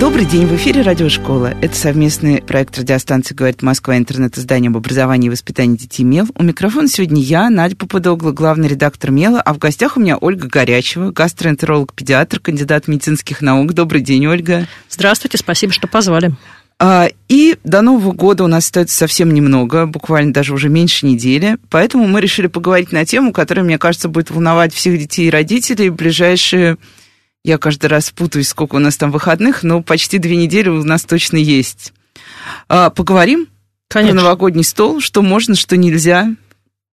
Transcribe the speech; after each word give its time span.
Добрый 0.00 0.26
день, 0.26 0.46
в 0.46 0.54
эфире 0.54 0.82
Радиошкола. 0.82 1.54
Это 1.60 1.74
совместный 1.74 2.40
проект 2.40 2.78
радиостанции 2.78 3.34
«Говорит 3.34 3.62
Москва» 3.62 3.96
интернет-издание 3.96 4.68
об 4.68 4.76
образовании 4.76 5.26
и 5.26 5.30
воспитании 5.30 5.76
детей 5.76 6.04
МЕЛ. 6.04 6.28
У 6.36 6.44
микрофона 6.44 6.86
сегодня 6.86 7.20
я, 7.20 7.50
Надя 7.50 7.74
Попадогла, 7.74 8.30
главный 8.30 8.68
редактор 8.68 9.10
МЕЛа, 9.10 9.40
а 9.40 9.52
в 9.52 9.58
гостях 9.58 9.96
у 9.96 10.00
меня 10.00 10.16
Ольга 10.16 10.46
Горячева, 10.46 11.10
гастроэнтеролог-педиатр, 11.10 12.38
кандидат 12.38 12.86
медицинских 12.86 13.40
наук. 13.42 13.72
Добрый 13.72 14.00
день, 14.00 14.24
Ольга. 14.28 14.68
Здравствуйте, 14.88 15.36
спасибо, 15.36 15.72
что 15.72 15.88
позвали. 15.88 16.32
А, 16.78 17.08
и 17.28 17.56
до 17.64 17.82
Нового 17.82 18.12
года 18.12 18.44
у 18.44 18.46
нас 18.46 18.66
остается 18.66 18.96
совсем 18.96 19.34
немного, 19.34 19.86
буквально 19.86 20.32
даже 20.32 20.54
уже 20.54 20.68
меньше 20.68 21.06
недели. 21.06 21.58
Поэтому 21.70 22.06
мы 22.06 22.20
решили 22.20 22.46
поговорить 22.46 22.92
на 22.92 23.04
тему, 23.04 23.32
которая, 23.32 23.64
мне 23.64 23.78
кажется, 23.78 24.08
будет 24.08 24.30
волновать 24.30 24.72
всех 24.72 24.96
детей 24.96 25.26
и 25.26 25.30
родителей 25.30 25.90
в 25.90 25.96
ближайшие 25.96 26.76
я 27.44 27.58
каждый 27.58 27.86
раз 27.86 28.10
путаюсь, 28.10 28.48
сколько 28.48 28.76
у 28.76 28.78
нас 28.78 28.96
там 28.96 29.10
выходных, 29.10 29.62
но 29.62 29.82
почти 29.82 30.18
две 30.18 30.36
недели 30.36 30.68
у 30.68 30.82
нас 30.84 31.04
точно 31.04 31.36
есть. 31.36 31.92
А, 32.68 32.90
поговорим 32.90 33.48
Конечно. 33.88 34.16
про 34.16 34.22
новогодний 34.22 34.64
стол, 34.64 35.00
что 35.00 35.22
можно, 35.22 35.54
что 35.54 35.76
нельзя, 35.76 36.34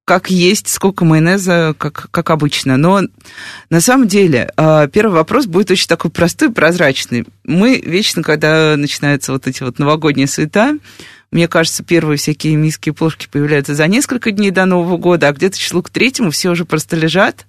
как 0.05 0.29
есть, 0.29 0.67
сколько 0.67 1.03
майонеза, 1.03 1.75
как, 1.77 2.09
как 2.11 2.29
обычно. 2.29 2.77
Но 2.77 3.01
на 3.69 3.81
самом 3.81 4.07
деле 4.07 4.51
а, 4.55 4.87
первый 4.87 5.13
вопрос 5.13 5.47
будет 5.47 5.71
очень 5.71 5.87
такой 5.87 6.11
простой, 6.11 6.51
прозрачный. 6.51 7.25
Мы 7.43 7.81
вечно, 7.83 8.21
когда 8.21 8.77
начинаются 8.77 9.31
вот 9.31 9.47
эти 9.47 9.63
вот 9.63 9.79
новогодние 9.79 10.27
суета, 10.27 10.77
мне 11.31 11.47
кажется, 11.47 11.83
первые 11.83 12.17
всякие 12.17 12.55
миски 12.55 12.89
и 12.89 12.91
плошки 12.91 13.27
появляются 13.29 13.73
за 13.73 13.87
несколько 13.87 14.31
дней 14.31 14.51
до 14.51 14.65
Нового 14.65 14.97
года, 14.97 15.27
а 15.27 15.33
где-то 15.33 15.57
число 15.57 15.81
к 15.81 15.89
третьему 15.89 16.29
все 16.29 16.51
уже 16.51 16.65
просто 16.65 16.95
лежат, 16.95 17.45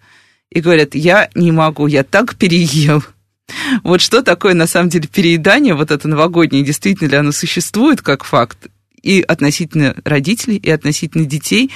и 0.50 0.61
говорят, 0.61 0.94
я 0.94 1.28
не 1.34 1.52
могу, 1.52 1.86
я 1.86 2.05
так 2.05 2.36
переел. 2.36 3.02
Вот 3.83 4.00
что 4.00 4.22
такое 4.22 4.55
на 4.55 4.66
самом 4.66 4.88
деле 4.88 5.06
переедание, 5.06 5.75
вот 5.75 5.91
это 5.91 6.08
новогоднее, 6.08 6.64
действительно 6.64 7.08
ли 7.08 7.16
оно 7.16 7.33
существует 7.33 8.03
как 8.03 8.25
факт, 8.25 8.69
и 9.03 9.20
относительно 9.20 9.94
родителей, 10.05 10.56
и 10.56 10.70
относительно 10.70 11.25
детей, 11.25 11.70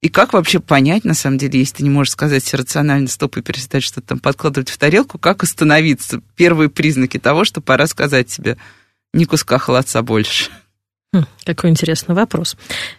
и 0.00 0.08
как 0.08 0.32
вообще 0.34 0.60
понять, 0.60 1.04
на 1.04 1.14
самом 1.14 1.38
деле, 1.38 1.60
если 1.60 1.76
ты 1.76 1.82
не 1.82 1.90
можешь 1.90 2.12
сказать 2.12 2.52
рационально 2.52 3.08
стоп 3.08 3.38
и 3.38 3.42
перестать 3.42 3.82
что-то 3.82 4.08
там 4.08 4.18
подкладывать 4.18 4.68
в 4.68 4.76
тарелку, 4.76 5.18
как 5.18 5.42
остановиться? 5.42 6.20
Первые 6.36 6.68
признаки 6.68 7.18
того, 7.18 7.44
что 7.44 7.60
пора 7.62 7.86
сказать 7.86 8.28
себе, 8.30 8.58
ни 9.14 9.24
куска 9.24 9.56
холодца 9.58 10.02
больше. 10.02 10.50
Хм, 11.14 11.26
какой 11.44 11.70
интересный 11.70 12.12
вопрос. 12.16 12.56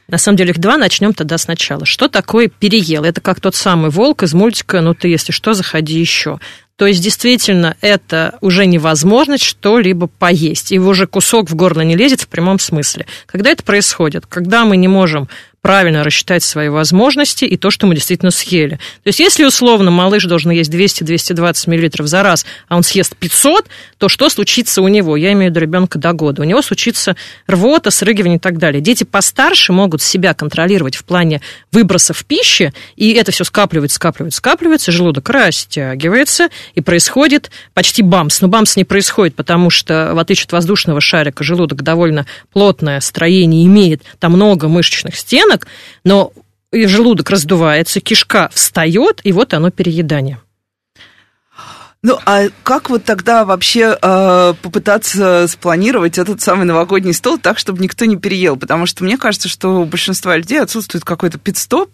На 0.07 0.17
самом 0.17 0.37
деле 0.37 0.51
их 0.51 0.59
два, 0.59 0.77
начнем 0.77 1.13
тогда 1.13 1.37
сначала. 1.37 1.85
Что 1.85 2.07
такое 2.07 2.47
переел? 2.47 3.03
Это 3.03 3.19
как 3.19 3.41
тот 3.41 3.55
самый 3.55 3.91
волк 3.91 4.23
из 4.23 4.33
мультика 4.33 4.79
«Ну 4.79 4.93
ты, 4.93 5.09
если 5.09 5.33
что, 5.33 5.53
заходи 5.53 5.99
еще». 5.99 6.39
То 6.77 6.87
есть, 6.87 7.01
действительно, 7.01 7.75
это 7.81 8.37
уже 8.39 8.65
невозможность 8.65 9.43
что-либо 9.43 10.07
поесть. 10.07 10.71
И 10.71 10.79
уже 10.79 11.07
кусок 11.07 11.49
в 11.49 11.55
горло 11.55 11.81
не 11.81 11.97
лезет 11.97 12.21
в 12.21 12.27
прямом 12.29 12.57
смысле. 12.59 13.05
Когда 13.25 13.49
это 13.49 13.63
происходит? 13.63 14.25
Когда 14.27 14.63
мы 14.63 14.77
не 14.77 14.87
можем 14.87 15.27
правильно 15.65 16.03
рассчитать 16.03 16.43
свои 16.43 16.69
возможности 16.69 17.43
и 17.43 17.57
то, 17.57 17.71
что 17.71 17.87
мы 17.87 17.95
действительно 17.95 18.29
съели. 18.29 18.75
То 18.75 19.07
есть, 19.07 19.19
если 19.19 19.45
условно 19.45 19.89
малыш 19.89 20.25
должен 20.25 20.51
есть 20.51 20.71
200-220 20.71 21.99
мл 21.99 22.05
за 22.05 22.21
раз, 22.21 22.45
а 22.67 22.77
он 22.77 22.83
съест 22.83 23.15
500, 23.17 23.65
то 23.97 24.07
что 24.07 24.29
случится 24.29 24.83
у 24.83 24.87
него? 24.87 25.17
Я 25.17 25.31
имею 25.31 25.47
в 25.47 25.55
виду 25.55 25.61
ребенка 25.61 25.97
до 25.97 26.13
года. 26.13 26.43
У 26.43 26.45
него 26.45 26.61
случится 26.61 27.15
рвота, 27.47 27.89
срыгивание 27.89 28.37
и 28.37 28.39
так 28.39 28.59
далее. 28.59 28.79
Дети 28.79 29.05
постарше 29.05 29.73
могут 29.73 30.03
себя 30.03 30.35
контролировать 30.35 30.95
в 30.95 31.03
плане 31.03 31.41
выбросов 31.71 32.23
пищи, 32.25 32.71
и 32.95 33.13
это 33.13 33.31
все 33.31 33.43
скапливается, 33.43 33.95
скапливается, 33.95 34.37
скапливается, 34.37 34.91
желудок 34.91 35.27
растягивается, 35.31 36.49
и 36.75 36.81
происходит 36.81 37.49
почти 37.73 38.03
бамс. 38.03 38.39
Но 38.39 38.49
бамс 38.49 38.75
не 38.75 38.83
происходит, 38.83 39.33
потому 39.35 39.71
что, 39.71 40.11
в 40.13 40.19
отличие 40.19 40.45
от 40.45 40.51
воздушного 40.51 41.01
шарика, 41.01 41.43
желудок 41.43 41.81
довольно 41.81 42.27
плотное 42.53 42.99
строение 42.99 43.65
имеет, 43.65 44.03
там 44.19 44.33
много 44.33 44.67
мышечных 44.67 45.15
стенок, 45.15 45.54
ребенок, 45.55 45.67
но 46.03 46.33
и 46.71 46.85
желудок 46.87 47.29
раздувается, 47.29 48.01
кишка 48.01 48.49
встает, 48.53 49.21
и 49.23 49.31
вот 49.31 49.53
оно 49.53 49.71
переедание. 49.71 50.39
Ну, 52.01 52.19
а 52.25 52.49
как 52.61 52.91
вот 52.91 53.03
тогда 53.03 53.45
вообще 53.45 53.97
э, 53.99 54.53
попытаться 54.61 55.47
спланировать 55.47 56.19
этот 56.19 56.39
самый 56.39 56.65
новогодний 56.65 57.13
стол 57.13 57.39
так, 57.39 57.57
чтобы 57.57 57.81
никто 57.81 58.05
не 58.05 58.15
переел? 58.15 58.57
Потому 58.57 58.85
что 58.85 59.03
мне 59.03 59.17
кажется, 59.17 59.49
что 59.49 59.81
у 59.81 59.85
большинства 59.85 60.37
людей 60.37 60.61
отсутствует 60.61 61.03
какой-то 61.03 61.39
пит-стоп, 61.39 61.89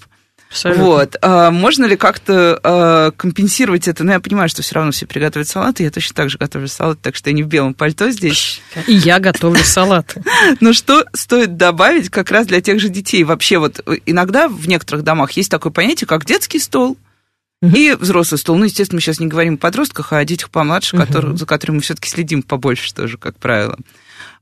Абсолютно. 0.51 0.83
Вот. 0.83 1.15
А 1.21 1.49
можно 1.49 1.85
ли 1.85 1.95
как-то 1.95 2.59
а, 2.61 3.11
компенсировать 3.11 3.87
это? 3.87 4.03
Ну, 4.03 4.11
я 4.11 4.19
понимаю, 4.19 4.49
что 4.49 4.61
все 4.61 4.75
равно 4.75 4.91
все 4.91 5.05
приготовят 5.05 5.47
салаты. 5.47 5.83
Я 5.83 5.91
точно 5.91 6.13
так 6.13 6.29
же 6.29 6.37
готовлю 6.37 6.67
салат, 6.67 6.99
так 7.01 7.15
что 7.15 7.29
я 7.29 7.33
не 7.33 7.43
в 7.43 7.47
белом 7.47 7.73
пальто 7.73 8.11
здесь. 8.11 8.61
И 8.85 8.93
я 8.93 9.19
готовлю 9.19 9.63
салаты. 9.63 10.21
Но 10.59 10.73
что 10.73 11.05
стоит 11.13 11.55
добавить 11.55 12.09
как 12.09 12.31
раз 12.31 12.47
для 12.47 12.59
тех 12.59 12.81
же 12.81 12.89
детей? 12.89 13.23
Вообще 13.23 13.59
вот 13.59 13.79
иногда 14.05 14.49
в 14.49 14.67
некоторых 14.67 15.05
домах 15.05 15.31
есть 15.31 15.49
такое 15.49 15.71
понятие, 15.71 16.05
как 16.05 16.25
детский 16.25 16.59
стол. 16.59 16.97
И 17.61 17.95
взрослый 17.97 18.37
стол. 18.37 18.57
Ну, 18.57 18.65
естественно, 18.65 18.97
мы 18.97 19.01
сейчас 19.01 19.19
не 19.19 19.27
говорим 19.27 19.53
о 19.53 19.57
подростках, 19.57 20.11
а 20.11 20.17
о 20.17 20.25
детях 20.25 20.49
помладше, 20.49 20.97
которые, 20.97 21.37
за 21.37 21.45
которыми 21.45 21.77
мы 21.77 21.81
все-таки 21.81 22.09
следим 22.09 22.41
побольше 22.41 22.93
тоже, 22.93 23.17
как 23.17 23.37
правило. 23.37 23.77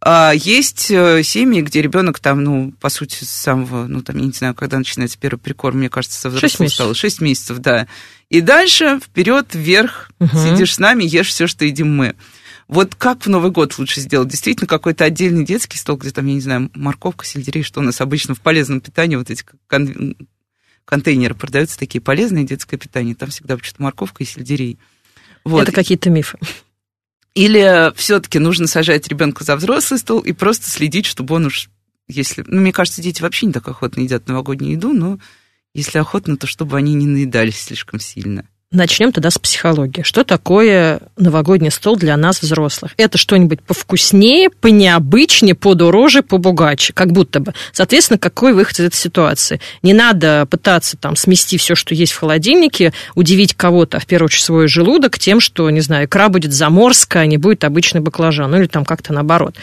А 0.01 0.31
есть 0.33 0.89
э, 0.91 1.23
семьи, 1.23 1.61
где 1.61 1.81
ребенок 1.81 2.19
там, 2.19 2.41
ну, 2.43 2.71
по 2.79 2.89
сути, 2.89 3.25
с 3.25 3.29
самого, 3.29 3.85
ну, 3.85 4.01
там, 4.01 4.17
я 4.17 4.25
не 4.25 4.31
знаю, 4.31 4.55
когда 4.55 4.77
начинается 4.77 5.17
первый 5.19 5.39
прикорм, 5.39 5.79
мне 5.79 5.89
кажется, 5.89 6.19
со 6.19 6.29
взрослого 6.29 6.69
стала. 6.69 6.95
Шесть 6.95 7.19
месяцев, 7.19 7.57
да. 7.57 7.87
И 8.29 8.39
дальше 8.39 8.99
вперед, 9.03 9.47
вверх, 9.53 10.11
угу. 10.19 10.29
сидишь 10.37 10.75
с 10.75 10.79
нами, 10.79 11.03
ешь 11.03 11.27
все, 11.27 11.47
что 11.47 11.65
едим 11.65 11.93
мы. 11.93 12.15
Вот 12.69 12.95
как 12.95 13.25
в 13.25 13.27
Новый 13.27 13.51
год 13.51 13.77
лучше 13.77 13.99
сделать? 13.99 14.29
Действительно, 14.29 14.67
какой-то 14.67 15.03
отдельный 15.03 15.43
детский 15.43 15.77
стол, 15.77 15.97
где 15.97 16.11
там, 16.11 16.27
я 16.27 16.35
не 16.35 16.41
знаю, 16.41 16.69
морковка, 16.75 17.25
сельдерей, 17.25 17.63
что 17.63 17.81
у 17.81 17.83
нас 17.83 17.99
обычно 17.99 18.35
в 18.35 18.41
полезном 18.41 18.79
питании, 18.79 19.15
вот 19.15 19.29
эти 19.29 19.43
кон- 19.67 20.15
контейнеры 20.85 21.33
продаются, 21.33 21.77
такие 21.77 21.99
полезные 21.99 22.45
детское 22.45 22.77
питание, 22.77 23.15
там 23.15 23.31
всегда 23.31 23.57
что-то 23.57 23.81
морковка 23.81 24.23
и 24.23 24.27
сельдерей. 24.27 24.77
Вот. 25.43 25.63
Это 25.63 25.71
какие-то 25.71 26.09
мифы. 26.09 26.37
Или 27.39 27.93
все-таки 27.95 28.37
нужно 28.37 28.67
сажать 28.67 29.07
ребенка 29.07 29.45
за 29.45 29.55
взрослый 29.55 29.97
стол 29.97 30.19
и 30.19 30.33
просто 30.33 30.69
следить, 30.69 31.05
чтобы 31.05 31.35
он 31.35 31.45
уж, 31.45 31.69
если... 32.09 32.43
Ну, 32.45 32.59
мне 32.59 32.73
кажется, 32.73 33.01
дети 33.01 33.21
вообще 33.21 33.45
не 33.45 33.53
так 33.53 33.65
охотно 33.65 34.01
едят 34.01 34.27
новогоднюю 34.27 34.73
еду, 34.73 34.91
но 34.91 35.19
если 35.73 35.99
охотно, 35.99 36.35
то 36.35 36.47
чтобы 36.47 36.75
они 36.75 36.93
не 36.95 37.07
наедались 37.07 37.61
слишком 37.61 38.01
сильно. 38.01 38.45
Начнем 38.71 39.11
тогда 39.11 39.31
с 39.31 39.39
психологии. 39.39 40.03
Что 40.03 40.23
такое 40.23 40.99
новогодний 41.17 41.71
стол 41.71 41.95
для 41.95 42.15
нас, 42.17 42.39
взрослых? 42.39 42.91
Это 42.97 43.17
что-нибудь 43.17 43.63
повкуснее, 43.63 44.51
понеобычнее, 44.51 45.55
подороже, 45.55 46.21
побогаче, 46.21 46.93
как 46.93 47.11
будто 47.11 47.39
бы. 47.39 47.55
Соответственно, 47.71 48.19
какой 48.19 48.53
выход 48.53 48.79
из 48.79 48.85
этой 48.85 48.95
ситуации? 48.95 49.59
Не 49.81 49.93
надо 49.95 50.45
пытаться 50.45 50.97
там 50.97 51.15
смести 51.15 51.57
все, 51.57 51.73
что 51.73 51.95
есть 51.95 52.11
в 52.11 52.19
холодильнике, 52.19 52.93
удивить 53.15 53.55
кого-то, 53.55 53.97
а 53.97 53.99
в 53.99 54.05
первую 54.05 54.27
очередь 54.27 54.43
свой 54.43 54.67
желудок 54.67 55.17
тем, 55.17 55.39
что, 55.39 55.67
не 55.71 55.81
знаю, 55.81 56.05
икра 56.05 56.29
будет 56.29 56.53
заморская, 56.53 57.23
а 57.23 57.25
не 57.25 57.37
будет 57.37 57.63
обычный 57.63 58.01
баклажан, 58.01 58.51
ну 58.51 58.59
или 58.59 58.67
там 58.67 58.85
как-то 58.85 59.13
наоборот. 59.13 59.55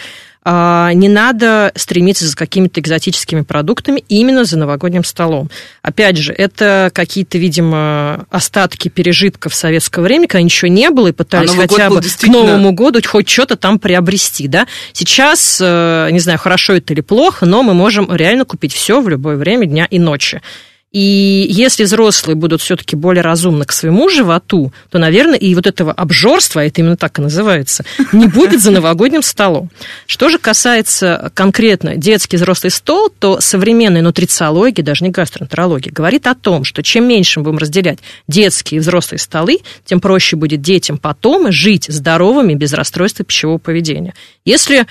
А, 0.49 0.93
не 0.93 1.09
надо 1.09 1.73
стремиться 1.75 2.25
за 2.25 2.37
какими-то 2.37 2.79
экзотическими 2.79 3.41
продуктами 3.41 4.05
именно 4.09 4.45
за 4.45 4.57
новогодним 4.57 5.03
столом. 5.03 5.51
Опять 5.83 6.19
же, 6.19 6.33
это 6.33 6.93
какие-то, 6.95 7.37
видимо, 7.37 8.27
остатки 8.31 8.87
пережитков 8.87 9.57
советского 9.57 10.05
времени, 10.05 10.27
когда 10.27 10.43
ничего 10.43 10.71
не 10.71 10.91
было, 10.91 11.09
и 11.09 11.13
пытались 11.13 11.51
а 11.53 11.57
хотя 11.57 11.91
бы 11.91 12.01
действительно... 12.01 12.45
к 12.45 12.47
Новому 12.47 12.71
году 12.71 13.01
хоть 13.05 13.29
что-то 13.29 13.57
там 13.57 13.81
приобрести. 13.81 14.47
Да? 14.47 14.69
Сейчас, 14.93 15.59
э, 15.61 16.11
не 16.13 16.21
знаю, 16.21 16.39
хорошо 16.39 16.75
это 16.75 16.93
или 16.93 17.01
плохо, 17.01 17.45
но 17.45 17.65
мы 17.65 17.75
можем 17.75 18.15
реально 18.15 18.45
купить 18.45 18.73
все 18.73 19.01
в 19.01 19.09
любое 19.09 19.35
время 19.35 19.67
дня 19.67 19.89
и 19.91 19.99
ночи. 19.99 20.43
И 20.93 21.47
если 21.51 21.85
взрослые 21.85 22.37
будут 22.37 22.63
все-таки 22.63 22.97
более 22.97 23.23
разумны 23.23 23.65
к 23.65 23.73
своему 23.73 24.09
животу, 24.09 24.73
то, 24.91 24.99
наверное, 24.99 25.37
и 25.37 25.55
вот 25.55 25.67
этого 25.67 25.93
обжорства, 25.93 26.65
это 26.65 26.81
именно 26.81 26.97
так 26.97 27.19
и 27.19 27.23
называется, 27.23 27.85
не 28.13 28.29
будет 28.29 28.63
за 28.63 28.71
новогодним 28.71 29.23
столом. 29.23 29.71
Что 30.07 30.29
же 30.29 30.39
касается 30.39 31.31
конкретно 31.35 31.97
детский 31.97 32.37
взрослый 32.37 32.71
стол, 32.71 33.11
то 33.11 33.41
современная 33.41 34.01
нутрициология, 34.01 34.85
даже 34.85 35.05
не 35.05 35.11
гастроэнтерология, 35.11 35.93
говорит 35.93 36.27
о 36.27 36.35
том, 36.35 36.65
что 36.65 36.83
чем 36.83 37.07
меньше 37.07 37.41
мы 37.41 37.45
будем 37.45 37.59
разделять 37.59 37.99
детские 38.29 38.79
и 38.79 38.81
взрослые 38.81 39.19
столы, 39.19 39.59
тем 39.85 40.01
проще 40.01 40.37
будет 40.37 40.63
детям 40.63 40.99
потом 40.99 41.53
жить 41.53 41.87
здоровыми 41.89 42.55
без 42.55 42.73
расстройства 42.73 43.25
пищевого 43.25 43.59
поведения. 43.59 44.15
Если 44.45 44.87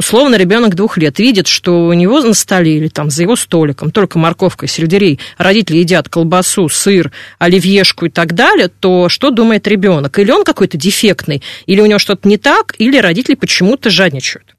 Условно, 0.00 0.36
ребенок 0.36 0.76
двух 0.76 0.96
лет 0.96 1.18
видит, 1.18 1.46
что 1.46 1.84
у 1.86 1.92
него 1.92 2.22
на 2.22 2.32
столе 2.32 2.78
или 2.78 2.88
там 2.88 3.10
за 3.10 3.20
его 3.20 3.36
столиком 3.36 3.90
только 3.90 4.18
морковка 4.18 4.64
и 4.64 4.68
сельдерей, 4.68 5.20
родители 5.36 5.76
едят 5.76 6.08
колбасу, 6.08 6.70
сыр, 6.70 7.12
оливьешку 7.38 8.06
и 8.06 8.08
так 8.08 8.32
далее, 8.32 8.68
то 8.68 9.10
что 9.10 9.28
думает 9.28 9.68
ребенок? 9.68 10.18
Или 10.18 10.30
он 10.30 10.44
какой-то 10.44 10.78
дефектный, 10.78 11.42
или 11.66 11.82
у 11.82 11.84
него 11.84 11.98
что-то 11.98 12.26
не 12.26 12.38
так, 12.38 12.74
или 12.78 12.96
родители 12.96 13.34
почему-то 13.34 13.90
жадничают. 13.90 14.56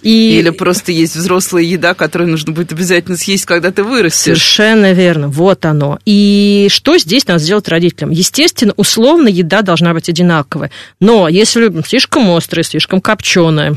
И... 0.00 0.38
Или 0.38 0.48
просто 0.48 0.90
есть 0.90 1.16
взрослая 1.16 1.64
еда, 1.64 1.92
которую 1.92 2.30
нужно 2.30 2.54
будет 2.54 2.72
обязательно 2.72 3.18
съесть, 3.18 3.44
когда 3.44 3.72
ты 3.72 3.84
вырастешь. 3.84 4.22
Совершенно 4.22 4.94
верно, 4.94 5.28
вот 5.28 5.66
оно. 5.66 5.98
И 6.06 6.68
что 6.70 6.96
здесь 6.96 7.26
надо 7.26 7.40
сделать 7.40 7.68
родителям? 7.68 8.08
Естественно, 8.08 8.72
условно 8.78 9.28
еда 9.28 9.60
должна 9.60 9.92
быть 9.92 10.08
одинаковая. 10.08 10.70
Но 10.98 11.28
если 11.28 11.70
слишком 11.86 12.30
острая, 12.30 12.64
слишком 12.64 13.02
копченая, 13.02 13.76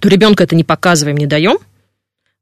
то 0.00 0.08
ребенка 0.08 0.44
это 0.44 0.54
не 0.54 0.64
показываем, 0.64 1.16
не 1.16 1.26
даем. 1.26 1.58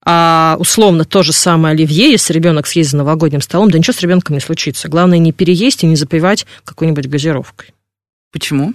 А 0.04 0.56
условно 0.58 1.04
то 1.04 1.22
же 1.22 1.32
самое 1.32 1.74
оливье, 1.74 2.10
если 2.10 2.32
ребенок 2.32 2.66
съест 2.66 2.90
за 2.90 2.96
новогодним 2.96 3.40
столом, 3.40 3.70
да 3.70 3.78
ничего 3.78 3.92
с 3.92 4.00
ребенком 4.00 4.34
не 4.34 4.40
случится. 4.40 4.88
Главное 4.88 5.18
не 5.18 5.32
переесть 5.32 5.84
и 5.84 5.86
не 5.86 5.94
запивать 5.94 6.46
какой-нибудь 6.64 7.06
газировкой. 7.06 7.72
Почему? 8.32 8.74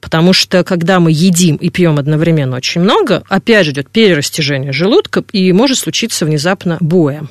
Потому 0.00 0.32
что 0.32 0.64
когда 0.64 0.98
мы 0.98 1.12
едим 1.12 1.56
и 1.56 1.70
пьем 1.70 1.98
одновременно 1.98 2.56
очень 2.56 2.80
много, 2.80 3.22
опять 3.28 3.66
же 3.66 3.72
идет 3.72 3.88
перерастяжение 3.88 4.72
желудка, 4.72 5.22
и 5.30 5.52
может 5.52 5.78
случиться 5.78 6.26
внезапно 6.26 6.78
боя. 6.80 7.28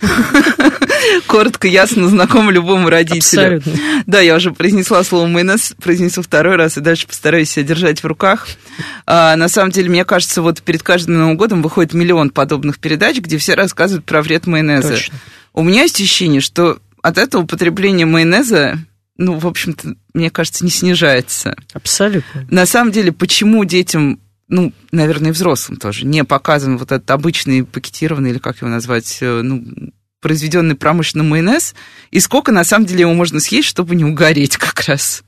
Коротко, 1.26 1.68
ясно, 1.68 2.08
знакомо 2.08 2.50
любому 2.50 2.90
родителю. 2.90 3.56
Абсолютно. 3.58 3.72
Да, 4.06 4.20
я 4.20 4.36
уже 4.36 4.52
произнесла 4.52 5.02
слово 5.04 5.26
майонез, 5.26 5.74
произнесу 5.82 6.22
второй 6.22 6.56
раз 6.56 6.76
и 6.76 6.80
дальше 6.80 7.06
постараюсь 7.06 7.50
себя 7.50 7.64
держать 7.64 8.02
в 8.02 8.06
руках. 8.06 8.46
А, 9.06 9.36
на 9.36 9.48
самом 9.48 9.70
деле, 9.70 9.88
мне 9.88 10.04
кажется, 10.04 10.42
вот 10.42 10.62
перед 10.62 10.82
каждым 10.82 11.18
Новым 11.18 11.36
годом 11.36 11.62
выходит 11.62 11.94
миллион 11.94 12.30
подобных 12.30 12.78
передач, 12.78 13.18
где 13.18 13.38
все 13.38 13.54
рассказывают 13.54 14.04
про 14.04 14.22
вред 14.22 14.46
майонеза. 14.46 14.90
Точно. 14.90 15.14
У 15.54 15.62
меня 15.62 15.82
есть 15.82 15.96
ощущение, 15.96 16.40
что 16.40 16.78
от 17.02 17.18
этого 17.18 17.42
употребления 17.42 18.06
майонеза 18.06 18.78
ну, 19.18 19.38
в 19.38 19.46
общем-то, 19.46 19.94
мне 20.14 20.30
кажется, 20.30 20.64
не 20.64 20.70
снижается. 20.70 21.54
Абсолютно. 21.74 22.46
На 22.50 22.66
самом 22.66 22.92
деле, 22.92 23.12
почему 23.12 23.64
детям, 23.64 24.18
ну, 24.52 24.72
наверное, 24.92 25.32
взрослым 25.32 25.78
тоже, 25.78 26.04
не 26.04 26.24
показан 26.24 26.76
вот 26.76 26.92
этот 26.92 27.10
обычный 27.10 27.64
пакетированный, 27.64 28.30
или 28.30 28.38
как 28.38 28.58
его 28.58 28.68
назвать, 28.68 29.18
э, 29.22 29.40
ну, 29.40 29.64
произведенный 30.20 30.74
промышленный 30.74 31.24
майонез, 31.24 31.74
и 32.10 32.20
сколько, 32.20 32.52
на 32.52 32.62
самом 32.62 32.84
деле, 32.84 33.00
его 33.00 33.14
можно 33.14 33.40
съесть, 33.40 33.68
чтобы 33.68 33.96
не 33.96 34.04
угореть 34.04 34.58
как 34.58 34.86
раз? 34.86 35.24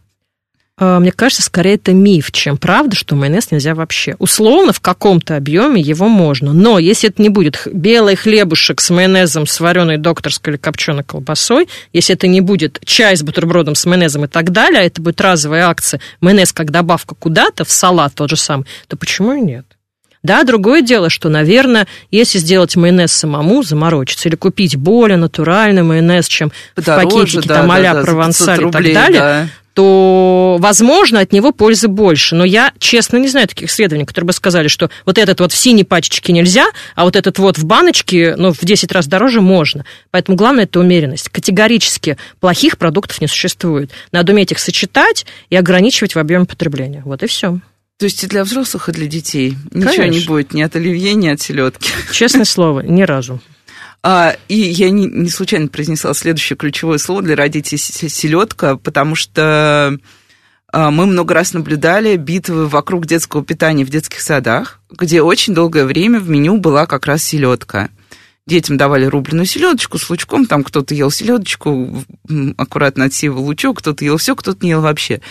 А, 0.76 0.98
мне 0.98 1.12
кажется, 1.12 1.42
скорее 1.42 1.74
это 1.74 1.92
миф, 1.92 2.32
чем 2.32 2.56
правда, 2.56 2.96
что 2.96 3.14
майонез 3.14 3.52
нельзя 3.52 3.74
вообще. 3.74 4.16
Условно, 4.18 4.72
в 4.72 4.80
каком-то 4.80 5.36
объеме 5.36 5.80
его 5.80 6.08
можно. 6.08 6.52
Но 6.52 6.80
если 6.80 7.10
это 7.10 7.22
не 7.22 7.28
будет 7.28 7.68
белый 7.72 8.16
хлебушек 8.16 8.80
с 8.80 8.90
майонезом, 8.90 9.46
с 9.46 9.60
вареной 9.60 9.98
докторской 9.98 10.54
или 10.54 10.58
копченой 10.58 11.04
колбасой, 11.04 11.68
если 11.92 12.16
это 12.16 12.26
не 12.26 12.40
будет 12.40 12.80
чай 12.84 13.16
с 13.16 13.22
бутербродом 13.22 13.76
с 13.76 13.86
майонезом 13.86 14.24
и 14.24 14.28
так 14.28 14.50
далее, 14.50 14.80
а 14.80 14.84
это 14.84 15.00
будет 15.00 15.20
разовая 15.20 15.68
акция, 15.68 16.00
майонез 16.20 16.52
как 16.52 16.72
добавка 16.72 17.14
куда-то, 17.14 17.64
в 17.64 17.70
салат 17.70 18.14
тот 18.14 18.30
же 18.30 18.36
самый, 18.36 18.66
то 18.88 18.96
почему 18.96 19.34
и 19.34 19.40
нет? 19.40 19.66
Да, 20.24 20.42
другое 20.42 20.80
дело, 20.80 21.10
что, 21.10 21.28
наверное, 21.28 21.86
если 22.10 22.38
сделать 22.38 22.74
майонез 22.76 23.12
самому, 23.12 23.62
заморочиться, 23.62 24.28
или 24.28 24.36
купить 24.36 24.74
более 24.74 25.18
натуральный 25.18 25.82
майонез, 25.82 26.26
чем 26.26 26.50
Подороже, 26.74 27.06
в 27.06 27.10
пакетике 27.12 27.48
да, 27.48 27.54
там 27.60 27.70
а-ля 27.70 27.92
да, 27.92 28.02
провансаль 28.02 28.66
и 28.66 28.70
так 28.70 28.82
далее, 28.82 29.20
да 29.20 29.48
то, 29.74 30.56
возможно, 30.60 31.20
от 31.20 31.32
него 31.32 31.52
пользы 31.52 31.88
больше. 31.88 32.36
Но 32.36 32.44
я, 32.44 32.72
честно, 32.78 33.16
не 33.16 33.28
знаю 33.28 33.48
таких 33.48 33.68
исследований, 33.68 34.06
которые 34.06 34.28
бы 34.28 34.32
сказали, 34.32 34.68
что 34.68 34.88
вот 35.04 35.18
этот 35.18 35.40
вот 35.40 35.52
в 35.52 35.56
синей 35.56 35.84
пачечке 35.84 36.32
нельзя, 36.32 36.66
а 36.94 37.04
вот 37.04 37.16
этот 37.16 37.38
вот 37.38 37.58
в 37.58 37.64
баночке, 37.64 38.36
ну, 38.36 38.52
в 38.52 38.64
10 38.64 38.90
раз 38.92 39.06
дороже 39.08 39.40
можно. 39.40 39.84
Поэтому 40.12 40.38
главное– 40.38 40.64
это 40.64 40.78
умеренность. 40.78 41.28
Категорически 41.28 42.16
плохих 42.40 42.78
продуктов 42.78 43.20
не 43.20 43.26
существует. 43.26 43.90
Надо 44.12 44.32
уметь 44.32 44.52
их 44.52 44.60
сочетать 44.60 45.26
и 45.50 45.56
ограничивать 45.56 46.14
в 46.14 46.18
объеме 46.18 46.44
потребления. 46.44 47.02
Вот 47.04 47.22
и 47.24 47.26
все. 47.26 47.58
То 47.98 48.06
есть 48.06 48.22
и 48.22 48.26
для 48.26 48.44
взрослых, 48.44 48.88
и 48.88 48.92
для 48.92 49.06
детей. 49.06 49.56
Ничего 49.72 49.92
Конечно. 49.96 50.20
не 50.20 50.26
будет 50.26 50.54
ни 50.54 50.62
от 50.62 50.74
оливье, 50.76 51.14
ни 51.14 51.28
от 51.28 51.40
селедки. 51.40 51.90
Честное 52.12 52.44
слово, 52.44 52.80
ни 52.80 53.02
разу. 53.02 53.40
А, 54.06 54.36
и 54.48 54.54
я 54.54 54.90
не, 54.90 55.30
случайно 55.30 55.68
произнесла 55.68 56.12
следующее 56.12 56.58
ключевое 56.58 56.98
слово 56.98 57.22
для 57.22 57.36
родителей 57.36 57.78
селедка, 57.78 58.76
потому 58.76 59.14
что 59.14 59.98
а, 60.70 60.90
мы 60.90 61.06
много 61.06 61.32
раз 61.32 61.54
наблюдали 61.54 62.16
битвы 62.16 62.66
вокруг 62.68 63.06
детского 63.06 63.42
питания 63.42 63.82
в 63.82 63.88
детских 63.88 64.20
садах, 64.20 64.80
где 64.90 65.22
очень 65.22 65.54
долгое 65.54 65.86
время 65.86 66.20
в 66.20 66.28
меню 66.28 66.58
была 66.58 66.84
как 66.84 67.06
раз 67.06 67.22
селедка. 67.22 67.88
Детям 68.46 68.76
давали 68.76 69.06
рубленую 69.06 69.46
селедочку 69.46 69.96
с 69.96 70.10
лучком, 70.10 70.44
там 70.44 70.64
кто-то 70.64 70.94
ел 70.94 71.10
селедочку, 71.10 72.04
аккуратно 72.58 73.06
отсеивал 73.06 73.42
лучок, 73.42 73.78
кто-то 73.78 74.04
ел 74.04 74.18
все, 74.18 74.36
кто-то 74.36 74.58
не 74.62 74.72
ел 74.72 74.82
вообще. 74.82 75.22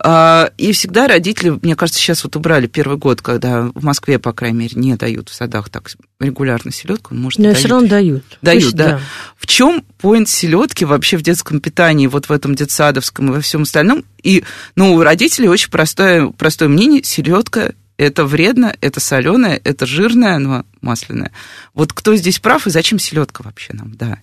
А, 0.00 0.52
и 0.56 0.72
всегда 0.72 1.08
родители, 1.08 1.58
мне 1.60 1.74
кажется, 1.74 2.00
сейчас 2.00 2.22
вот 2.22 2.36
убрали 2.36 2.66
первый 2.68 2.96
год, 2.96 3.20
когда 3.20 3.62
в 3.74 3.82
Москве, 3.82 4.18
по 4.18 4.32
крайней 4.32 4.58
мере, 4.58 4.72
не 4.76 4.94
дают 4.96 5.28
в 5.28 5.34
садах 5.34 5.70
так 5.70 5.90
регулярно 6.20 6.70
селедку. 6.70 7.14
Может, 7.14 7.40
Но 7.40 7.52
все 7.54 7.68
равно 7.68 7.88
дают. 7.88 8.24
Дают, 8.40 8.64
Пусть, 8.64 8.76
да. 8.76 8.90
да. 8.90 9.00
В 9.36 9.46
чем 9.46 9.82
поинт 9.98 10.28
селедки 10.28 10.84
вообще 10.84 11.16
в 11.16 11.22
детском 11.22 11.60
питании, 11.60 12.06
вот 12.06 12.28
в 12.28 12.32
этом 12.32 12.54
детсадовском 12.54 13.28
и 13.28 13.34
во 13.34 13.40
всем 13.40 13.62
остальном? 13.62 14.04
И, 14.22 14.44
ну, 14.76 14.94
у 14.94 15.02
родителей 15.02 15.48
очень 15.48 15.70
простое, 15.70 16.28
простое 16.28 16.68
мнение, 16.68 17.02
селедка 17.02 17.72
это 17.96 18.24
вредно, 18.24 18.74
это 18.80 19.00
соленое, 19.00 19.60
это 19.64 19.84
жирное, 19.84 20.38
но 20.38 20.64
масляное. 20.80 21.32
Вот 21.74 21.92
кто 21.92 22.14
здесь 22.14 22.38
прав 22.38 22.66
и 22.68 22.70
зачем 22.70 23.00
селедка 23.00 23.42
вообще 23.42 23.72
нам, 23.72 23.96
да? 23.96 24.20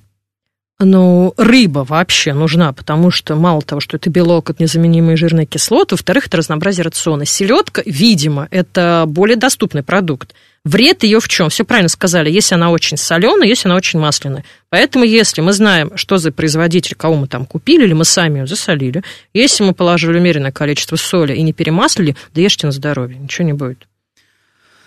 Ну, 0.77 1.33
рыба 1.37 1.85
вообще 1.87 2.33
нужна, 2.33 2.73
потому 2.73 3.09
что 3.09 3.35
мало 3.35 3.61
того, 3.61 3.79
что 3.79 3.95
это 3.95 4.09
белок, 4.09 4.49
это 4.49 4.61
незаменимые 4.61 5.15
жирные 5.15 5.45
кислоты, 5.45 5.95
во-вторых, 5.95 6.27
это 6.27 6.35
разнообразие 6.35 6.83
рациона. 6.83 7.23
Селедка, 7.23 7.81
видимо, 7.85 8.49
это 8.51 9.05
более 9.07 9.37
доступный 9.37 9.83
продукт. 9.83 10.35
Вред 10.65 11.03
ее 11.03 11.21
в 11.21 11.29
чем? 11.29 11.49
Все 11.49 11.63
правильно 11.63 11.87
сказали, 11.87 12.29
если 12.29 12.55
она 12.55 12.71
очень 12.71 12.97
соленая, 12.97 13.47
если 13.47 13.69
она 13.69 13.77
очень 13.77 13.99
масляная. 13.99 14.43
Поэтому, 14.69 15.05
если 15.05 15.39
мы 15.39 15.53
знаем, 15.53 15.95
что 15.95 16.17
за 16.17 16.33
производитель, 16.33 16.95
кого 16.95 17.15
мы 17.15 17.27
там 17.27 17.45
купили, 17.45 17.85
или 17.85 17.93
мы 17.93 18.03
сами 18.03 18.39
ее 18.39 18.47
засолили, 18.47 19.01
если 19.33 19.63
мы 19.63 19.73
положили 19.73 20.17
умеренное 20.17 20.51
количество 20.51 20.97
соли 20.97 21.35
и 21.35 21.41
не 21.41 21.53
перемаслили, 21.53 22.17
да 22.33 22.41
ешьте 22.41 22.65
на 22.67 22.73
здоровье, 22.73 23.17
ничего 23.17 23.45
не 23.45 23.53
будет. 23.53 23.87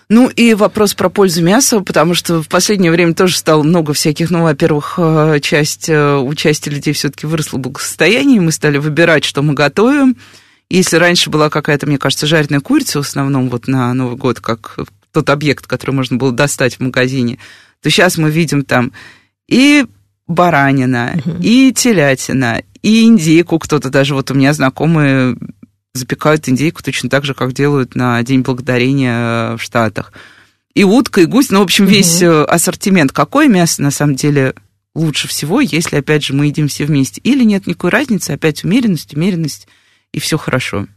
Ну 0.09 0.27
и 0.27 0.55
вопрос 0.55 0.95
про 0.95 1.09
пользу 1.09 1.43
мяса, 1.43 1.81
потому 1.81 2.15
что 2.15 2.41
в 2.41 2.47
последнее 2.47 2.91
время 2.91 3.13
тоже 3.13 3.37
стало 3.37 3.61
много 3.61 3.93
всяких, 3.93 4.31
ну, 4.31 4.41
во-первых, 4.41 4.95
э, 4.97 5.39
часть 5.39 5.87
э, 5.87 6.15
участия 6.15 6.71
людей 6.71 6.93
все-таки 6.93 7.27
выросла 7.27 7.57
в 7.57 7.61
благосостоянии, 7.61 8.39
мы 8.39 8.51
стали 8.51 8.79
выбирать, 8.79 9.23
что 9.23 9.43
мы 9.43 9.53
готовим. 9.53 10.17
Если 10.71 10.97
раньше 10.97 11.29
была 11.29 11.51
какая-то, 11.51 11.85
мне 11.85 11.99
кажется, 11.99 12.25
жареная 12.25 12.59
курица 12.59 13.03
в 13.03 13.05
основном 13.05 13.49
вот 13.49 13.67
на 13.67 13.93
Новый 13.93 14.17
год, 14.17 14.39
как 14.39 14.77
тот 15.11 15.29
объект, 15.29 15.67
который 15.67 15.91
можно 15.91 16.17
было 16.17 16.31
достать 16.31 16.75
в 16.75 16.79
магазине, 16.79 17.37
то 17.81 17.91
сейчас 17.91 18.17
мы 18.17 18.31
видим 18.31 18.63
там 18.63 18.91
и 19.47 19.85
баранина, 20.27 21.21
угу. 21.23 21.37
и 21.39 21.71
телятина, 21.71 22.63
и 22.81 23.03
индейку 23.03 23.59
кто-то 23.59 23.89
даже, 23.89 24.15
вот 24.15 24.31
у 24.31 24.33
меня 24.33 24.53
знакомые 24.53 25.35
запекают 25.93 26.47
индейку 26.47 26.83
точно 26.83 27.09
так 27.09 27.25
же, 27.25 27.33
как 27.33 27.53
делают 27.53 27.95
на 27.95 28.21
День 28.23 28.41
Благодарения 28.41 29.53
э, 29.53 29.57
в 29.57 29.61
Штатах. 29.61 30.13
И 30.73 30.83
утка, 30.83 31.21
и 31.21 31.25
гусь, 31.25 31.49
ну, 31.49 31.59
в 31.59 31.63
общем, 31.63 31.85
весь 31.85 32.21
угу. 32.21 32.43
ассортимент. 32.47 33.11
Какое 33.11 33.47
мясо, 33.47 33.81
на 33.81 33.91
самом 33.91 34.15
деле, 34.15 34.53
лучше 34.95 35.27
всего, 35.27 35.61
если, 35.61 35.97
опять 35.97 36.23
же, 36.23 36.33
мы 36.33 36.47
едим 36.47 36.67
все 36.67 36.85
вместе? 36.85 37.21
Или 37.23 37.43
нет 37.43 37.67
никакой 37.67 37.89
разницы, 37.89 38.31
опять 38.31 38.63
умеренность, 38.63 39.15
умеренность, 39.15 39.67
и 40.13 40.19
все 40.19 40.37
хорошо? 40.37 40.87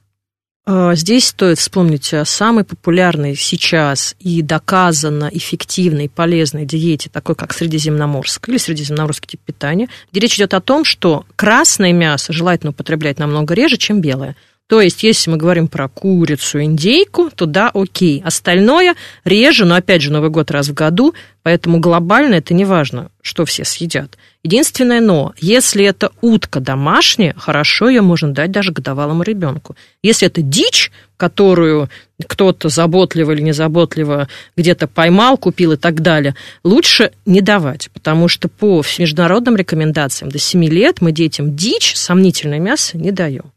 А, 0.65 0.95
здесь 0.95 1.29
стоит 1.29 1.59
вспомнить 1.59 2.15
о 2.15 2.25
самой 2.25 2.65
популярной 2.65 3.35
сейчас 3.35 4.15
и 4.21 4.43
доказанно 4.43 5.29
эффективной 5.33 6.05
и 6.05 6.09
полезной 6.09 6.65
диете, 6.65 7.11
такой 7.11 7.35
как 7.35 7.53
средиземноморская 7.53 8.53
или 8.53 8.61
средиземноморский 8.61 9.31
тип 9.31 9.41
питания, 9.45 9.89
где 10.13 10.21
речь 10.21 10.37
идет 10.37 10.55
о 10.55 10.61
том, 10.61 10.85
что 10.85 11.27
красное 11.35 11.93
мясо 11.93 12.33
желательно 12.33 12.71
употреблять 12.71 13.19
намного 13.19 13.55
реже, 13.55 13.77
чем 13.77 14.01
белое. 14.01 14.37
То 14.73 14.81
есть, 14.81 15.03
если 15.03 15.31
мы 15.31 15.37
говорим 15.37 15.69
про 15.69 15.87
курицу, 15.87 16.63
индейку, 16.63 17.29
то 17.29 17.45
да, 17.45 17.71
окей. 17.75 18.23
Остальное 18.25 18.95
реже, 19.23 19.67
но 19.67 19.75
опять 19.75 20.01
же 20.01 20.11
Новый 20.11 20.31
год 20.31 20.51
раз 20.51 20.69
в 20.69 20.73
году, 20.73 21.13
поэтому 21.43 21.79
глобально 21.79 22.37
это 22.37 22.55
не 22.55 22.65
важно, 22.65 23.11
что 23.21 23.45
все 23.45 23.67
съедят. 23.67 24.17
Единственное 24.43 25.03
но, 25.03 25.35
если 25.37 25.85
это 25.85 26.11
утка 26.23 26.59
домашняя, 26.59 27.35
хорошо 27.37 27.91
ее 27.91 28.01
можно 28.01 28.33
дать 28.33 28.51
даже 28.51 28.73
годовалому 28.73 29.25
ребенку. 29.25 29.77
Если 30.03 30.27
это 30.27 30.41
дичь, 30.41 30.91
которую 31.19 31.91
кто-то 32.27 32.71
заботливо 32.71 33.33
или 33.33 33.43
незаботливо 33.43 34.27
где-то 34.57 34.87
поймал, 34.87 35.37
купил 35.37 35.73
и 35.73 35.77
так 35.77 36.01
далее, 36.01 36.35
лучше 36.65 37.11
не 37.27 37.43
давать, 37.43 37.91
потому 37.93 38.27
что 38.27 38.49
по 38.49 38.83
международным 38.99 39.55
рекомендациям 39.55 40.31
до 40.31 40.39
7 40.39 40.65
лет 40.65 41.03
мы 41.03 41.13
детям 41.13 41.55
дичь, 41.55 41.95
сомнительное 41.95 42.59
мясо 42.59 42.97
не 42.97 43.11
даем. 43.13 43.53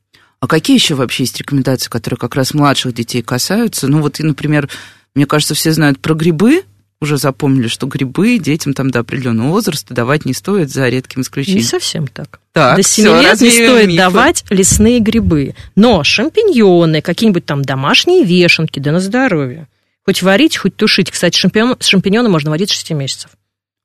А 0.46 0.48
какие 0.48 0.78
еще 0.78 0.94
вообще 0.94 1.24
есть 1.24 1.40
рекомендации, 1.40 1.90
которые 1.90 2.20
как 2.20 2.36
раз 2.36 2.54
младших 2.54 2.94
детей 2.94 3.24
касаются? 3.24 3.88
Ну 3.88 4.00
вот, 4.00 4.20
например, 4.20 4.70
Мне 5.16 5.26
кажется, 5.26 5.56
все 5.56 5.72
знают 5.72 6.00
про 6.00 6.14
грибы, 6.14 6.62
уже 7.02 7.18
запомнили, 7.18 7.68
что 7.68 7.88
грибы 7.88 8.38
детям 8.38 8.74
там 8.74 8.92
до 8.92 9.00
определенного 9.00 9.50
возраста 9.50 9.96
давать 9.96 10.26
не 10.26 10.34
стоит, 10.34 10.70
за 10.70 10.88
редким 10.88 11.22
исключением. 11.22 11.64
Не 11.64 11.68
совсем 11.68 12.06
так. 12.06 12.40
Так, 12.52 12.78
до 12.78 12.84
7 12.84 13.06
всё, 13.06 13.22
лет 13.22 13.42
не 13.42 13.50
стоит 13.50 13.88
мифы. 13.88 13.98
давать 13.98 14.46
лесные 14.52 15.00
грибы. 15.00 15.56
Но 15.76 16.04
шампиньоны, 16.04 17.02
какие-нибудь 17.02 17.46
там 17.46 17.64
домашние 17.64 18.24
вешенки, 18.24 18.80
да 18.80 18.92
на 18.92 19.00
здоровье. 19.00 19.68
Хоть 20.06 20.22
варить, 20.22 20.58
хоть 20.58 20.76
тушить. 20.76 21.10
Кстати, 21.10 21.40
шампиньон, 21.40 21.78
шампиньоны 21.80 22.30
можно 22.30 22.52
варить 22.52 22.70
с 22.70 22.74
6 22.74 22.92
месяцев. 22.92 23.32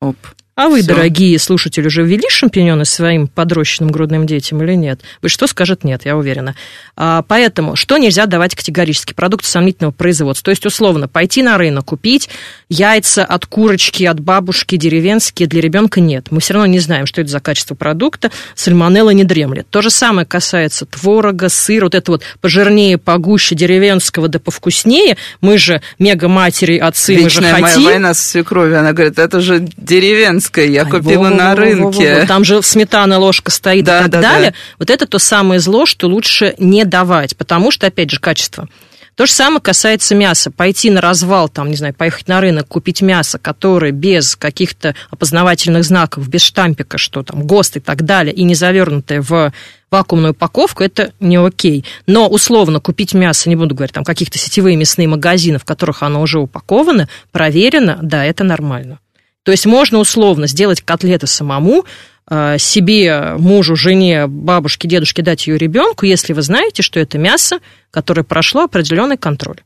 Оп. 0.01 0.17
А 0.61 0.69
вы, 0.69 0.83
Всё. 0.83 0.89
дорогие 0.89 1.39
слушатели, 1.39 1.87
уже 1.87 2.03
ввели 2.03 2.29
шампиньоны 2.29 2.85
своим 2.85 3.29
подрощенным 3.29 3.91
грудным 3.91 4.27
детям 4.27 4.63
или 4.63 4.75
нет? 4.75 5.01
Вы 5.23 5.31
что 5.31 5.47
скажет 5.47 5.85
нет, 5.85 6.03
я 6.05 6.19
уверена. 6.19 6.55
А, 6.97 7.23
поэтому, 7.27 7.77
что 7.77 7.97
нельзя 7.97 8.27
давать 8.27 8.55
категорически? 8.55 9.15
Продукты 9.15 9.49
сомнительного 9.49 9.93
производства. 9.93 10.45
То 10.45 10.51
есть, 10.51 10.67
условно, 10.67 11.09
пойти 11.09 11.43
на 11.43 11.57
рынок, 11.57 11.87
купить 11.87 12.29
яйца 12.69 13.25
от 13.25 13.47
курочки, 13.47 14.05
от 14.05 14.21
бабушки, 14.21 14.77
деревенские 14.77 15.49
для 15.49 15.63
ребенка 15.63 15.99
нет. 16.03 16.27
Мы 16.31 16.41
все 16.41 16.53
равно 16.53 16.67
не 16.67 16.79
знаем, 16.79 17.07
что 17.07 17.23
это 17.23 17.31
за 17.31 17.41
качество 17.41 17.75
продукта. 17.75 18.31
Сальмонелла 18.55 19.11
не 19.11 19.25
дремлет. 19.25 19.67
То 19.71 19.81
же 19.81 19.89
самое 19.89 20.27
касается 20.27 20.85
творога, 20.85 21.49
сыра, 21.49 21.85
вот 21.85 21.95
это 21.95 22.13
вот 22.13 22.23
пожирнее, 22.43 22.99
погуще 22.99 23.55
деревенского, 23.55 24.29
да 24.29 24.39
повкуснее. 24.39 25.17
Мы 25.41 25.57
же 25.57 25.81
мега-матери, 25.99 26.77
отцы, 26.77 27.15
мы 27.15 27.31
же 27.31 27.41
Вечная 27.41 27.53
моя 27.53 27.67
хотим. 27.67 27.85
война 27.85 28.13
со 28.13 28.29
свекровью. 28.29 28.79
Она 28.79 28.93
говорит, 28.93 29.19
это 29.19 29.41
же 29.41 29.67
деревенская, 29.79 30.50
я 30.59 30.85
Ай, 30.85 30.91
купила 30.91 31.29
на 31.29 31.55
во-во-во-во-во. 31.55 31.55
рынке. 31.55 32.27
Там 32.27 32.45
же 32.45 32.63
сметана 32.63 33.19
ложка 33.19 33.51
стоит 33.51 33.85
Да, 33.85 34.01
и 34.01 34.03
так 34.03 34.11
да, 34.11 34.21
далее. 34.21 34.51
да. 34.51 34.57
Вот 34.79 34.91
это 34.91 35.07
то 35.07 35.19
самое 35.19 35.61
зло, 35.61 35.87
что 35.87 36.07
лучше 36.09 36.55
не 36.59 36.85
давать, 36.85 37.37
потому 37.37 37.71
что, 37.71 37.87
опять 37.87 38.11
же, 38.11 38.19
качество. 38.21 38.69
То 39.17 39.27
же 39.27 39.33
самое 39.33 39.61
касается 39.61 40.15
мяса. 40.15 40.51
Пойти 40.51 40.89
на 40.89 41.03
развал, 41.03 41.51
там, 41.51 41.69
не 41.69 41.77
знаю, 41.77 41.93
поехать 41.93 42.27
на 42.29 42.41
рынок, 42.41 42.69
купить 42.69 43.03
мясо, 43.03 43.39
которое 43.39 43.93
без 43.93 44.35
каких-то 44.35 44.95
опознавательных 45.11 45.85
знаков, 45.85 46.27
без 46.29 46.41
штампика, 46.41 46.97
что 46.97 47.23
там, 47.23 47.43
ГОСТ 47.47 47.79
и 47.79 47.81
так 47.81 48.03
далее, 48.05 48.33
и 48.33 48.45
не 48.45 48.55
завернутое 48.55 49.21
в 49.21 49.53
вакуумную 49.91 50.33
упаковку, 50.33 50.85
это 50.85 51.13
не 51.21 51.37
окей. 51.37 51.85
Но 52.07 52.29
условно 52.29 52.81
купить 52.81 53.13
мясо, 53.13 53.51
не 53.51 53.57
буду 53.57 53.75
говорить, 53.75 53.93
там 53.93 54.05
каких-то 54.05 54.39
сетевые 54.39 54.77
мясные 54.77 55.09
магазины, 55.09 55.59
в 55.59 55.65
которых 55.65 56.03
оно 56.03 56.23
уже 56.23 56.39
упаковано, 56.39 57.09
проверено, 57.31 57.99
да, 58.01 58.25
это 58.25 58.43
нормально. 58.45 59.01
То 59.45 59.53
есть 59.53 59.67
можно 59.67 59.99
условно 59.99 60.47
сделать 60.47 60.83
котлеты 60.83 61.27
самому, 61.27 61.85
э, 62.31 62.59
себе, 62.59 63.35
мужу, 63.39 63.77
жене, 63.77 64.27
бабушке, 64.27 64.87
дедушке 64.87 65.23
дать 65.23 65.47
ее 65.47 65.57
ребенку, 65.59 66.07
если 66.07 66.33
вы 66.33 66.43
знаете, 66.43 66.83
что 66.83 67.01
это 67.01 67.19
мясо, 67.19 67.59
которое 67.91 68.23
прошло 68.23 68.65
определенный 68.65 69.17
контроль. 69.17 69.61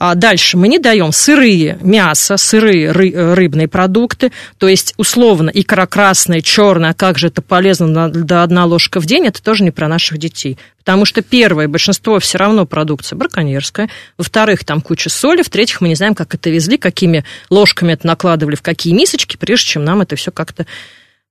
А 0.00 0.14
дальше 0.14 0.56
мы 0.56 0.68
не 0.68 0.78
даем 0.78 1.10
сырые 1.10 1.76
мясо, 1.80 2.36
сырые 2.36 2.92
ры- 2.92 3.12
э, 3.12 3.34
рыбные 3.34 3.66
продукты, 3.66 4.30
то 4.56 4.68
есть 4.68 4.94
условно 4.96 5.50
икра 5.52 5.86
красная, 5.86 6.40
черная, 6.40 6.90
а 6.90 6.94
как 6.94 7.18
же 7.18 7.26
это 7.26 7.42
полезно 7.42 8.08
да 8.08 8.44
одна 8.44 8.64
ложка 8.64 9.00
в 9.00 9.06
день, 9.06 9.26
это 9.26 9.42
тоже 9.42 9.64
не 9.64 9.72
про 9.72 9.88
наших 9.88 10.18
детей. 10.18 10.56
Потому 10.78 11.04
что 11.04 11.20
первое, 11.20 11.66
большинство 11.66 12.20
все 12.20 12.38
равно 12.38 12.64
продукция 12.64 13.16
браконьерская, 13.16 13.90
во-вторых, 14.16 14.64
там 14.64 14.80
куча 14.80 15.10
соли, 15.10 15.42
в-третьих, 15.42 15.80
мы 15.80 15.88
не 15.88 15.96
знаем, 15.96 16.14
как 16.14 16.32
это 16.32 16.48
везли, 16.48 16.78
какими 16.78 17.24
ложками 17.50 17.92
это 17.92 18.06
накладывали, 18.06 18.54
в 18.54 18.62
какие 18.62 18.94
мисочки, 18.94 19.36
прежде 19.36 19.66
чем 19.66 19.84
нам 19.84 20.00
это 20.00 20.14
все 20.14 20.30
как-то 20.30 20.64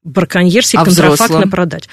браконьерски, 0.03 0.75
А 0.77 0.83
контрафактно 0.85 1.25
взрослым? 1.25 1.49
продать. 1.49 1.89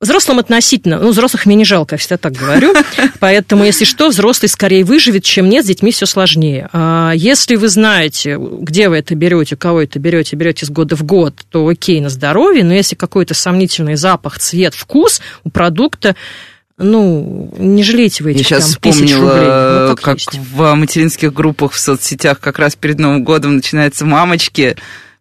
Взрослым 0.00 0.38
относительно, 0.38 1.00
ну, 1.00 1.10
взрослых 1.10 1.44
мне 1.44 1.56
не 1.56 1.64
жалко, 1.64 1.94
я 1.96 1.98
всегда 1.98 2.18
так 2.18 2.32
говорю. 2.34 2.72
Поэтому, 3.18 3.64
если 3.64 3.84
что, 3.84 4.10
взрослый 4.10 4.48
скорее 4.48 4.84
выживет, 4.84 5.24
чем 5.24 5.48
нет, 5.48 5.64
с 5.64 5.68
детьми 5.68 5.90
все 5.90 6.06
сложнее. 6.06 6.68
А 6.72 7.10
Если 7.16 7.56
вы 7.56 7.68
знаете, 7.68 8.38
где 8.38 8.88
вы 8.88 8.98
это 8.98 9.16
берете, 9.16 9.56
у 9.56 9.58
кого 9.58 9.82
это 9.82 9.98
берете, 9.98 10.36
берете 10.36 10.66
с 10.66 10.70
года 10.70 10.94
в 10.94 11.02
год, 11.02 11.34
то 11.50 11.66
окей, 11.66 12.00
на 12.00 12.10
здоровье, 12.10 12.62
но 12.62 12.74
если 12.74 12.94
какой-то 12.94 13.34
сомнительный 13.34 13.96
запах, 13.96 14.38
цвет, 14.38 14.74
вкус 14.74 15.20
у 15.42 15.50
продукта, 15.50 16.14
ну, 16.76 17.52
не 17.58 17.82
жалейте 17.82 18.22
вы 18.22 18.30
Я 18.30 18.36
этих 18.36 18.46
сейчас 18.46 18.76
там, 18.76 18.92
тысяч 18.92 19.00
рублей. 19.00 19.16
вспомнила, 19.16 19.86
Ну, 19.90 19.96
как 19.96 20.14
есть. 20.14 20.38
в 20.54 20.74
материнских 20.76 21.32
группах 21.32 21.72
в 21.72 21.78
соцсетях 21.80 22.38
как 22.38 22.60
раз 22.60 22.76
перед 22.76 23.00
Новым 23.00 23.24
годом 23.24 23.56
начинается 23.56 24.06
мамочки, 24.06 24.76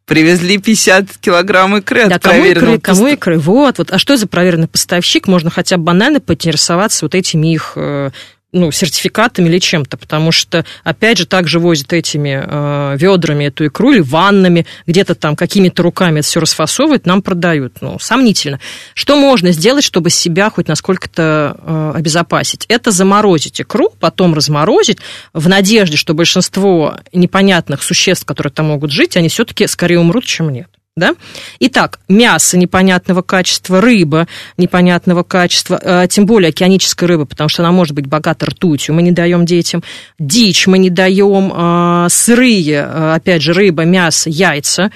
привезли 0.08 0.58
50 0.58 1.18
килограмм 1.18 1.78
икры 1.78 2.04
от 2.04 2.10
Да, 2.10 2.20
кому 2.20 2.40
проверенного 2.40 2.76
икры, 2.76 2.82
кому 2.82 3.08
икры. 3.08 3.38
Вот, 3.38 3.78
вот. 3.78 3.92
А 3.92 4.00
что 4.00 4.18
за 4.18 4.26
проверенный 4.26 4.68
поставщик? 4.68 5.28
Можно 5.28 5.52
хотя 5.52 5.78
бы 5.78 5.84
банально 5.84 6.20
поинтересоваться 6.20 7.06
вот 7.06 7.14
этими 7.14 7.54
их 7.54 7.74
э, 7.76 8.12
ну, 8.60 8.72
сертификатами 8.72 9.48
или 9.48 9.60
чем-то, 9.60 9.98
потому 9.98 10.32
что, 10.32 10.66
опять 10.84 11.18
же, 11.18 11.26
также 11.26 11.60
возят 11.60 11.94
этими 11.94 12.44
э, 12.44 12.98
ведрами 12.98 13.46
эту 13.46 13.68
икру 13.68 13.92
или 13.92 14.02
ваннами, 14.02 14.66
где-то 14.86 15.16
там 15.16 15.36
какими-то 15.36 15.84
руками 15.84 16.20
это 16.20 16.28
все 16.28 16.40
расфасовывают, 16.40 17.06
нам 17.06 17.22
продают. 17.22 17.78
Ну, 17.82 18.00
сомнительно. 18.00 18.60
Что 18.94 19.16
можно 19.16 19.52
сделать, 19.52 19.84
чтобы 19.84 20.10
себя 20.10 20.50
хоть 20.50 20.68
насколько-то 20.68 21.58
э, 21.60 21.92
обезопасить? 21.96 22.66
Это 22.68 22.92
заморозить 22.92 23.62
икру, 23.62 23.92
потом 24.00 24.34
разморозить, 24.34 25.00
в 25.34 25.48
надежде, 25.48 25.98
что 25.98 26.14
большинство 26.14 26.96
непонятных 27.14 27.84
существ, 27.84 28.26
которые 28.26 28.52
там 28.52 28.68
могут 28.68 28.92
жить, 28.92 29.18
они 29.18 29.30
все-таки 29.30 29.68
скорее 29.68 30.00
умрут, 30.00 30.26
чем 30.26 30.50
нет. 30.50 30.68
Да? 30.98 31.14
Итак, 31.60 32.00
мясо 32.10 32.58
непонятного 32.58 33.22
качества, 33.22 33.80
рыба 33.82 34.28
непонятного 34.58 35.22
качества, 35.22 35.80
э, 35.80 36.08
тем 36.10 36.26
более 36.26 36.50
океаническая 36.50 37.08
рыба, 37.08 37.26
потому 37.26 37.50
что 37.50 37.62
она 37.62 37.72
может 37.72 37.94
быть 37.94 38.08
богата 38.08 38.48
ртутью, 38.48 38.96
мы 38.96 39.04
не 39.04 39.12
даем 39.12 39.46
детям. 39.46 39.84
Дичь 40.18 40.66
мы 40.66 40.80
не 40.80 40.90
даем, 40.90 41.54
э, 41.56 42.10
сырые, 42.10 42.78
э, 42.78 43.14
опять 43.14 43.44
же, 43.44 43.54
рыба, 43.54 43.84
мясо, 43.84 44.32
яйца. 44.32 44.92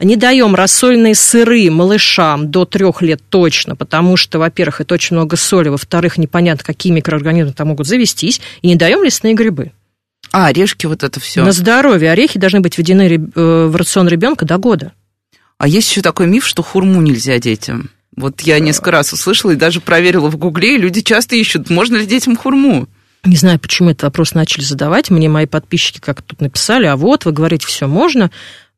Не 0.00 0.16
даем 0.16 0.54
рассольные 0.54 1.14
сыры 1.14 1.70
малышам 1.70 2.50
до 2.50 2.64
трех 2.64 3.02
лет 3.02 3.20
точно, 3.28 3.76
потому 3.76 4.16
что, 4.16 4.38
во-первых, 4.38 4.80
это 4.80 4.94
очень 4.94 5.16
много 5.16 5.36
соли, 5.36 5.68
во-вторых, 5.68 6.16
непонятно, 6.16 6.64
какие 6.64 6.94
микроорганизмы 6.94 7.52
там 7.52 7.68
могут 7.68 7.86
завестись, 7.86 8.40
и 8.62 8.68
не 8.68 8.76
даем 8.76 9.04
лесные 9.04 9.34
грибы. 9.34 9.72
А, 10.32 10.46
орешки, 10.46 10.86
вот 10.86 11.02
это 11.02 11.20
все. 11.20 11.44
На 11.44 11.52
здоровье 11.52 12.10
орехи 12.10 12.38
должны 12.38 12.60
быть 12.60 12.78
введены 12.78 13.02
э, 13.02 13.66
в 13.66 13.76
рацион 13.76 14.08
ребенка 14.08 14.46
до 14.46 14.56
года. 14.56 14.92
А 15.62 15.68
есть 15.68 15.88
еще 15.88 16.02
такой 16.02 16.26
миф, 16.26 16.44
что 16.44 16.60
хурму 16.60 17.00
нельзя 17.00 17.38
детям. 17.38 17.90
Вот 18.16 18.40
я 18.40 18.58
несколько 18.58 18.90
раз 18.90 19.12
услышала 19.12 19.52
и 19.52 19.54
даже 19.54 19.80
проверила 19.80 20.28
в 20.28 20.36
Гугле, 20.36 20.74
и 20.74 20.78
люди 20.78 21.02
часто 21.02 21.36
ищут, 21.36 21.70
можно 21.70 21.98
ли 21.98 22.04
детям 22.04 22.36
хурму. 22.36 22.88
Не 23.22 23.36
знаю, 23.36 23.60
почему 23.60 23.90
этот 23.90 24.02
вопрос 24.02 24.34
начали 24.34 24.64
задавать. 24.64 25.10
Мне 25.10 25.28
мои 25.28 25.46
подписчики 25.46 26.00
как 26.00 26.20
тут 26.22 26.40
написали, 26.40 26.86
а 26.86 26.96
вот 26.96 27.26
вы 27.26 27.30
говорите, 27.30 27.68
все 27.68 27.86
можно, 27.86 28.32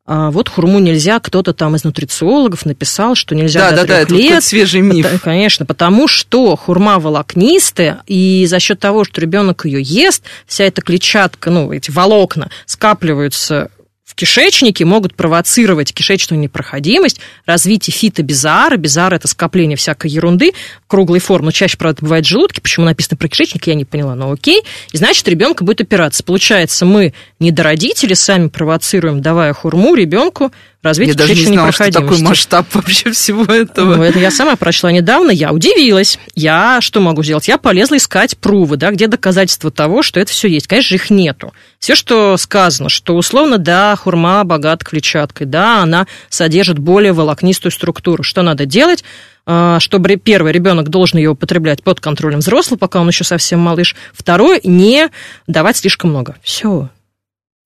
а 0.04 0.30
вот 0.30 0.50
хурму 0.50 0.78
нельзя. 0.78 1.20
Кто-то 1.20 1.54
там 1.54 1.74
из 1.74 1.84
нутрициологов 1.84 2.66
написал, 2.66 3.14
что 3.14 3.34
нельзя 3.34 3.60
Да, 3.60 3.70
до 3.70 3.76
да, 3.76 3.82
да, 3.82 3.86
трех 3.86 4.00
это 4.02 4.12
лет. 4.12 4.22
какой-то 4.26 4.46
свежий 4.46 4.80
миф. 4.82 5.10
Да, 5.10 5.18
конечно, 5.18 5.64
потому 5.64 6.06
что 6.06 6.54
хурма 6.54 6.98
волокнистая, 6.98 8.02
и 8.06 8.44
за 8.46 8.60
счет 8.60 8.78
того, 8.78 9.04
что 9.04 9.22
ребенок 9.22 9.64
ее 9.64 9.80
ест, 9.80 10.24
вся 10.46 10.64
эта 10.64 10.82
клетчатка, 10.82 11.50
ну, 11.50 11.72
эти 11.72 11.90
волокна 11.90 12.50
скапливаются 12.66 13.70
в 14.14 14.16
кишечнике, 14.16 14.84
могут 14.84 15.16
провоцировать 15.16 15.92
кишечную 15.92 16.40
непроходимость, 16.40 17.20
развитие 17.46 17.92
фитобизара. 17.92 18.76
Бизар– 18.76 19.12
это 19.14 19.26
скопление 19.26 19.76
всякой 19.76 20.10
ерунды 20.12 20.52
круглой 20.86 21.18
формы. 21.18 21.46
Но 21.46 21.50
чаще, 21.50 21.76
правда, 21.76 22.02
бывает 22.02 22.24
в 22.24 22.28
желудке. 22.28 22.60
Почему 22.60 22.86
написано 22.86 23.16
про 23.16 23.28
кишечник, 23.28 23.66
я 23.66 23.74
не 23.74 23.84
поняла, 23.84 24.14
но 24.14 24.30
окей. 24.30 24.62
И 24.92 24.96
значит, 24.96 25.26
ребенка 25.26 25.64
будет 25.64 25.80
опираться. 25.80 26.22
Получается, 26.22 26.86
мы 26.86 27.12
не 27.40 27.50
до 27.50 27.64
родителей 27.64 28.14
сами 28.14 28.46
провоцируем, 28.46 29.20
давая 29.20 29.52
хурму 29.52 29.96
ребенку 29.96 30.52
развитие 30.84 31.14
Я 31.14 31.18
даже 31.18 31.34
не 31.34 31.46
знала, 31.46 31.72
что 31.72 31.90
такой 31.90 32.20
масштаб 32.20 32.66
вообще 32.74 33.10
всего 33.10 33.44
этого. 33.52 33.96
Ну, 33.96 34.02
это 34.02 34.18
я 34.18 34.30
сама 34.30 34.54
прочла 34.56 34.92
недавно, 34.92 35.30
я 35.30 35.52
удивилась. 35.52 36.18
Я 36.34 36.80
что 36.80 37.00
могу 37.00 37.22
сделать? 37.24 37.48
Я 37.48 37.58
полезла 37.58 37.96
искать 37.96 38.38
прувы, 38.38 38.76
да, 38.76 38.90
где 38.90 39.08
доказательства 39.08 39.70
того, 39.70 40.02
что 40.02 40.20
это 40.20 40.30
все 40.30 40.48
есть. 40.48 40.66
Конечно 40.66 40.90
же, 40.90 40.94
их 40.96 41.10
нету. 41.10 41.52
Все, 41.78 41.94
что 41.94 42.36
сказано, 42.36 42.88
что 42.88 43.16
условно, 43.16 43.58
да, 43.58 43.96
хурма 43.96 44.44
богата 44.44 44.84
клетчаткой, 44.84 45.46
да, 45.46 45.82
она 45.82 46.06
содержит 46.28 46.78
более 46.78 47.12
волокнистую 47.12 47.72
структуру. 47.72 48.22
Что 48.22 48.42
надо 48.42 48.66
делать? 48.66 49.04
А, 49.46 49.78
Чтобы 49.80 50.16
первый 50.16 50.52
ребенок 50.52 50.88
должен 50.88 51.18
ее 51.18 51.30
употреблять 51.30 51.82
под 51.82 52.00
контролем 52.00 52.38
взрослого, 52.38 52.78
пока 52.78 53.00
он 53.00 53.08
еще 53.08 53.24
совсем 53.24 53.60
малыш. 53.60 53.94
Второе, 54.12 54.60
не 54.64 55.10
давать 55.46 55.76
слишком 55.76 56.10
много. 56.10 56.36
Все. 56.42 56.88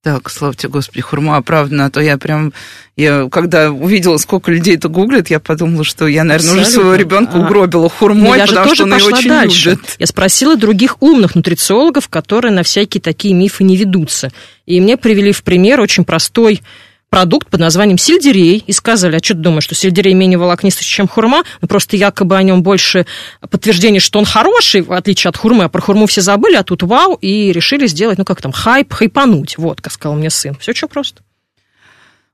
Так, 0.05 0.31
слава 0.31 0.55
тебе, 0.55 0.71
Господи, 0.71 1.01
хурма 1.01 1.37
оправдана, 1.39 1.87
а 1.87 1.91
то 1.91 2.01
я 2.01 2.17
прям, 2.19 2.53
я 2.97 3.29
когда 3.31 3.73
увидела, 3.73 4.17
сколько 4.19 4.51
людей 4.53 4.77
это 4.77 4.89
гуглит, 4.89 5.29
я 5.29 5.41
подумала, 5.41 5.83
что 5.83 6.07
я, 6.07 6.23
наверное, 6.23 6.53
уже 6.53 6.61
Абсолютно. 6.61 6.83
своего 6.83 6.95
ребенка 6.95 7.33
А, 7.35 7.41
угробила 7.41 7.89
хурмой, 7.91 8.29
Но 8.31 8.37
я 8.37 8.47
же 8.47 8.53
потому 8.53 8.67
тоже 8.69 8.75
что 8.77 8.85
он 8.85 8.95
ее 8.97 9.05
очень 9.07 9.29
дальше. 9.29 9.71
любит. 9.71 9.97
Я 9.99 10.07
спросила 10.07 10.57
других 10.57 11.03
умных 11.03 11.35
нутрициологов, 11.35 12.09
которые 12.09 12.53
на 12.53 12.63
всякие 12.63 13.01
такие 13.01 13.35
мифы 13.35 13.65
не 13.65 13.77
ведутся. 13.77 14.31
И 14.67 14.81
мне 14.81 14.97
привели 14.97 15.33
в 15.33 15.43
пример 15.43 15.81
очень 15.81 16.05
простой 16.05 16.63
продукт 17.11 17.49
под 17.49 17.61
названием 17.61 17.99
сельдерей 17.99 18.63
и 18.67 18.73
сказали, 18.73 19.17
а 19.17 19.19
что 19.23 19.35
ты 19.35 19.41
думаешь, 19.41 19.65
что 19.65 19.75
сельдерей 19.75 20.15
менее 20.15 20.39
волокнистый, 20.39 20.85
чем 20.85 21.09
хурма? 21.09 21.43
Ну, 21.61 21.69
просто 21.69 21.97
якобы 21.97 22.37
о 22.37 22.43
нем 22.43 22.63
больше 22.63 23.07
подтверждение, 23.51 24.01
что 24.01 24.19
он 24.19 24.25
хороший, 24.25 24.83
в 24.83 24.93
отличие 24.93 25.31
от 25.31 25.37
хурмы, 25.37 25.65
а 25.65 25.69
про 25.69 25.81
хурму 25.81 26.07
все 26.07 26.21
забыли, 26.21 26.57
а 26.57 26.63
тут 26.63 26.83
вау, 26.83 27.15
и 27.15 27.53
решили 27.53 27.87
сделать, 27.87 28.19
ну, 28.19 28.25
как 28.25 28.43
там, 28.43 28.53
хайп, 28.53 28.93
хайпануть. 28.93 29.59
Вот, 29.59 29.81
как 29.81 29.93
сказал 29.93 30.17
мне 30.17 30.31
сын. 30.31 30.57
Все 30.61 30.73
очень 30.73 30.89
просто. 30.89 31.23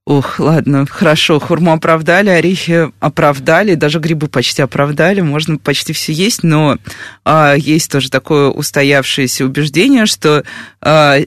Ох, 0.07 0.39
ладно, 0.39 0.85
хорошо, 0.87 1.41
хурму 1.41 1.73
оправдали, 1.73 2.29
орехи 2.29 2.91
оправдали, 3.01 3.75
даже 3.75 4.01
грибы 4.01 4.29
почти 4.29 4.61
оправдали, 4.61 5.23
можно 5.23 5.57
почти 5.57 5.95
все 5.95 6.13
есть, 6.13 6.43
но 6.43 6.77
а, 7.25 7.55
есть 7.55 7.91
тоже 7.91 8.11
такое 8.11 8.51
устоявшееся 8.51 9.47
убеждение, 9.47 10.05
что 10.05 10.45
а, 10.83 11.21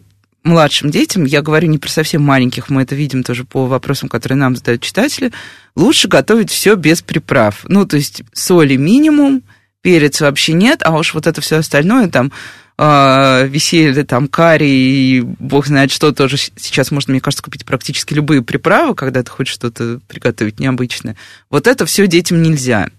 младшим 0.43 0.89
детям, 0.89 1.25
я 1.25 1.41
говорю 1.41 1.67
не 1.67 1.77
про 1.77 1.89
совсем 1.89 2.21
маленьких, 2.21 2.69
мы 2.69 2.83
это 2.83 2.95
видим 2.95 3.23
тоже 3.23 3.43
по 3.43 3.65
вопросам, 3.65 4.09
которые 4.09 4.37
нам 4.37 4.55
задают 4.55 4.81
читатели, 4.81 5.31
лучше 5.75 6.07
готовить 6.07 6.51
все 6.51 6.75
без 6.75 7.01
приправ. 7.01 7.65
Ну, 7.67 7.85
то 7.85 7.97
есть 7.97 8.23
соли 8.33 8.75
минимум, 8.75 9.43
перец 9.81 10.21
вообще 10.21 10.53
нет, 10.53 10.81
а 10.83 10.97
уж 10.97 11.13
вот 11.13 11.27
это 11.27 11.41
все 11.41 11.57
остальное 11.57 12.07
там 12.07 12.31
э, 12.77 13.47
веселье, 13.47 14.03
там, 14.03 14.27
карри 14.27 14.67
и 14.67 15.21
бог 15.21 15.67
знает 15.67 15.91
что, 15.91 16.11
тоже 16.11 16.37
сейчас 16.37 16.91
можно, 16.91 17.11
мне 17.11 17.21
кажется, 17.21 17.43
купить 17.43 17.65
практически 17.65 18.13
любые 18.13 18.41
приправы, 18.41 18.95
когда 18.95 19.23
ты 19.23 19.31
хочешь 19.31 19.53
что-то 19.53 19.99
приготовить 20.07 20.59
необычное. 20.59 21.15
Вот 21.49 21.67
это 21.67 21.85
все 21.85 22.07
детям 22.07 22.41
нельзя. 22.41 22.89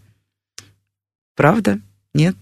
Правда? 1.37 1.81
Нет? 2.15 2.37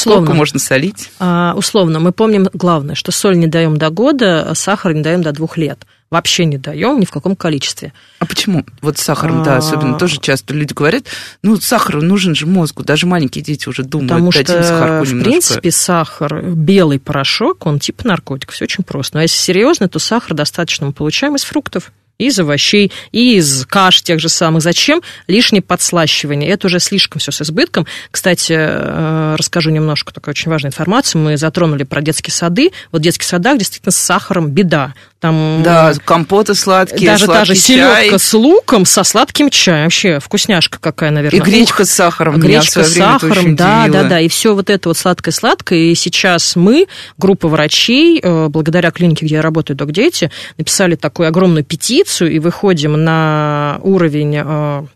Условно. 0.00 0.26
Сколько 0.26 0.36
можно 0.36 0.58
солить? 0.58 1.10
А, 1.18 1.54
условно. 1.56 2.00
Мы 2.00 2.12
помним 2.12 2.48
главное, 2.52 2.94
что 2.94 3.12
соль 3.12 3.38
не 3.38 3.46
даем 3.46 3.76
до 3.76 3.90
года, 3.90 4.48
а 4.48 4.54
сахар 4.54 4.94
не 4.94 5.02
даем 5.02 5.22
до 5.22 5.32
двух 5.32 5.56
лет 5.56 5.84
вообще 6.10 6.44
не 6.44 6.58
даем 6.58 7.00
ни 7.00 7.04
в 7.04 7.10
каком 7.10 7.36
количестве. 7.36 7.92
А 8.18 8.26
почему? 8.26 8.64
Вот 8.80 8.98
с 8.98 9.02
сахаром, 9.02 9.42
да, 9.42 9.56
особенно 9.56 9.98
тоже 9.98 10.18
часто 10.20 10.54
люди 10.54 10.72
говорят, 10.72 11.04
ну, 11.42 11.56
сахар 11.56 12.00
нужен 12.00 12.34
же 12.34 12.46
мозгу, 12.46 12.82
даже 12.82 13.06
маленькие 13.06 13.44
дети 13.44 13.68
уже 13.68 13.82
думают, 13.82 14.10
Потому 14.10 14.32
что, 14.32 14.62
сахарку 14.62 15.04
в 15.04 15.22
принципе, 15.22 15.70
сахар, 15.70 16.42
белый 16.42 16.98
порошок, 16.98 17.66
он 17.66 17.78
типа 17.78 18.06
наркотик, 18.06 18.52
все 18.52 18.64
очень 18.64 18.84
просто. 18.84 19.16
Но 19.16 19.22
если 19.22 19.36
серьезно, 19.36 19.88
то 19.88 19.98
сахар 19.98 20.34
достаточно 20.34 20.86
мы 20.86 20.92
получаем 20.92 21.36
из 21.36 21.44
фруктов 21.44 21.92
из 22.18 22.38
овощей, 22.38 22.92
и 23.12 23.36
из 23.36 23.64
каш 23.66 24.02
тех 24.02 24.20
же 24.20 24.28
самых. 24.28 24.62
Зачем 24.62 25.02
лишнее 25.28 25.62
подслащивание? 25.62 26.50
Это 26.50 26.66
уже 26.66 26.80
слишком 26.80 27.20
все 27.20 27.30
с 27.30 27.42
избытком. 27.42 27.86
Кстати, 28.10 28.54
э, 28.56 29.36
расскажу 29.38 29.70
немножко 29.70 30.12
такой 30.12 30.32
очень 30.32 30.50
важной 30.50 30.68
информации. 30.68 31.18
Мы 31.18 31.36
затронули 31.36 31.84
про 31.84 32.02
детские 32.02 32.32
сады. 32.32 32.72
Вот 32.90 33.00
в 33.00 33.04
детских 33.04 33.24
садах 33.24 33.58
действительно 33.58 33.92
с 33.92 33.96
сахаром 33.96 34.50
беда. 34.50 34.94
Там 35.20 35.62
да, 35.64 35.94
компоты 36.04 36.54
сладкие, 36.54 37.10
даже 37.10 37.26
та 37.26 37.44
же 37.44 37.56
селедка 37.56 38.18
с 38.18 38.34
луком 38.34 38.84
со 38.84 39.02
сладким 39.02 39.50
чаем. 39.50 39.84
Вообще 39.84 40.20
вкусняшка 40.20 40.78
какая, 40.78 41.10
наверное. 41.10 41.40
И 41.40 41.42
гречка 41.42 41.80
Ух, 41.82 41.88
с 41.88 41.90
сахаром. 41.90 42.38
Гречка 42.38 42.84
с 42.84 42.94
сахаром, 42.94 43.56
да, 43.56 43.82
удивило. 43.86 44.04
да, 44.04 44.08
да. 44.10 44.20
И 44.20 44.28
все 44.28 44.54
вот 44.54 44.70
это 44.70 44.88
вот 44.88 44.96
сладкое-сладкое. 44.96 45.78
И 45.78 45.94
сейчас 45.96 46.54
мы, 46.54 46.86
группа 47.16 47.48
врачей, 47.48 48.20
э, 48.22 48.46
благодаря 48.48 48.92
клинике, 48.92 49.26
где 49.26 49.36
я 49.36 49.42
работаю, 49.42 49.76
Док 49.76 49.90
Дети, 49.90 50.30
написали 50.56 50.94
такую 50.94 51.26
огромную 51.26 51.64
петицию 51.64 52.30
и 52.30 52.38
выходим 52.38 52.92
на 52.92 53.80
уровень 53.82 54.36
э, 54.36 54.86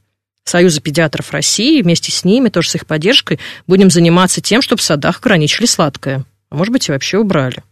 Союза 0.45 0.81
педиатров 0.81 1.33
России, 1.33 1.83
вместе 1.83 2.12
с 2.12 2.25
ними, 2.25 2.49
тоже 2.49 2.71
с 2.71 2.75
их 2.76 2.87
поддержкой, 2.87 3.41
будем 3.67 3.91
заниматься 3.91 4.41
тем, 4.41 4.62
чтобы 4.62 4.81
в 4.81 4.85
садах 4.85 5.19
ограничили 5.19 5.67
сладкое. 5.67 6.25
А 6.50 6.55
может 6.55 6.73
быть, 6.73 6.88
и 6.88 6.93
вообще 6.93 7.19
убрали. 7.19 7.64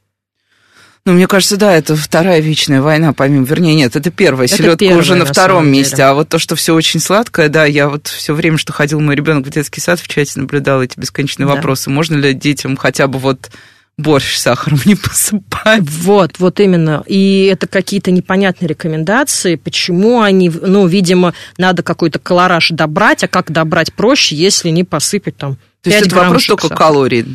Ну, 1.06 1.12
мне 1.14 1.26
кажется, 1.26 1.56
да, 1.56 1.72
это 1.74 1.96
вторая 1.96 2.40
вечная 2.40 2.82
война, 2.82 3.14
помимо, 3.14 3.46
вернее, 3.46 3.74
нет, 3.74 3.96
это 3.96 4.10
первая. 4.10 4.46
Это 4.46 4.56
Селедка 4.56 4.76
первая, 4.76 4.98
уже 4.98 5.14
на, 5.14 5.24
на 5.24 5.32
втором 5.32 5.66
месте. 5.66 5.96
Деле. 5.96 6.08
А 6.08 6.14
вот 6.14 6.28
то, 6.28 6.38
что 6.38 6.56
все 6.56 6.74
очень 6.74 7.00
сладкое, 7.00 7.48
да, 7.48 7.64
я 7.64 7.88
вот 7.88 8.06
все 8.08 8.34
время, 8.34 8.58
что 8.58 8.72
ходил 8.72 9.00
мой 9.00 9.16
ребенок 9.16 9.46
в 9.46 9.50
детский 9.50 9.80
сад, 9.80 9.98
в 9.98 10.06
чате 10.08 10.38
наблюдал 10.38 10.82
эти 10.82 10.98
бесконечные 11.00 11.46
да. 11.46 11.54
вопросы. 11.54 11.88
Можно 11.88 12.16
ли 12.16 12.34
детям 12.34 12.76
хотя 12.76 13.06
бы 13.06 13.18
вот 13.18 13.50
борщ 13.96 14.36
сахаром 14.36 14.80
не 14.84 14.94
посыпать. 14.94 15.82
Вот, 15.82 16.38
вот 16.38 16.60
именно. 16.60 17.02
И 17.06 17.48
это 17.52 17.66
какие-то 17.66 18.10
непонятные 18.10 18.68
рекомендации, 18.68 19.56
почему 19.56 20.20
они, 20.20 20.50
ну, 20.50 20.86
видимо, 20.86 21.34
надо 21.56 21.82
какой-то 21.82 22.18
колораж 22.18 22.70
добрать, 22.70 23.24
а 23.24 23.28
как 23.28 23.50
добрать 23.50 23.92
проще, 23.92 24.36
если 24.36 24.70
не 24.70 24.84
посыпать 24.84 25.36
там 25.36 25.56
То 25.82 25.90
есть 25.90 26.06
это 26.06 26.16
вопрос 26.16 26.46
только 26.46 26.68
сахара. 26.68 26.78
калорий? 26.78 27.26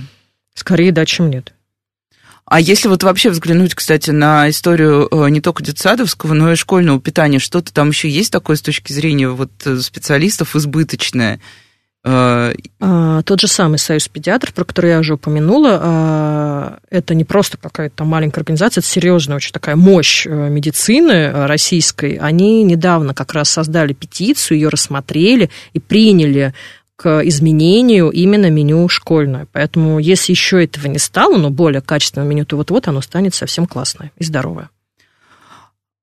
Скорее 0.53 0.91
да, 0.91 1.05
чем 1.05 1.29
нет. 1.29 1.54
А 2.47 2.59
если 2.59 2.87
вот 2.87 3.01
вообще 3.01 3.31
взглянуть, 3.31 3.73
кстати, 3.73 4.11
на 4.11 4.49
историю 4.49 5.07
э, 5.09 5.29
не 5.29 5.41
только 5.41 5.63
детсадовского, 5.63 6.33
но 6.33 6.51
и 6.51 6.55
школьного 6.55 7.01
питания, 7.01 7.39
что-то 7.39 7.73
там 7.73 7.89
еще 7.89 8.07
есть 8.07 8.31
такое 8.31 8.55
с 8.55 8.61
точки 8.61 8.93
зрения 8.93 9.29
вот 9.29 9.51
э, 9.65 9.79
специалистов 9.79 10.55
избыточное? 10.55 11.39
Э, 12.03 12.53
а, 12.79 13.23
тот 13.23 13.41
же 13.41 13.47
самый 13.47 13.79
Союз 13.79 14.07
педиатров, 14.07 14.53
про 14.53 14.63
который 14.63 14.91
я 14.91 14.99
уже 14.99 15.15
упомянула, 15.15 15.79
а, 15.81 16.77
это 16.91 17.15
не 17.15 17.23
просто 17.23 17.57
какая-то 17.57 18.03
маленькая 18.03 18.41
организация, 18.41 18.81
это 18.81 18.87
серьезная 18.87 19.37
очень 19.37 19.51
такая 19.51 19.75
мощь 19.75 20.27
медицины 20.27 21.47
российской. 21.47 22.17
Они 22.17 22.61
недавно 22.63 23.15
как 23.15 23.33
раз 23.33 23.49
создали 23.49 23.93
петицию, 23.93 24.59
ее 24.59 24.69
рассмотрели 24.69 25.49
и 25.73 25.79
приняли 25.79 26.53
к 26.95 27.21
изменению 27.25 28.09
именно 28.09 28.49
меню 28.49 28.87
школьное. 28.87 29.47
Поэтому, 29.51 29.99
если 29.99 30.31
еще 30.31 30.63
этого 30.63 30.87
не 30.87 30.99
стало, 30.99 31.37
но 31.37 31.49
более 31.49 31.81
качественное 31.81 32.27
меню, 32.27 32.45
то 32.45 32.55
вот-вот 32.55 32.87
оно 32.87 33.01
станет 33.01 33.35
совсем 33.35 33.65
классное 33.65 34.11
и 34.17 34.23
здоровое. 34.23 34.69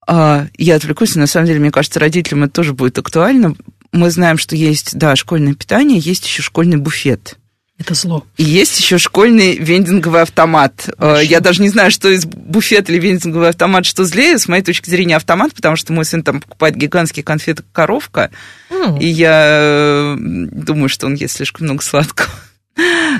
А, 0.07 0.47
я 0.59 0.77
отвлекусь, 0.77 1.15
на 1.15 1.27
самом 1.27 1.47
деле, 1.47 1.61
мне 1.61 1.71
кажется, 1.71 2.01
родителям 2.01 2.45
это 2.45 2.53
тоже 2.53 2.75
будет 2.75 2.99
актуально. 2.99 3.55
Мы 3.93 4.11
знаем, 4.11 4.39
что 4.39 4.57
есть, 4.57 4.97
да, 4.97 5.17
школьное 5.17 5.55
питание, 5.55 5.99
есть 5.99 6.27
еще 6.27 6.43
школьный 6.43 6.77
буфет. 6.77 7.39
Это 7.79 7.95
зло. 7.95 8.25
И 8.37 8.45
есть 8.45 8.79
еще 8.79 8.99
школьный 8.99 9.57
вендинговый 9.57 10.23
автомат. 10.23 10.89
Э, 10.99 11.21
я 11.23 11.41
даже 11.41 11.63
не 11.63 11.69
знаю, 11.69 11.91
что 11.91 12.09
из 12.09 12.27
буфета 12.27 12.93
или 12.93 13.01
вендинговый 13.01 13.49
автомат, 13.49 13.87
что 13.87 14.05
злее. 14.05 14.39
С 14.39 14.47
моей 14.47 14.63
точки 14.63 14.89
зрения 14.89 15.17
автомат, 15.17 15.55
потому 15.55 15.77
что 15.77 15.93
мой 15.93 16.05
сын 16.05 16.23
там 16.23 16.41
покупает 16.41 16.77
гигантские 16.77 17.25
конфеты 17.25 17.65
коровка. 17.73 18.31
Mm. 18.71 19.01
И 19.01 19.07
я 19.07 19.43
э, 19.45 20.17
думаю, 20.19 20.89
что 20.89 21.07
он 21.07 21.15
ест 21.15 21.37
слишком 21.37 21.67
много 21.67 21.83
сладкого. 21.83 22.29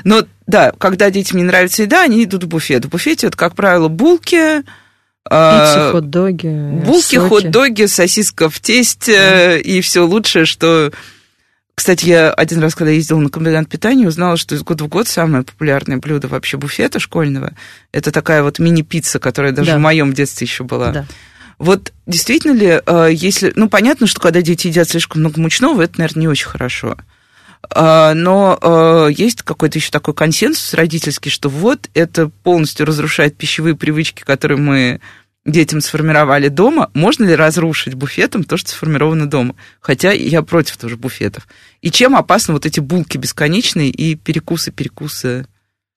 Но 0.03 0.25
да, 0.47 0.71
когда 0.77 1.09
детям 1.09 1.37
не 1.37 1.43
нравится 1.43 1.83
еда, 1.83 2.03
они 2.03 2.23
идут 2.23 2.43
в 2.43 2.47
буфет. 2.47 2.85
В 2.85 2.89
буфете 2.89 3.27
это, 3.27 3.37
как 3.37 3.55
правило, 3.55 3.87
булки, 3.87 4.35
э, 4.39 4.61
Пиццы, 5.29 5.91
хот-доги. 5.91 6.83
Булки, 6.85 7.15
хот-доги, 7.17 7.87
сосиска 7.87 8.49
в 8.49 8.59
тесте 8.59 9.13
mm. 9.13 9.61
и 9.61 9.81
все 9.81 10.05
лучшее, 10.05 10.45
что 10.45 10.91
кстати, 11.75 12.05
я 12.05 12.31
один 12.31 12.59
раз, 12.59 12.75
когда 12.75 12.91
ездила 12.91 13.19
на 13.19 13.29
комбинат 13.29 13.67
питания, 13.67 14.07
узнала, 14.07 14.37
что 14.37 14.55
из 14.55 14.61
года 14.61 14.83
в 14.83 14.87
год 14.87 15.07
самое 15.07 15.43
популярное 15.43 15.97
блюдо 15.97 16.27
вообще 16.27 16.57
буфета 16.57 16.99
школьного– 16.99 17.53
это 17.91 18.11
такая 18.11 18.43
вот 18.43 18.59
мини-пицца, 18.59 19.19
которая 19.19 19.51
даже 19.51 19.71
да. 19.71 19.77
в 19.77 19.81
моем 19.81 20.13
детстве 20.13 20.45
еще 20.45 20.63
была. 20.63 20.91
Да. 20.91 21.05
Вот 21.57 21.91
действительно 22.05 22.53
ли, 22.53 22.81
э, 22.85 23.09
если... 23.11 23.53
Ну, 23.55 23.69
понятно, 23.69 24.05
что 24.05 24.19
когда 24.19 24.41
дети 24.41 24.67
едят 24.67 24.89
слишком 24.89 25.21
много 25.21 25.39
мучного, 25.39 25.81
это, 25.81 25.99
наверное, 25.99 26.21
не 26.21 26.27
очень 26.27 26.47
хорошо. 26.47 26.97
А, 27.69 28.13
но 28.13 28.59
э, 28.61 29.13
есть 29.15 29.41
какой-то 29.41 29.79
еще 29.79 29.89
такой 29.89 30.13
консенсус 30.13 30.73
родительский, 30.73 31.31
что 31.31 31.49
вот 31.49 31.89
это 31.93 32.29
полностью 32.43 32.85
разрушает 32.85 33.37
пищевые 33.37 33.75
привычки, 33.75 34.23
которые 34.23 34.57
мы 34.57 34.99
детям 35.45 35.81
сформировали 35.81 36.47
дома, 36.47 36.89
можно 36.93 37.25
ли 37.25 37.35
разрушить 37.35 37.95
буфетом 37.95 38.43
то, 38.43 38.57
что 38.57 38.71
сформировано 38.71 39.29
дома? 39.29 39.55
Хотя 39.81 40.11
я 40.11 40.41
против 40.41 40.77
тоже 40.77 40.97
буфетов. 40.97 41.47
И 41.81 41.91
чем 41.91 42.15
опасны 42.15 42.53
вот 42.53 42.65
эти 42.65 42.79
булки 42.79 43.17
бесконечные 43.17 43.89
и 43.89 44.15
перекусы-перекусы 44.15 45.47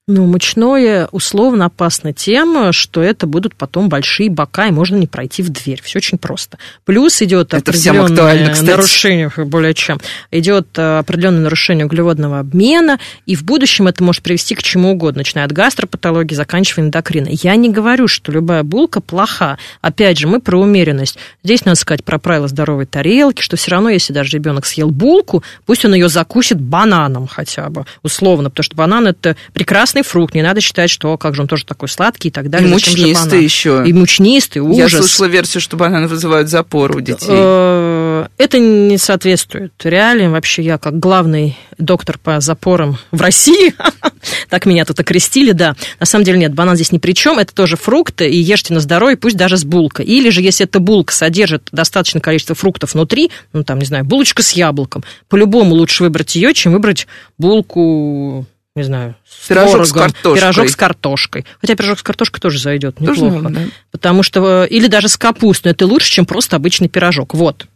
ну, 0.08 0.24
мучное 0.24 1.08
условно 1.10 1.64
опасно 1.64 2.12
тем, 2.12 2.72
что 2.72 3.02
это 3.02 3.26
будут 3.26 3.56
потом 3.56 3.88
большие 3.88 4.30
бока, 4.30 4.68
и 4.68 4.70
можно 4.70 4.94
не 4.94 5.08
пройти 5.08 5.42
в 5.42 5.48
дверь. 5.48 5.82
Все 5.82 5.98
очень 5.98 6.16
просто. 6.16 6.58
Плюс 6.84 7.20
идет 7.22 7.52
это 7.52 7.56
определенное 7.56 8.62
нарушение, 8.62 9.32
более 9.36 9.74
чем, 9.74 9.98
идет 10.30 10.68
э, 10.76 10.98
определенное 10.98 11.40
нарушение 11.40 11.86
углеводного 11.86 12.38
обмена, 12.38 13.00
и 13.26 13.34
в 13.34 13.42
будущем 13.42 13.88
это 13.88 14.04
может 14.04 14.22
привести 14.22 14.54
к 14.54 14.62
чему 14.62 14.92
угодно, 14.92 15.20
начиная 15.20 15.44
от 15.44 15.50
гастропатологии, 15.50 16.36
заканчивая 16.36 16.84
эндокриной. 16.84 17.36
Я 17.42 17.56
не 17.56 17.68
говорю, 17.68 18.06
что 18.06 18.30
любая 18.30 18.62
булка 18.62 19.00
плоха. 19.00 19.58
Опять 19.80 20.18
же, 20.18 20.28
мы 20.28 20.40
про 20.40 20.56
умеренность. 20.56 21.18
Здесь 21.42 21.64
надо 21.64 21.74
сказать 21.74 22.04
про 22.04 22.20
правила 22.20 22.46
здоровой 22.46 22.86
тарелки, 22.86 23.42
что 23.42 23.56
все 23.56 23.72
равно, 23.72 23.88
если 23.88 24.12
даже 24.12 24.36
ребенок 24.36 24.66
съел 24.66 24.90
булку, 24.90 25.42
пусть 25.64 25.84
он 25.84 25.94
ее 25.94 26.08
закусит 26.08 26.60
бананом 26.60 27.26
хотя 27.26 27.70
бы, 27.70 27.86
условно, 28.04 28.50
потому 28.50 28.62
что 28.62 28.76
банан 28.76 29.08
это 29.08 29.34
прекрасно 29.52 29.95
красный 29.96 30.02
фрукт, 30.02 30.34
не 30.34 30.42
надо 30.42 30.60
считать, 30.60 30.90
что 30.90 31.16
как 31.16 31.34
же 31.34 31.42
он 31.42 31.48
тоже 31.48 31.64
такой 31.64 31.88
сладкий 31.88 32.28
и 32.28 32.30
так 32.30 32.50
далее. 32.50 32.68
И 32.68 32.72
мучнистый 32.72 33.42
еще. 33.42 33.82
И 33.86 33.92
мучнистый, 33.92 34.62
ужас. 34.62 34.92
Я 34.92 34.98
слышала 34.98 35.26
версию, 35.26 35.60
что 35.60 35.76
бананы 35.76 36.06
вызывают 36.06 36.48
запор 36.48 36.96
у 36.96 37.00
детей. 37.00 37.28
Э, 37.28 38.26
это 38.38 38.58
не 38.58 38.98
соответствует 38.98 39.72
реалиям. 39.82 40.32
Вообще 40.32 40.62
я 40.62 40.78
как 40.78 40.98
главный 40.98 41.56
доктор 41.78 42.18
по 42.18 42.40
запорам 42.40 42.98
в 43.10 43.20
России, 43.20 43.74
так 44.48 44.66
меня 44.66 44.84
тут 44.84 45.00
окрестили, 45.00 45.52
да. 45.52 45.76
На 46.00 46.06
самом 46.06 46.24
деле 46.24 46.38
нет, 46.38 46.54
банан 46.54 46.74
здесь 46.74 46.92
ни 46.92 46.98
при 46.98 47.12
чем, 47.12 47.38
это 47.38 47.54
тоже 47.54 47.76
фрукты, 47.76 48.28
и 48.28 48.36
ешьте 48.36 48.72
на 48.72 48.80
здоровье, 48.80 49.16
пусть 49.16 49.36
даже 49.36 49.56
с 49.56 49.64
булкой. 49.64 50.06
Или 50.06 50.30
же, 50.30 50.40
если 50.40 50.66
эта 50.66 50.80
булка 50.80 51.12
содержит 51.12 51.68
достаточное 51.72 52.22
количество 52.22 52.54
фруктов 52.54 52.94
внутри, 52.94 53.30
ну 53.52 53.62
там, 53.62 53.78
не 53.78 53.84
знаю, 53.84 54.04
булочка 54.04 54.42
с 54.42 54.52
яблоком, 54.52 55.04
по-любому 55.28 55.74
лучше 55.74 56.02
выбрать 56.02 56.34
ее, 56.34 56.54
чем 56.54 56.72
выбрать 56.72 57.06
булку 57.38 58.46
не 58.76 58.82
знаю, 58.82 59.16
с 59.26 59.48
пирожок 59.48 59.70
творогом, 59.70 59.86
с 59.86 59.92
картошкой. 59.92 60.40
Пирожок 60.40 60.68
с 60.68 60.76
картошкой. 60.76 61.46
Хотя 61.60 61.74
пирожок 61.74 61.98
с 61.98 62.02
картошкой 62.02 62.40
тоже 62.40 62.58
зайдет 62.58 62.96
Тоже 62.96 63.22
неплохо. 63.22 63.42
норм, 63.48 63.54
да. 63.54 63.60
Потому 63.90 64.22
что, 64.22 64.64
или 64.64 64.86
даже 64.86 65.08
с 65.08 65.16
капустой, 65.16 65.72
это 65.72 65.86
лучше, 65.86 66.10
чем 66.10 66.26
просто 66.26 66.56
обычный 66.56 66.88
пирожок. 66.88 67.34
Вот. 67.34 67.66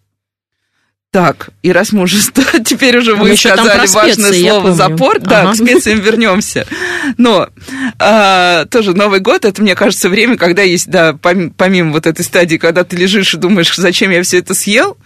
Так, 1.10 1.48
и 1.62 1.72
раз 1.72 1.90
мы 1.90 2.02
уже 2.02 2.18
теперь 2.64 2.98
уже 2.98 3.16
А 3.16 3.16
вы 3.16 3.36
сказали 3.36 3.88
важное 3.88 4.12
специи, 4.14 4.48
слово 4.48 4.72
запор, 4.74 5.18
да, 5.18 5.50
к 5.50 5.56
специям 5.56 6.00
вернемся. 6.00 6.66
Но 7.16 7.48
а, 7.98 8.66
тоже 8.66 8.94
Новый 8.94 9.18
год, 9.18 9.44
это, 9.44 9.60
мне 9.60 9.74
кажется, 9.74 10.08
время, 10.08 10.36
когда 10.36 10.62
есть, 10.62 10.88
да, 10.88 11.10
пом- 11.10 11.52
помимо 11.56 11.92
вот 11.92 12.06
этой 12.06 12.24
стадии, 12.24 12.58
когда 12.58 12.84
ты 12.84 12.96
лежишь 12.96 13.34
и 13.34 13.38
думаешь, 13.38 13.74
зачем 13.74 14.12
я 14.12 14.22
все 14.22 14.38
это 14.38 14.54
съел, 14.54 14.96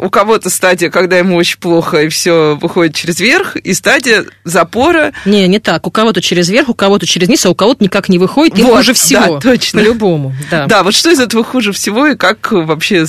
у 0.00 0.08
кого-то 0.10 0.50
стадия, 0.50 0.90
когда 0.90 1.18
ему 1.18 1.36
очень 1.36 1.58
плохо, 1.58 2.02
и 2.02 2.08
все 2.08 2.56
выходит 2.60 2.94
через 2.94 3.20
верх, 3.20 3.56
и 3.56 3.74
стадия 3.74 4.24
запора. 4.44 5.12
Не, 5.26 5.46
не 5.48 5.58
так. 5.58 5.86
У 5.86 5.90
кого-то 5.90 6.22
через 6.22 6.48
верх, 6.48 6.68
у 6.68 6.74
кого-то 6.74 7.06
через 7.06 7.28
низ, 7.28 7.44
а 7.44 7.50
у 7.50 7.54
кого-то 7.54 7.84
никак 7.84 8.08
не 8.08 8.18
выходит, 8.18 8.58
и 8.58 8.62
Вот, 8.62 8.78
хуже 8.78 8.94
всего. 8.94 9.34
да, 9.34 9.40
точно. 9.40 9.80
По-любому, 9.80 10.34
да. 10.50 10.66
Да, 10.66 10.82
вот 10.82 10.94
что 10.94 11.10
из 11.10 11.20
этого 11.20 11.44
хуже 11.44 11.72
всего, 11.72 12.06
и 12.06 12.16
как 12.16 12.50
вообще, 12.52 13.04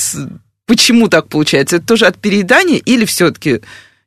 почему 0.65 1.07
так 1.07 1.27
получается? 1.29 1.77
Это 1.77 1.85
тоже 1.85 2.05
от 2.05 2.17
переедания 2.17 2.77
или 2.77 3.05
все-таки 3.05 3.61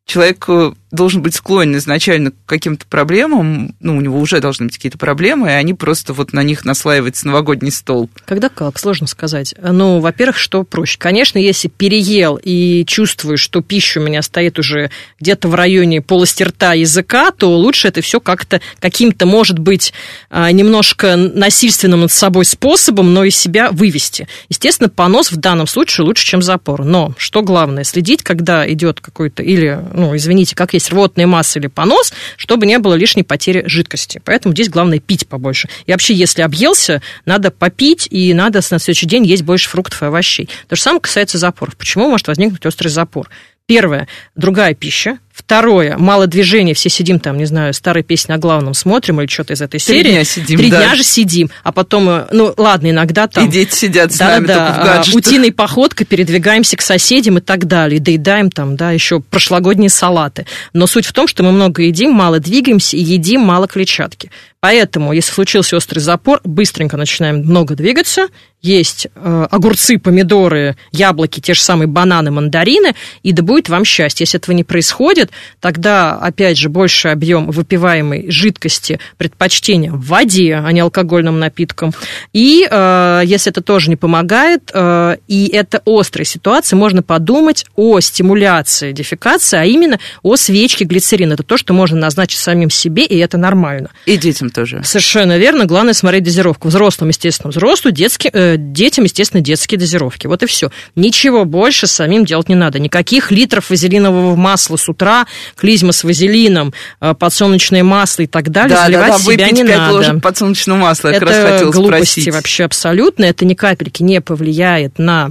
человек 0.07 0.45
э, 0.49 0.73
должен 0.93 1.23
быть 1.23 1.35
склонен 1.35 1.77
изначально 1.79 2.31
к 2.31 2.35
каким-то 2.47 2.87
проблемам, 2.87 3.75
ну, 3.81 3.97
у 3.97 4.01
него 4.01 4.21
уже 4.21 4.41
должны 4.41 4.67
быть 4.67 4.77
какие-то 4.77 4.99
проблемы, 4.99 5.49
и 5.49 5.53
они 5.53 5.75
просто 5.75 6.13
вот 6.13 6.33
на 6.33 6.43
них 6.43 6.65
наслаивается 6.65 7.27
новогодний 7.27 7.73
стол. 7.73 8.11
Когда 8.27 8.49
как, 8.51 8.79
сложно 8.79 9.07
сказать. 9.07 9.55
Ну, 9.61 10.01
во-первых, 10.01 10.37
что 10.37 10.63
проще. 10.63 10.99
Конечно, 10.99 11.39
если 11.39 11.69
переел 11.69 12.39
и 12.43 12.85
чувствую, 12.87 13.39
что 13.39 13.63
пища 13.63 14.01
у 14.01 14.03
меня 14.03 14.23
стоит 14.23 14.59
уже 14.59 14.91
где-то 15.19 15.49
в 15.49 15.55
районе 15.55 16.03
полости 16.03 16.43
рта 16.43 16.75
языка, 16.75 17.31
то 17.31 17.57
лучше 17.57 17.89
это 17.89 18.03
все 18.03 18.21
как-то 18.21 18.61
каким-то, 18.79 19.25
может 19.25 19.59
быть, 19.59 19.95
а, 20.29 20.53
немножко 20.53 21.17
насильственным 21.17 22.03
над 22.03 22.13
собой 22.13 22.45
способом, 22.45 23.15
но 23.15 23.25
из 23.25 23.37
себя 23.37 23.71
вывести. 23.71 24.29
Естественно, 24.51 24.91
понос 24.91 25.33
в 25.33 25.37
данном 25.37 25.67
случае 25.67 26.05
лучше, 26.05 26.27
чем 26.27 26.43
запор. 26.43 26.85
Но 26.85 27.15
что 27.17 27.43
главное, 27.43 27.85
следить, 27.85 28.23
когда 28.23 28.71
идет 28.71 29.01
какой-то, 29.01 29.43
или, 29.43 29.79
ну, 29.95 30.15
извините, 30.15 30.55
как 30.55 30.75
есть 30.83 30.93
рвотная 30.93 31.27
масса 31.27 31.59
или 31.59 31.69
понос, 31.69 32.13
чтобы 32.37 32.67
не 32.67 32.79
было 32.79 32.95
лишней 32.95 33.25
потери 33.25 33.63
жидкости. 33.67 34.21
Поэтому 34.25 34.55
здесь 34.55 34.69
главное 34.69 34.99
пить 34.99 35.27
побольше. 35.27 35.69
И 35.87 35.93
вообще, 35.93 36.15
если 36.15 36.43
объелся, 36.43 37.01
надо 37.25 37.51
попить, 37.51 38.09
и 38.11 38.35
надо 38.35 38.61
на 38.71 38.79
следующий 38.79 39.07
день 39.07 39.25
есть 39.25 39.43
больше 39.43 39.69
фруктов 39.69 40.03
и 40.03 40.07
овощей. 40.07 40.49
То 40.69 40.77
же 40.77 40.83
самое 40.83 41.01
касается 41.01 41.39
запоров. 41.39 41.77
Почему 41.77 42.09
может 42.09 42.29
возникнуть 42.29 42.67
острый 42.67 42.89
запор? 42.89 43.31
Первое, 43.67 44.09
другая 44.35 44.75
пища. 44.75 45.19
Второе, 45.45 45.99
мало 45.99 46.27
движения, 46.27 46.73
все 46.73 46.89
сидим 46.89 47.19
там, 47.19 47.37
не 47.37 47.45
знаю, 47.45 47.75
старые 47.75 48.05
песни 48.05 48.33
о 48.33 48.39
главном 48.39 48.75
смотрим 48.75 49.21
или 49.21 49.29
что-то 49.29 49.53
из 49.53 49.61
этой 49.61 49.81
Три 49.81 49.81
серии. 49.81 50.13
дня 50.13 50.25
сидим, 50.25 50.59
Три 50.59 50.71
да. 50.71 50.79
дня 50.79 50.95
же 50.95 51.03
сидим, 51.03 51.51
а 51.65 51.73
потом, 51.73 52.09
э, 52.09 52.27
ну 52.31 52.55
ладно, 52.57 52.91
иногда 52.91 53.27
там... 53.27 53.47
и 53.47 53.51
дети 53.51 53.75
сидят 53.75 54.13
с 54.13 54.19
Да, 54.19 54.29
нами 54.29 54.47
да, 54.47 54.67
только 54.67 54.81
в 54.81 54.85
гаджетах. 54.87 55.15
Утиной 55.17 55.53
походкой 55.53 56.07
передвигаемся 56.07 56.77
к 56.77 56.83
соседям 56.83 57.39
и 57.39 57.41
так 57.41 57.67
далее. 57.67 58.01
Доедаем 58.01 58.51
там, 58.51 58.77
да, 58.77 58.93
еще 58.93 59.21
прошлогодние 59.21 59.91
салаты. 59.91 60.47
Но 60.73 60.87
суть 60.87 61.07
в 61.07 61.13
том, 61.13 61.27
что 61.27 61.43
мы 61.43 61.53
много 61.53 61.83
едим, 61.83 62.13
мало 62.13 62.39
двигаемся 62.39 62.97
и 62.97 63.01
едим 63.01 63.41
мало 63.41 63.67
клетчатки. 63.67 64.31
Поэтому, 64.61 65.13
если 65.13 65.33
случился 65.33 65.77
острый 65.77 65.99
запор, 65.99 66.41
быстренько 66.45 66.97
начинаем 66.97 67.39
много 67.39 67.75
двигаться, 67.75 68.29
есть 68.61 69.09
э, 69.13 69.47
огурцы, 69.51 69.99
помидоры, 69.99 70.77
яблоки, 70.93 71.41
те 71.41 71.53
же 71.55 71.61
самые 71.61 71.89
бананы, 71.89 72.31
мандарины, 72.31 72.95
и 73.25 73.33
да 73.33 73.43
будет 73.43 73.69
вам 73.69 73.85
счастье. 73.85 74.23
Если 74.23 74.39
этого 74.39 74.55
не 74.55 74.63
происходит, 74.63 75.32
тогда, 75.61 76.17
опять 76.17 76.59
же, 76.59 76.69
больше 76.69 77.09
объем 77.09 77.51
выпиваемой 77.51 78.31
жидкости, 78.31 78.99
предпочтение 79.17 79.93
в 79.93 80.07
воде, 80.07 80.55
а 80.55 80.71
не 80.73 80.81
алкогольным 80.81 81.39
напиткам. 81.39 81.93
И 82.33 82.67
э, 82.71 83.23
если 83.25 83.51
это 83.51 83.61
тоже 83.61 83.91
не 83.91 83.97
помогает, 83.97 84.71
э, 84.73 85.17
и 85.29 85.47
это 85.53 85.83
острая 85.87 86.25
ситуация, 86.25 86.77
можно 86.77 87.03
подумать 87.03 87.67
о 87.77 88.01
стимуляции 88.01 88.93
дефекации, 88.93 89.59
а 89.59 89.65
именно 89.65 89.99
о 90.23 90.37
свечке 90.37 90.85
глицерина. 90.85 91.35
Это 91.35 91.43
то, 91.43 91.57
что 91.57 91.73
можно 91.73 91.99
назначить 91.99 92.41
самим 92.41 92.71
себе, 92.71 93.05
и 93.05 93.17
это 93.19 93.39
нормально. 93.39 93.91
И 94.07 94.17
детям 94.17 94.51
тоже. 94.51 94.83
Совершенно 94.85 95.39
верно. 95.39 95.67
Главное 95.67 95.95
смотреть 95.95 96.25
дозировку. 96.25 96.69
Взрослым, 96.69 97.11
естественно, 97.11 97.51
взрослую, 97.51 97.93
детским, 97.93 98.31
э, 98.33 98.57
детям, 98.59 99.05
естественно, 99.05 99.43
детские 99.43 99.79
дозировки. 99.79 100.27
Вот 100.27 100.43
и 100.43 100.47
все. 100.47 100.71
Ничего 100.97 101.45
больше 101.45 101.87
самим 101.87 102.25
делать 102.25 102.49
не 102.49 102.55
надо. 102.55 102.79
Никаких 102.79 103.31
литров 103.31 103.71
вазелинового 103.71 104.37
масла 104.37 104.77
с 104.77 104.89
утра, 104.89 105.12
клизма 105.57 105.93
с 105.93 106.05
вазелином, 106.05 106.73
э, 107.01 107.15
подсолнечное 107.15 107.85
масло 107.85 108.23
и 108.23 108.27
так 108.27 108.51
далее 108.51 108.77
Да, 108.77 108.83
да, 108.83 108.87
заливать 108.87 109.09
да, 109.09 109.19
в 109.19 109.23
себя 109.23 109.51
не 109.51 109.65
5 109.65 109.77
надо. 109.79 109.93
ложек 109.95 110.23
подсолнечного 110.23 110.79
масла, 110.79 111.09
я 111.09 111.15
как 111.21 111.29
раз 111.29 111.37
это 111.39 111.53
хотела 111.53 111.71
глупости 111.73 112.21
спросить. 112.21 112.35
вообще 112.35 112.65
абсолютно. 112.65 113.25
Это 113.25 113.45
ни 113.45 113.55
капельки 113.55 114.03
не 114.03 114.21
повлияет 114.21 114.99
на 114.99 115.31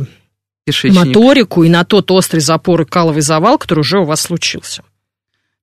Кишечник. 0.67 1.05
моторику 1.05 1.63
и 1.63 1.69
на 1.69 1.83
тот 1.83 2.11
острый 2.11 2.39
запор 2.39 2.81
и 2.81 2.85
каловый 2.85 3.21
завал, 3.21 3.57
который 3.57 3.79
уже 3.81 3.99
у 3.99 4.05
вас 4.05 4.21
случился. 4.21 4.83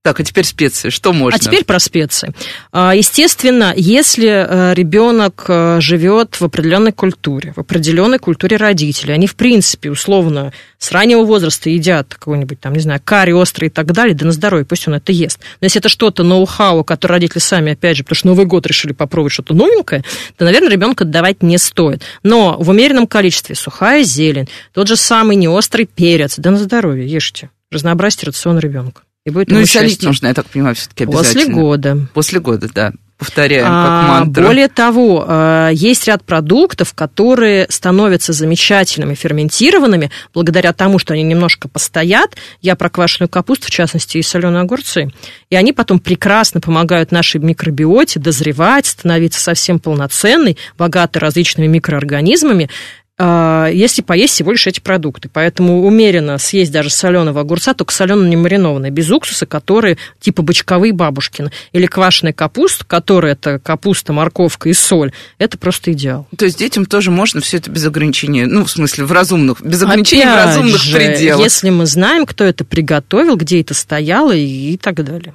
Так, 0.03 0.21
а 0.21 0.25
теперь 0.25 0.45
специи. 0.45 0.91
Что 0.91 1.13
можно? 1.13 1.37
А 1.37 1.39
теперь 1.39 1.65
про 1.65 1.79
специи. 1.79 2.33
А, 2.73 2.95
Естественно, 2.95 3.75
если 3.77 4.75
ребенок 4.75 5.45
живет 5.83 6.41
в 6.41 6.45
определенной 6.45 6.93
культуре, 6.93 7.53
в 7.55 7.61
определенной 7.61 8.19
культуре 8.19 8.57
родителей, 8.57 9.13
они, 9.13 9.27
в 9.27 9.35
принципе, 9.35 9.91
условно, 9.91 10.53
с 10.79 10.93
раннего 10.93 11.25
возраста 11.25 11.69
едят 11.69 12.15
какой-нибудь, 12.15 12.61
там, 12.61 12.73
не 12.73 12.81
знаю, 12.81 13.01
карри 13.05 13.33
острый 13.33 13.67
и 13.67 13.71
так 13.71 13.93
далее, 13.93 14.15
да 14.15 14.25
на 14.25 14.33
здоровье, 14.33 14.65
пусть 14.65 14.87
он 14.87 14.95
это 14.95 15.13
ест. 15.13 15.41
Но 15.61 15.67
если 15.67 15.81
это 15.81 15.89
что-то 15.89 16.23
ноу-хау, 16.23 16.85
которое 16.85 17.15
родители 17.15 17.41
сами, 17.41 17.73
опять 17.73 17.97
же, 17.97 18.05
потому 18.05 18.17
что 18.17 18.29
Новый 18.29 18.47
год 18.47 18.67
решили 18.67 18.93
попробовать 18.93 19.33
что-то 19.33 19.53
новенькое, 19.55 20.05
то, 20.37 20.45
наверное, 20.45 20.71
ребенка 20.71 21.05
давать 21.05 21.43
не 21.43 21.59
стоит. 21.59 22.03
Но 22.23 22.57
в 22.59 22.71
умеренном 22.71 23.09
количестве 23.09 23.57
сухая 23.57 24.05
зелень, 24.05 24.49
тот 24.73 24.87
же 24.89 24.97
самый 24.97 25.37
неострый 25.37 25.87
перец, 25.87 26.37
да 26.39 26.51
на 26.53 26.59
здоровье, 26.59 27.07
ешьте. 27.07 27.51
Разнообразьте 27.71 28.27
рацион 28.27 28.59
ребенка. 28.59 29.03
И 29.29 29.31
будет 29.31 29.51
Ну 29.51 29.61
и 29.61 29.67
солить 29.67 29.91
счастье. 29.91 30.09
нужно, 30.09 30.29
я 30.29 30.35
так 30.35 30.47
понимаю, 30.47 30.75
все-таки 30.75 31.05
обязательно. 31.05 31.45
После 31.45 31.55
года. 31.55 32.09
После 32.14 32.41
года, 32.41 32.69
да. 32.75 32.93
Повторяем, 33.19 33.67
как 33.67 33.75
А, 33.75 34.09
мантру. 34.09 34.47
Более 34.47 34.69
того, 34.69 35.25
а, 35.29 35.69
есть 35.69 36.07
ряд 36.07 36.25
продуктов, 36.25 36.95
которые 36.95 37.67
становятся 37.69 38.33
замечательными 38.33 39.14
ферментированными 39.14 40.11
благодаря 40.33 40.73
тому, 40.73 40.99
что 40.99 41.12
они 41.12 41.25
немножко 41.25 41.69
постоят. 41.69 42.37
Я 42.62 42.75
про 42.75 42.88
квашеную 42.88 43.29
капусту, 43.29 43.67
в 43.67 43.71
частности, 43.71 44.17
и 44.17 44.23
соленые 44.23 44.62
огурцы. 44.62 45.11
И 45.51 45.57
они 45.57 45.75
потом 45.75 45.99
прекрасно 45.99 46.62
помогают 46.62 47.12
нашей 47.12 47.38
микробиоте 47.38 48.19
дозревать, 48.19 48.87
становиться 48.87 49.41
совсем 49.41 49.79
полноценной, 49.79 50.57
богатой 50.79 51.21
различными 51.21 51.67
микроорганизмами 51.67 52.71
если 53.18 54.02
поесть 54.02 54.35
всего 54.35 54.52
лишь 54.52 54.66
эти 54.66 54.81
продукты. 54.81 55.28
Поэтому 55.33 55.85
умеренно 55.85 56.38
съесть 56.38 56.70
даже 56.70 56.90
соленого 56.90 57.40
огурца, 57.40 57.74
только 57.74 57.92
солено 57.92 58.26
не 58.26 58.37
маринованный, 58.37 58.90
без 58.90 59.11
уксуса, 59.11 59.44
которые 59.46 59.98
типа 60.20 60.42
бочковые 60.42 60.92
бабушкины. 60.92 61.50
Или 61.72 61.87
квашеная 61.87 62.33
капуста, 62.33 62.85
которая 62.85 63.33
это 63.33 63.59
капуста, 63.59 64.12
морковка 64.12 64.68
и 64.68 64.72
соль. 64.72 65.12
Это 65.38 65.59
просто 65.59 65.92
идеал. 65.92 66.28
То 66.37 66.44
есть 66.44 66.59
детям 66.59 66.87
тоже 66.87 67.11
можно 67.11 67.40
все 67.40 67.57
это 67.57 67.70
без 67.70 67.85
ограничения, 67.85 68.46
ну, 68.46 68.64
в 68.64 68.70
смысле, 68.70 69.04
в 69.04 69.12
разумных, 69.12 69.62
без 69.62 69.83
ограничений 69.83 70.24
в 70.24 70.28
Опять 70.28 70.46
разумных 70.46 70.81
же, 70.81 70.96
пределах. 70.96 71.42
Если 71.42 71.70
мы 71.70 71.87
знаем, 71.87 72.24
кто 72.24 72.44
это 72.44 72.64
приготовил, 72.64 73.37
где 73.37 73.61
это 73.61 73.74
стояло 73.74 74.33
и, 74.33 74.74
и 74.74 74.76
так 74.76 75.04
далее. 75.04 75.35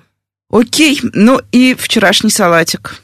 Окей, 0.49 0.99
ну 1.01 1.41
и 1.51 1.75
вчерашний 1.77 2.29
салатик. 2.29 3.02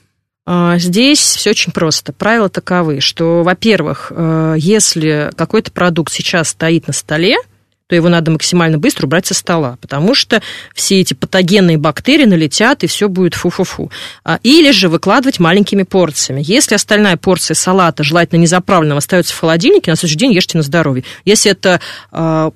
А, 0.52 0.80
Здесь 0.80 1.20
все 1.20 1.52
очень 1.52 1.72
просто. 1.72 2.12
Правила 2.12 2.50
таковы, 2.50 3.02
что, 3.02 3.44
во-первых, 3.44 4.12
э, 4.16 4.56
если 4.58 5.30
какой-то 5.36 5.72
продукт 5.72 6.12
сейчас 6.12 6.50
стоит 6.50 6.88
на 6.88 6.94
столе, 6.94 7.38
то 7.86 7.96
его 7.96 8.10
надо 8.10 8.32
максимально 8.32 8.80
быстро 8.80 9.06
убрать 9.06 9.28
со 9.28 9.36
стола, 9.36 9.78
потому 9.80 10.16
что 10.16 10.42
все 10.74 11.02
эти 11.02 11.14
патогенные 11.14 11.78
бактерии 11.78 12.26
налетят, 12.26 12.84
и 12.84 12.88
все 12.88 13.10
будет 13.10 13.36
фу-фу-фу. 13.36 13.92
А, 14.24 14.40
Или 14.42 14.72
же 14.72 14.90
выкладывать 14.90 15.38
маленькими 15.38 15.84
порциями. 15.84 16.42
Если 16.44 16.74
остальная 16.74 17.18
порция 17.18 17.54
салата, 17.54 18.04
желательно 18.04 18.40
незаправленного, 18.40 18.98
остается 18.98 19.36
в 19.36 19.40
холодильнике, 19.40 19.92
на 19.92 19.98
следующий 19.98 20.18
день 20.18 20.34
ешьте 20.34 20.58
на 20.58 20.64
здоровье. 20.64 21.04
Если 21.26 21.52
это 21.52 21.80
а, 22.12 22.54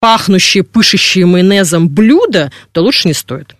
пахнущие, 0.00 0.64
пышущие 0.64 1.26
майонезом 1.26 1.88
блюдо, 1.88 2.50
то 2.72 2.82
лучше 2.82 3.06
не 3.06 3.14
стоит. 3.14 3.54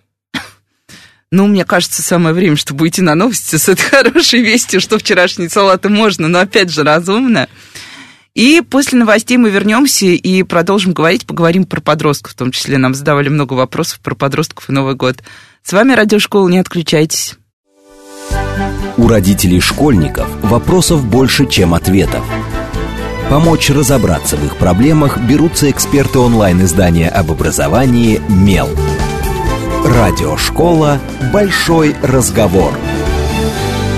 Ну, 1.31 1.47
мне 1.47 1.63
кажется, 1.63 2.01
самое 2.01 2.35
время, 2.35 2.57
чтобы 2.57 2.83
уйти 2.83 3.01
на 3.01 3.15
новости 3.15 3.55
с 3.55 3.69
этой 3.69 3.83
хорошей 3.89 4.41
вестью, 4.41 4.81
что 4.81 4.99
вчерашние 4.99 5.49
салаты 5.49 5.87
можно, 5.87 6.27
но 6.27 6.39
опять 6.39 6.69
же 6.69 6.83
разумно. 6.83 7.47
И 8.33 8.61
после 8.61 8.99
новостей 8.99 9.37
мы 9.37 9.49
вернемся 9.49 10.05
и 10.07 10.43
продолжим 10.43 10.93
говорить, 10.93 11.25
поговорим 11.25 11.65
про 11.65 11.81
подростков, 11.81 12.33
в 12.33 12.35
том 12.35 12.51
числе 12.51 12.77
нам 12.77 12.93
задавали 12.93 13.29
много 13.29 13.53
вопросов 13.53 13.99
про 13.99 14.15
подростков 14.15 14.69
и 14.69 14.73
Новый 14.73 14.95
год. 14.95 15.17
С 15.63 15.73
вами 15.73 15.93
Радиошкола, 15.93 16.49
не 16.49 16.59
отключайтесь. 16.59 17.35
У 18.97 19.07
родителей 19.07 19.59
школьников 19.61 20.27
вопросов 20.41 21.05
больше, 21.05 21.45
чем 21.45 21.73
ответов. 21.73 22.23
Помочь 23.29 23.69
разобраться 23.69 24.35
в 24.35 24.45
их 24.45 24.57
проблемах 24.57 25.17
берутся 25.17 25.71
эксперты 25.71 26.19
онлайн-издания 26.19 27.09
об 27.09 27.31
образовании 27.31 28.21
«Мел». 28.27 28.69
Радиошкола 29.83 30.99
«Большой 31.33 31.95
разговор». 32.03 32.77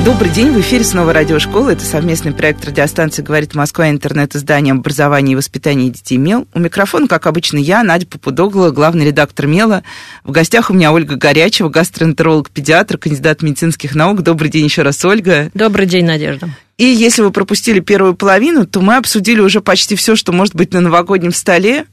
Добрый 0.05 0.31
день, 0.31 0.51
в 0.51 0.59
эфире 0.61 0.83
снова 0.85 1.11
радиошкола. 1.11 1.71
Это 1.71 1.83
совместный 1.83 2.31
проект 2.31 2.63
радиостанции 2.65 3.21
«Говорит 3.21 3.53
Москва» 3.53 3.89
интернет-изданием 3.89 4.79
образования 4.79 5.33
и 5.33 5.35
воспитания 5.35 5.89
детей 5.89 6.17
МЕЛ. 6.17 6.47
У 6.53 6.59
микрофона, 6.59 7.07
как 7.07 7.27
обычно, 7.27 7.57
я, 7.57 7.83
Надя 7.83 8.07
Попудогла, 8.07 8.71
главный 8.71 9.05
редактор 9.05 9.47
МЕЛа. 9.47 9.83
В 10.23 10.31
гостях 10.31 10.69
у 10.69 10.73
меня 10.73 10.93
Ольга 10.93 11.15
Горячева, 11.15 11.69
гастроэнтеролог-педиатр, 11.69 12.97
кандидат 12.97 13.41
медицинских 13.41 13.93
наук. 13.93 14.21
Добрый 14.21 14.49
день 14.49 14.65
еще 14.65 14.83
раз, 14.83 15.03
Ольга. 15.03 15.51
Добрый 15.53 15.85
день, 15.85 16.05
Надежда. 16.05 16.49
И 16.77 16.85
если 16.85 17.21
вы 17.21 17.31
пропустили 17.31 17.79
первую 17.79 18.15
половину, 18.15 18.65
то 18.65 18.81
мы 18.81 18.97
обсудили 18.97 19.39
уже 19.39 19.61
почти 19.61 19.95
все, 19.95 20.15
что 20.15 20.31
может 20.31 20.55
быть 20.55 20.73
на 20.73 20.81
новогоднем 20.81 21.31
столе 21.31 21.85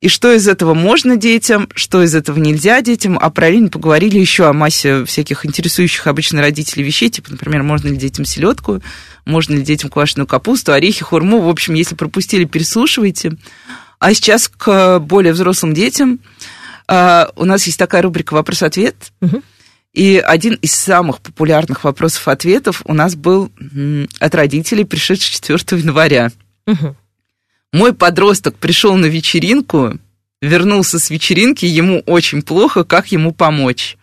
и 0.00 0.08
что 0.08 0.32
из 0.32 0.46
этого 0.46 0.74
можно 0.74 1.16
детям, 1.16 1.68
что 1.74 2.02
из 2.02 2.14
этого 2.14 2.38
нельзя 2.38 2.82
детям, 2.82 3.18
а 3.20 3.30
параллельно 3.30 3.70
поговорили 3.70 4.18
еще 4.18 4.46
о 4.46 4.52
массе 4.52 5.04
всяких 5.06 5.46
интересующих 5.46 6.06
обычно 6.06 6.42
родителей 6.42 6.84
вещей, 6.84 7.08
типа, 7.08 7.30
например, 7.30 7.62
можно 7.62 7.88
ли 7.88 7.96
детям 7.96 8.26
селедку, 8.26 8.82
можно 9.24 9.54
ли 9.54 9.62
детям 9.62 9.88
квашеную 9.88 10.26
капусту, 10.26 10.72
орехи, 10.72 11.02
хурму. 11.02 11.40
В 11.40 11.48
общем, 11.48 11.74
если 11.74 11.94
пропустили, 11.94 12.44
переслушивайте. 12.44 13.32
А 13.98 14.12
сейчас 14.12 14.48
к 14.48 14.98
более 14.98 15.32
взрослым 15.32 15.72
детям. 15.72 16.20
А, 16.86 17.30
у 17.34 17.46
нас 17.46 17.66
есть 17.66 17.78
такая 17.78 18.02
рубрика 18.02 18.34
«Вопрос-ответ». 18.34 19.12
И 19.94 20.18
один 20.18 20.56
из 20.56 20.74
самых 20.74 21.22
популярных 21.22 21.84
вопросов-ответов 21.84 22.82
у 22.84 22.92
нас 22.92 23.14
был 23.14 23.50
от 24.20 24.34
родителей, 24.34 24.84
пришедших 24.84 25.32
4 25.32 25.80
января. 25.80 26.30
Угу. 26.66 26.96
Мой 27.76 27.92
подросток 27.92 28.56
пришел 28.56 28.96
на 28.96 29.04
вечеринку, 29.04 29.98
вернулся 30.40 30.98
с 30.98 31.10
вечеринки, 31.10 31.66
ему 31.66 32.02
очень 32.06 32.40
плохо, 32.40 32.84
как 32.84 33.08
ему 33.12 33.34
помочь? 33.34 33.98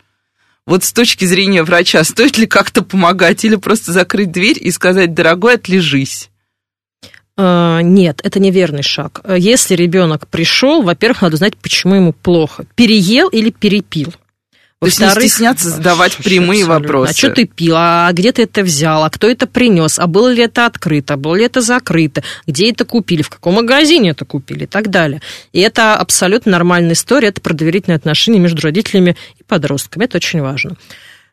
Вот 0.68 0.84
с 0.84 0.94
точки 0.94 1.26
зрения 1.26 1.64
врача, 1.64 2.04
стоит 2.04 2.38
ли 2.38 2.46
как-то 2.46 2.84
помогать 2.84 3.44
или 3.46 3.56
просто 3.56 3.92
закрыть 3.92 4.32
дверь 4.32 4.60
и 4.62 4.70
сказать, 4.70 5.16
дорогой, 5.16 5.56
отлежись? 5.56 6.30
А, 7.36 7.80
нет, 7.82 8.22
это 8.24 8.40
неверный 8.40 8.84
шаг. 8.84 9.22
Если 9.28 9.74
ребенок 9.74 10.28
пришел, 10.28 10.84
во-первых, 10.84 11.24
надо 11.24 11.38
знать, 11.38 11.58
почему 11.58 11.96
ему 11.96 12.14
плохо. 12.14 12.68
Переел 12.76 13.28
или 13.30 13.50
перепил. 13.50 14.14
То 14.84 14.88
есть 14.88 15.00
не 15.00 15.10
стесняться 15.10 15.70
задавать 15.70 16.18
прямые 16.18 16.64
абсолютно. 16.64 16.88
вопросы. 16.88 17.12
А 17.12 17.14
что 17.16 17.30
ты 17.32 17.46
пил? 17.46 17.76
А 17.78 18.12
где 18.12 18.32
ты 18.32 18.44
это 18.44 18.64
взял? 18.64 19.04
А 19.04 19.10
кто 19.10 19.30
это 19.30 19.48
принес? 19.48 20.00
А 20.00 20.08
было 20.08 20.32
ли 20.32 20.44
это 20.44 20.66
открыто? 20.66 21.18
Было 21.18 21.36
ли 21.36 21.46
это 21.46 21.62
закрыто? 21.62 22.24
Где 22.48 22.72
это 22.72 22.86
купили? 22.86 23.22
В 23.22 23.30
каком 23.30 23.56
магазине 23.56 24.12
это 24.12 24.26
купили? 24.26 24.64
И 24.64 24.68
так 24.68 24.90
далее. 24.90 25.22
И 25.52 25.60
это 25.60 25.96
абсолютно 25.96 26.52
нормальная 26.52 26.94
история. 26.94 27.30
Это 27.30 27.42
про 27.42 27.54
доверительные 27.54 27.98
отношения 27.98 28.40
между 28.40 28.62
родителями 28.62 29.16
и 29.40 29.44
подростками. 29.44 30.06
Это 30.06 30.18
очень 30.18 30.42
важно 30.42 30.76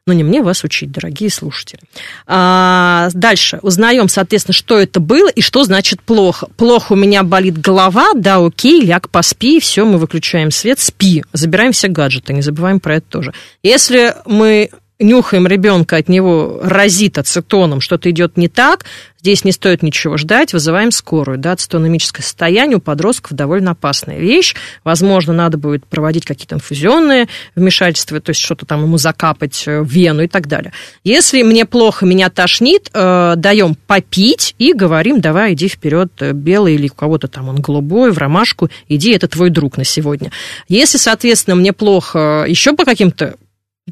но 0.06 0.12
не 0.12 0.24
мне 0.24 0.42
вас 0.42 0.64
учить, 0.64 0.90
дорогие 0.90 1.30
слушатели. 1.30 1.80
А, 2.26 3.08
дальше 3.12 3.58
узнаем, 3.62 4.08
соответственно, 4.08 4.54
что 4.54 4.78
это 4.78 5.00
было 5.00 5.28
и 5.28 5.40
что 5.40 5.64
значит 5.64 6.02
плохо. 6.02 6.48
Плохо 6.56 6.94
у 6.94 6.96
меня 6.96 7.22
болит 7.22 7.58
голова, 7.58 8.12
да, 8.14 8.44
окей, 8.44 8.82
ляг, 8.82 9.08
поспи, 9.10 9.60
все, 9.60 9.84
мы 9.84 9.98
выключаем 9.98 10.50
свет, 10.50 10.80
спи, 10.80 11.24
забираем 11.32 11.72
все 11.72 11.88
гаджеты, 11.88 12.32
не 12.32 12.42
забываем 12.42 12.80
про 12.80 12.96
это 12.96 13.06
тоже. 13.08 13.34
Если 13.62 14.14
мы 14.26 14.70
нюхаем 15.00 15.46
ребенка, 15.46 15.96
от 15.96 16.08
него 16.08 16.60
разит 16.62 17.18
ацетоном, 17.18 17.80
что-то 17.80 18.10
идет 18.10 18.36
не 18.36 18.48
так, 18.48 18.84
здесь 19.18 19.44
не 19.44 19.52
стоит 19.52 19.82
ничего 19.82 20.16
ждать, 20.16 20.52
вызываем 20.52 20.90
скорую. 20.90 21.38
Да, 21.38 21.52
ацетономическое 21.52 22.22
состояние 22.22 22.76
у 22.76 22.80
подростков 22.80 23.32
довольно 23.32 23.72
опасная 23.72 24.18
вещь. 24.18 24.54
Возможно, 24.84 25.32
надо 25.32 25.58
будет 25.58 25.86
проводить 25.86 26.24
какие-то 26.24 26.56
инфузионные 26.56 27.28
вмешательства, 27.54 28.20
то 28.20 28.30
есть 28.30 28.40
что-то 28.40 28.66
там 28.66 28.82
ему 28.82 28.98
закапать 28.98 29.64
в 29.66 29.84
вену 29.84 30.22
и 30.22 30.28
так 30.28 30.46
далее. 30.46 30.72
Если 31.04 31.42
мне 31.42 31.64
плохо, 31.64 32.06
меня 32.06 32.30
тошнит, 32.30 32.90
э, 32.92 33.34
даем 33.36 33.74
попить 33.74 34.54
и 34.58 34.72
говорим, 34.72 35.20
давай, 35.20 35.54
иди 35.54 35.68
вперед, 35.68 36.12
э, 36.20 36.32
белый 36.32 36.74
или 36.74 36.88
у 36.88 36.94
кого-то 36.94 37.28
там 37.28 37.48
он 37.48 37.56
голубой, 37.56 38.12
в 38.12 38.18
ромашку, 38.18 38.70
иди, 38.88 39.12
это 39.12 39.28
твой 39.28 39.50
друг 39.50 39.76
на 39.76 39.84
сегодня. 39.84 40.30
Если, 40.68 40.98
соответственно, 40.98 41.56
мне 41.56 41.72
плохо 41.72 42.44
еще 42.46 42.74
по 42.74 42.84
каким-то 42.84 43.36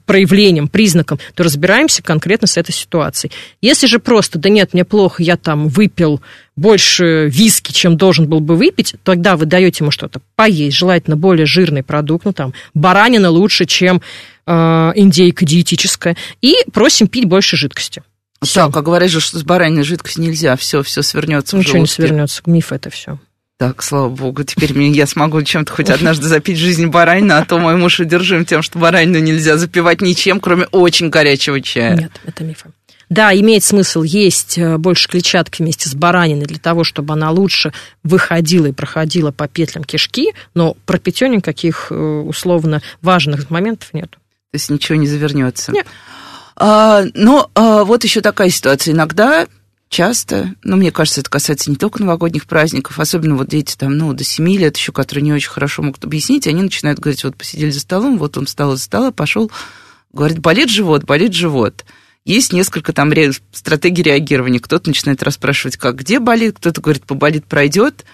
проявлением, 0.06 0.68
признаком, 0.68 1.18
то 1.34 1.42
разбираемся 1.42 2.02
конкретно 2.02 2.46
с 2.46 2.56
этой 2.56 2.72
ситуацией. 2.72 3.32
Если 3.60 3.86
же 3.86 3.98
просто, 3.98 4.38
да 4.38 4.48
нет, 4.48 4.74
мне 4.74 4.84
плохо, 4.84 5.22
я 5.22 5.36
там 5.36 5.68
выпил 5.68 6.20
больше 6.56 7.28
виски, 7.28 7.72
чем 7.72 7.96
должен 7.96 8.26
был 8.26 8.40
бы 8.40 8.56
выпить, 8.56 8.94
тогда 9.04 9.36
вы 9.36 9.46
даете 9.46 9.84
ему 9.84 9.90
что-то 9.90 10.20
поесть, 10.36 10.76
желательно 10.76 11.16
более 11.16 11.46
жирный 11.46 11.82
продукт, 11.82 12.24
ну 12.24 12.32
там 12.32 12.52
баранина 12.74 13.30
лучше, 13.30 13.64
чем 13.64 14.02
э, 14.46 14.52
индейка 14.96 15.44
диетическая, 15.44 16.16
и 16.42 16.56
просим 16.72 17.06
пить 17.06 17.26
больше 17.26 17.56
жидкости. 17.56 18.02
Все. 18.42 18.66
Так, 18.66 18.76
а 18.76 18.82
говорят 18.82 19.10
же, 19.10 19.20
что 19.20 19.38
с 19.38 19.42
бараниной 19.42 19.82
жидкость 19.82 20.18
нельзя, 20.18 20.56
все, 20.56 20.82
все 20.82 21.02
свернется. 21.02 21.56
Ничего 21.56 21.78
не 21.78 21.86
свернется, 21.86 22.42
миф 22.46 22.72
это 22.72 22.90
все. 22.90 23.18
Так, 23.58 23.82
слава 23.82 24.08
богу, 24.08 24.44
теперь 24.44 24.72
мне, 24.72 24.90
я 24.90 25.04
смогу 25.04 25.42
чем-то 25.42 25.72
хоть 25.72 25.90
однажды 25.90 26.28
запить 26.28 26.58
жизнь 26.58 26.86
баранина, 26.86 27.38
а 27.38 27.44
то 27.44 27.58
мой 27.58 27.74
муж 27.74 27.98
удержим 27.98 28.44
тем, 28.44 28.62
что 28.62 28.78
баранину 28.78 29.18
нельзя 29.18 29.56
запивать 29.56 30.00
ничем, 30.00 30.38
кроме 30.38 30.66
очень 30.66 31.08
горячего 31.10 31.60
чая. 31.60 31.96
Нет, 31.96 32.12
это 32.24 32.44
миф. 32.44 32.64
Да, 33.08 33.34
имеет 33.34 33.64
смысл 33.64 34.04
есть 34.04 34.58
э, 34.58 34.78
больше 34.78 35.08
клетчатки 35.08 35.60
вместе 35.60 35.88
с 35.88 35.94
бараниной 35.96 36.46
для 36.46 36.60
того, 36.60 36.84
чтобы 36.84 37.14
она 37.14 37.32
лучше 37.32 37.72
выходила 38.04 38.66
и 38.66 38.72
проходила 38.72 39.32
по 39.32 39.48
петлям 39.48 39.82
кишки, 39.82 40.34
но 40.54 40.76
про 40.86 40.98
питье 40.98 41.28
никаких 41.28 41.88
э, 41.90 41.94
условно 41.94 42.80
важных 43.02 43.50
моментов 43.50 43.88
нет. 43.92 44.10
То 44.10 44.54
есть 44.54 44.70
ничего 44.70 44.96
не 44.96 45.08
завернется. 45.08 45.72
Нет. 45.72 45.86
А, 46.54 47.04
но 47.14 47.50
а, 47.54 47.84
вот 47.84 48.04
еще 48.04 48.20
такая 48.20 48.50
ситуация. 48.50 48.92
Иногда 48.92 49.46
часто, 49.88 50.54
ну, 50.62 50.76
мне 50.76 50.90
кажется, 50.90 51.20
это 51.20 51.30
касается 51.30 51.70
не 51.70 51.76
только 51.76 52.00
новогодних 52.00 52.46
праздников, 52.46 52.98
особенно 52.98 53.36
вот 53.36 53.48
дети 53.48 53.76
там, 53.76 53.96
ну, 53.96 54.12
до 54.12 54.24
7 54.24 54.48
лет 54.56 54.76
еще, 54.76 54.92
которые 54.92 55.22
не 55.22 55.32
очень 55.32 55.50
хорошо 55.50 55.82
могут 55.82 56.04
объяснить, 56.04 56.46
они 56.46 56.62
начинают 56.62 56.98
говорить, 56.98 57.24
вот 57.24 57.36
посидели 57.36 57.70
за 57.70 57.80
столом, 57.80 58.18
вот 58.18 58.36
он 58.36 58.46
встал 58.46 58.74
из 58.74 58.82
стола, 58.82 59.10
пошел, 59.10 59.50
говорит, 60.12 60.38
болит 60.38 60.68
живот, 60.68 61.04
болит 61.04 61.32
живот. 61.32 61.84
Есть 62.24 62.52
несколько 62.52 62.92
там 62.92 63.10
ре- 63.10 63.32
стратегий 63.52 64.02
реагирования. 64.02 64.60
Кто-то 64.60 64.90
начинает 64.90 65.22
расспрашивать, 65.22 65.78
как, 65.78 65.96
где 65.96 66.18
болит, 66.18 66.56
кто-то 66.58 66.80
говорит, 66.82 67.04
поболит, 67.04 67.46
пройдет. 67.46 68.04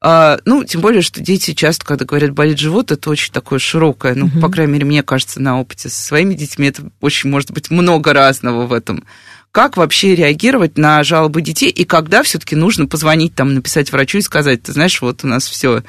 А, 0.00 0.38
ну, 0.44 0.64
тем 0.64 0.80
более, 0.80 1.02
что 1.02 1.20
дети 1.20 1.52
часто, 1.52 1.84
когда 1.84 2.04
говорят 2.04 2.32
болит 2.32 2.58
живот, 2.58 2.90
это 2.90 3.10
очень 3.10 3.32
такое 3.32 3.58
широкое, 3.58 4.14
ну, 4.14 4.26
угу. 4.26 4.40
по 4.40 4.48
крайней 4.48 4.72
мере, 4.72 4.86
мне 4.86 5.02
кажется, 5.02 5.40
на 5.40 5.60
опыте 5.60 5.90
со 5.90 6.02
своими 6.02 6.34
детьми 6.34 6.68
это 6.68 6.90
очень 7.00 7.28
может 7.28 7.52
быть 7.52 7.70
много 7.70 8.14
разного 8.14 8.66
в 8.66 8.72
этом 8.72 9.04
как 9.52 9.76
вообще 9.76 10.14
реагировать 10.14 10.78
на 10.78 11.02
жалобы 11.02 11.42
детей 11.42 11.70
и 11.70 11.84
когда 11.84 12.22
все-таки 12.22 12.54
нужно 12.54 12.86
позвонить, 12.86 13.34
там, 13.34 13.54
написать 13.54 13.90
врачу 13.90 14.18
и 14.18 14.22
сказать, 14.22 14.62
ты 14.62 14.72
знаешь, 14.72 15.00
вот 15.02 15.24
у 15.24 15.26
нас 15.26 15.48
все 15.48 15.82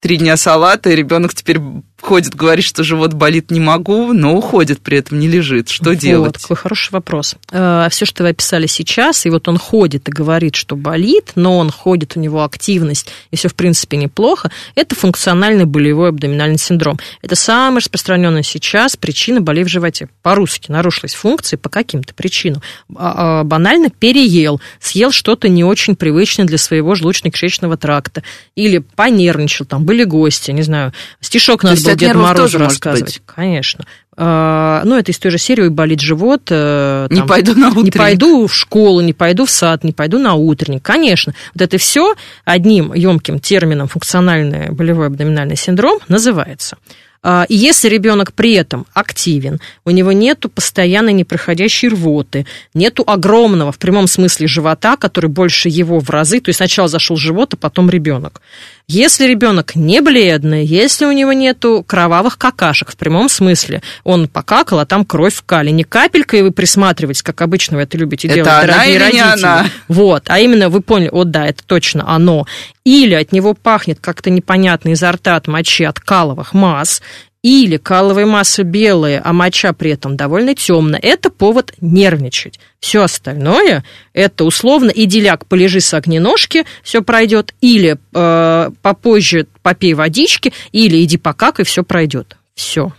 три 0.00 0.16
дня 0.16 0.36
салата, 0.36 0.90
и 0.90 0.96
ребенок 0.96 1.34
теперь 1.34 1.60
ходит, 2.00 2.34
говорит, 2.34 2.64
что 2.64 2.82
живот 2.82 3.12
болит, 3.12 3.50
не 3.50 3.60
могу, 3.60 4.12
но 4.12 4.34
уходит 4.34 4.80
при 4.80 4.98
этом, 4.98 5.18
не 5.18 5.28
лежит. 5.28 5.68
Что 5.68 5.90
вот, 5.90 5.98
делать? 5.98 6.38
Какой 6.38 6.56
хороший 6.56 6.92
вопрос. 6.92 7.36
Э, 7.50 7.88
Все, 7.90 8.04
что 8.06 8.22
вы 8.22 8.30
описали 8.30 8.66
сейчас, 8.66 9.26
и 9.26 9.30
вот 9.30 9.48
он 9.48 9.58
ходит 9.58 10.08
и 10.08 10.12
говорит, 10.12 10.56
что 10.56 10.76
болит, 10.76 11.32
но 11.34 11.58
он 11.58 11.70
ходит, 11.70 12.16
у 12.16 12.20
него 12.20 12.42
активность, 12.44 13.08
и 13.30 13.36
все 13.36 13.48
в 13.48 13.54
принципе 13.54 13.96
неплохо, 13.96 14.50
это 14.74 14.94
функциональный 14.94 15.64
болевой 15.64 16.08
абдоминальный 16.08 16.58
синдром. 16.58 16.98
Это 17.22 17.36
самая 17.36 17.80
распространенная 17.80 18.42
сейчас 18.42 18.96
причина 18.96 19.40
болей 19.40 19.64
в 19.64 19.68
животе. 19.68 20.08
По-русски 20.22 20.70
нарушилась 20.70 21.14
функция 21.14 21.58
по 21.58 21.68
каким-то 21.68 22.14
причинам. 22.14 22.62
А, 22.96 23.40
а, 23.40 23.44
банально 23.44 23.90
переел, 23.90 24.60
съел 24.80 25.12
что-то 25.12 25.48
не 25.48 25.64
очень 25.64 25.96
привычное 25.96 26.46
для 26.46 26.58
своего 26.58 26.94
желудочно-кишечного 26.94 27.76
тракта, 27.76 28.22
или 28.54 28.78
понервничал, 28.78 29.66
там 29.66 29.84
были 29.84 30.04
гости, 30.04 30.50
не 30.50 30.62
знаю, 30.62 30.92
стишок 31.20 31.62
надо 31.62 31.82
было 31.82 31.89
Дед 31.94 32.14
Мороз 32.14 32.54
рассказывать. 32.54 33.22
Конечно. 33.26 33.84
А, 34.16 34.82
ну, 34.84 34.98
это 34.98 35.12
из 35.12 35.18
той 35.18 35.30
же 35.30 35.38
серии 35.38 35.68
«Болит 35.68 36.00
живот». 36.00 36.42
Э, 36.50 37.06
там, 37.08 37.18
не 37.18 37.26
пойду 37.26 37.54
на 37.54 37.68
утренник. 37.68 37.94
Не 37.94 37.98
пойду 37.98 38.46
в 38.46 38.54
школу, 38.54 39.00
не 39.00 39.12
пойду 39.12 39.46
в 39.46 39.50
сад, 39.50 39.82
не 39.82 39.92
пойду 39.92 40.18
на 40.18 40.34
утренник. 40.34 40.82
Конечно. 40.82 41.32
Вот 41.54 41.62
это 41.62 41.78
все 41.78 42.14
одним 42.44 42.92
емким 42.92 43.38
термином 43.38 43.88
функциональный 43.88 44.70
болевой 44.72 45.06
абдоминальный 45.06 45.56
синдром 45.56 46.00
называется. 46.08 46.76
А, 47.22 47.44
и 47.48 47.54
если 47.54 47.88
ребенок 47.88 48.32
при 48.32 48.54
этом 48.54 48.86
активен, 48.94 49.60
у 49.84 49.90
него 49.90 50.12
нету 50.12 50.48
постоянной 50.48 51.12
непроходящей 51.12 51.88
рвоты, 51.88 52.46
нету 52.72 53.04
огромного 53.06 53.72
в 53.72 53.78
прямом 53.78 54.06
смысле 54.06 54.46
живота, 54.46 54.96
который 54.96 55.28
больше 55.28 55.68
его 55.68 56.00
в 56.00 56.08
разы, 56.08 56.40
то 56.40 56.48
есть 56.48 56.56
сначала 56.56 56.88
зашел 56.88 57.16
живот, 57.16 57.52
а 57.52 57.56
потом 57.58 57.90
ребенок. 57.90 58.40
Если 58.88 59.26
ребенок 59.26 59.76
не 59.76 60.00
бледный, 60.00 60.64
если 60.64 61.04
у 61.04 61.12
него 61.12 61.32
нету 61.32 61.84
кровавых 61.86 62.38
какашек 62.38 62.90
в 62.90 62.96
прямом 62.96 63.28
смысле, 63.28 63.82
он 64.02 64.26
покакал, 64.26 64.80
а 64.80 64.86
там 64.86 65.04
кровь 65.04 65.34
в 65.34 65.42
кале, 65.42 65.70
не 65.70 65.84
капелька, 65.84 66.36
и 66.36 66.42
вы 66.42 66.50
присматриваетесь, 66.50 67.22
как 67.22 67.40
обычно 67.42 67.76
вы 67.76 67.84
это 67.84 67.96
любите 67.96 68.26
это 68.26 68.34
делать, 68.34 68.50
она 68.50 68.60
дорогие 68.62 68.94
или 68.94 68.98
родители. 68.98 69.46
Она? 69.46 69.66
Вот, 69.86 70.24
а 70.26 70.40
именно 70.40 70.70
вы 70.70 70.80
поняли, 70.80 71.10
вот 71.12 71.30
да, 71.30 71.46
это 71.46 71.62
точно 71.64 72.08
оно. 72.08 72.46
Или 72.82 73.14
от 73.14 73.30
него 73.30 73.54
пахнет 73.54 74.00
как-то 74.00 74.30
непонятно 74.30 74.88
изо 74.88 75.12
рта 75.12 75.36
от 75.36 75.46
мочи, 75.46 75.84
от 75.84 76.00
каловых 76.00 76.52
масс, 76.54 77.00
или 77.42 77.78
каловая 77.78 78.26
масса 78.26 78.64
белая, 78.64 79.20
а 79.24 79.32
моча 79.32 79.72
при 79.72 79.92
этом 79.92 80.16
довольно 80.16 80.54
темная, 80.54 81.00
это 81.00 81.30
повод 81.30 81.72
нервничать. 81.80 82.60
Все 82.80 83.02
остальное 83.02 83.84
это 84.12 84.44
условно 84.44 84.90
иделяк 84.90 85.46
полежи 85.46 85.80
с 85.80 85.94
огненожки, 85.94 86.64
все 86.82 87.02
пройдет, 87.02 87.54
или 87.60 87.98
э, 88.14 88.70
попозже 88.82 89.46
попей 89.62 89.94
водички, 89.94 90.52
или 90.72 91.02
иди 91.02 91.16
покакай, 91.16 91.64
все 91.64 91.82
пройдет. 91.82 92.36
Все. 92.54 92.92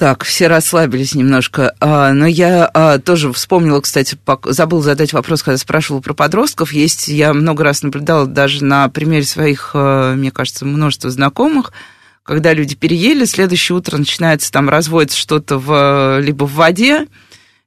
Так, 0.00 0.24
все 0.24 0.46
расслабились 0.46 1.14
немножко. 1.14 1.74
А, 1.78 2.14
но 2.14 2.26
я 2.26 2.64
а, 2.72 2.98
тоже 2.98 3.30
вспомнила, 3.34 3.82
кстати, 3.82 4.16
забыл 4.46 4.80
задать 4.80 5.12
вопрос, 5.12 5.42
когда 5.42 5.58
спрашивала 5.58 6.00
про 6.00 6.14
подростков. 6.14 6.72
Есть, 6.72 7.08
я 7.08 7.34
много 7.34 7.64
раз 7.64 7.82
наблюдала 7.82 8.26
даже 8.26 8.64
на 8.64 8.88
примере 8.88 9.24
своих, 9.24 9.72
а, 9.74 10.14
мне 10.14 10.30
кажется, 10.30 10.64
множества 10.64 11.10
знакомых, 11.10 11.74
когда 12.22 12.52
люди 12.52 12.74
переели, 12.74 13.24
следующее 13.24 13.76
утро 13.76 13.96
начинается 13.96 14.52
там 14.52 14.68
разводится 14.68 15.18
что-то 15.18 15.58
в, 15.58 16.20
либо 16.20 16.44
в 16.44 16.54
воде, 16.54 17.06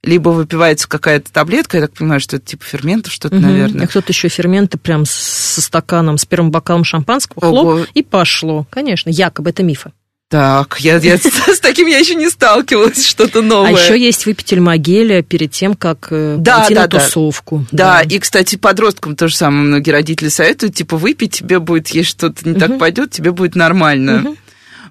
либо 0.04 0.30
выпивается 0.30 0.88
какая-то 0.88 1.32
таблетка, 1.32 1.78
я 1.78 1.88
так 1.88 1.94
понимаю, 1.94 2.20
что 2.20 2.36
это 2.36 2.46
типа 2.46 2.66
ферментов 2.66 3.14
что-то, 3.14 3.38
угу. 3.38 3.46
наверное. 3.46 3.86
А 3.86 3.88
кто-то 3.88 4.12
еще 4.12 4.28
ферменты 4.28 4.78
прям 4.78 5.06
со 5.06 5.62
стаканом, 5.62 6.18
с 6.18 6.26
первым 6.26 6.52
бокалом 6.52 6.84
шампанского, 6.84 7.42
хлоп, 7.42 7.88
и 7.94 8.04
пошло. 8.04 8.68
Конечно, 8.70 9.10
якобы 9.10 9.52
это 9.52 9.64
мифы. 9.64 9.92
Так, 10.34 10.80
я, 10.80 10.98
я 10.98 11.18
с 11.18 11.60
таким 11.60 11.88
я 11.88 12.00
еще 12.00 12.16
не 12.16 12.28
сталкивалась, 12.28 13.06
что-то 13.06 13.44
новое. 13.44 13.70
А 13.70 13.80
еще 13.80 14.00
есть 14.00 14.26
выпить 14.26 14.52
альмагеля 14.52 15.22
перед 15.22 15.52
тем, 15.52 15.76
как 15.76 16.08
э, 16.10 16.38
да, 16.40 16.62
пойти 16.62 16.74
да, 16.74 16.82
на 16.82 16.88
тусовку. 16.88 17.66
Да. 17.72 18.00
да, 18.00 18.02
и, 18.02 18.18
кстати, 18.18 18.56
подросткам 18.56 19.16
то 19.16 19.28
же 19.28 19.36
самое 19.36 19.64
многие 19.64 19.92
родители 19.92 20.30
советуют, 20.30 20.74
типа, 20.74 20.98
выпить, 20.98 21.34
тебе 21.34 21.60
будет, 21.60 21.90
есть 21.90 22.10
что-то 22.10 22.46
не 22.46 22.54
угу. 22.54 22.60
так 22.60 22.80
пойдет, 22.80 23.12
тебе 23.12 23.32
будет 23.32 23.56
нормально. 23.56 24.24
Угу. 24.24 24.38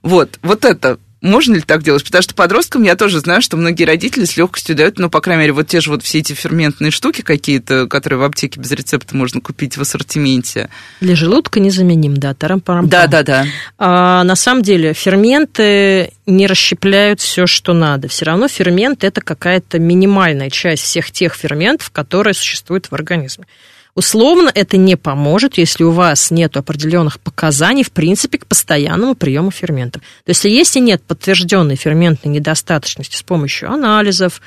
Вот, 0.03 0.39
вот 0.43 0.65
это 0.65 0.99
можно 1.23 1.55
ли 1.55 1.61
так 1.61 1.85
делать? 1.85 2.05
Потому 2.05 2.23
что 2.23 2.35
подросткам 2.35 2.83
я 2.83 2.97
тоже 2.97 3.21
знаю, 3.21 3.41
что 3.43 3.57
многие 3.57 3.85
родители 3.85 4.25
с 4.25 4.37
легкостью 4.37 4.75
дают, 4.75 4.99
ну, 4.99 5.09
по 5.09 5.21
крайней 5.21 5.43
мере, 5.43 5.53
вот 5.53 5.69
те 5.69 5.81
же 5.81 5.91
вот 5.91 6.03
все 6.03 6.19
эти 6.19 6.33
ферментные 6.33 6.91
штуки 6.91 7.23
какие-то, 7.23 7.87
которые 7.87 8.19
в 8.19 8.25
аптеке 8.25 8.59
без 8.61 8.73
рецепта 8.73 9.17
можно 9.17 9.41
купить 9.41 9.77
в 9.77 9.81
ассортименте. 9.81 10.69
Для 11.01 11.15
желудка 11.15 11.61
незаменим, 11.61 12.17
да, 12.17 12.35
тарам 12.35 12.59
-парам 12.59 12.87
Да, 12.87 13.07
да, 13.07 13.23
да. 13.23 13.47
А, 13.79 14.25
на 14.25 14.35
самом 14.35 14.63
деле 14.63 14.93
ферменты 14.95 16.13
не 16.27 16.49
расщепляют 16.49 17.21
все, 17.21 17.47
что 17.47 17.73
надо. 17.73 18.09
Все 18.09 18.25
равно 18.25 18.49
фермент 18.49 19.05
это 19.05 19.21
какая-то 19.21 19.79
минимальная 19.79 20.51
часть 20.51 20.83
всех 20.83 21.13
тех 21.13 21.35
ферментов, 21.35 21.91
которые 21.91 22.35
существуют 22.35 22.87
в 22.91 22.95
организме. 22.95 23.47
Условно 23.95 24.51
это 24.55 24.79
не 24.79 24.97
поможет, 24.97 25.59
если 25.59 25.85
у 25.85 25.91
вас 25.91 26.31
нет 26.31 26.57
определенных 26.57 27.21
показаний, 27.21 27.83
в 27.83 27.93
принципе, 27.93 28.39
к 28.39 28.47
постоянному 28.47 29.15
приему 29.15 29.51
ферментов. 29.51 30.03
То 30.25 30.31
есть, 30.31 30.45
если 30.45 30.81
нет 30.81 31.03
подтвержденной 31.03 31.77
ферментной 31.77 32.33
недостаточности 32.33 33.17
с 33.17 33.23
помощью 33.23 33.71
анализов, 33.71 34.41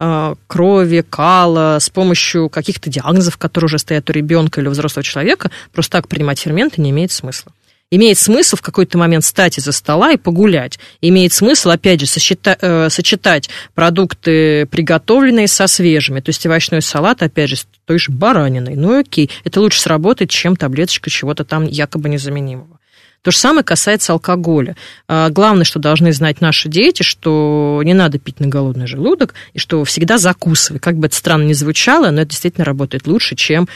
э, 0.00 0.34
крови, 0.46 1.02
кала, 1.08 1.78
с 1.80 1.88
помощью 1.88 2.50
каких-то 2.50 2.90
диагнозов, 2.90 3.38
которые 3.38 3.66
уже 3.66 3.78
стоят 3.78 4.10
у 4.10 4.12
ребенка 4.12 4.60
или 4.60 4.68
у 4.68 4.72
взрослого 4.72 5.02
человека, 5.02 5.50
просто 5.72 5.92
так 5.92 6.08
принимать 6.08 6.38
ферменты 6.38 6.82
не 6.82 6.90
имеет 6.90 7.10
смысла. 7.10 7.52
Имеет 7.92 8.18
смысл 8.18 8.54
в 8.54 8.62
какой-то 8.62 8.98
момент 8.98 9.24
встать 9.24 9.58
из-за 9.58 9.72
стола 9.72 10.12
и 10.12 10.16
погулять. 10.16 10.78
Имеет 11.00 11.32
смысл, 11.32 11.70
опять 11.70 11.98
же, 12.00 12.06
сочета- 12.06 12.56
э, 12.60 12.88
сочетать 12.88 13.50
продукты, 13.74 14.66
приготовленные 14.66 15.48
со 15.48 15.66
свежими. 15.66 16.20
То 16.20 16.28
есть 16.28 16.46
овощной 16.46 16.82
салат, 16.82 17.22
опять 17.22 17.50
же, 17.50 17.56
с 17.56 17.66
той 17.86 17.98
же 17.98 18.12
бараниной. 18.12 18.76
Ну 18.76 19.00
окей, 19.00 19.28
это 19.42 19.60
лучше 19.60 19.80
сработает, 19.80 20.30
чем 20.30 20.54
таблеточка 20.54 21.10
чего-то 21.10 21.44
там 21.44 21.66
якобы 21.66 22.08
незаменимого. 22.08 22.78
То 23.22 23.32
же 23.32 23.36
самое 23.38 23.64
касается 23.64 24.12
алкоголя. 24.12 24.76
А, 25.08 25.28
главное, 25.28 25.64
что 25.64 25.78
должны 25.78 26.12
знать 26.12 26.40
наши 26.40 26.68
дети, 26.68 27.02
что 27.02 27.82
не 27.84 27.92
надо 27.92 28.18
пить 28.18 28.40
на 28.40 28.46
голодный 28.46 28.86
желудок, 28.86 29.34
и 29.52 29.58
что 29.58 29.84
всегда 29.84 30.16
закусывай. 30.16 30.80
Как 30.80 30.96
бы 30.96 31.08
это 31.08 31.16
странно 31.16 31.42
ни 31.42 31.52
звучало, 31.52 32.10
но 32.10 32.22
это 32.22 32.30
действительно 32.30 32.64
работает 32.64 33.06
лучше, 33.06 33.34
чем 33.34 33.68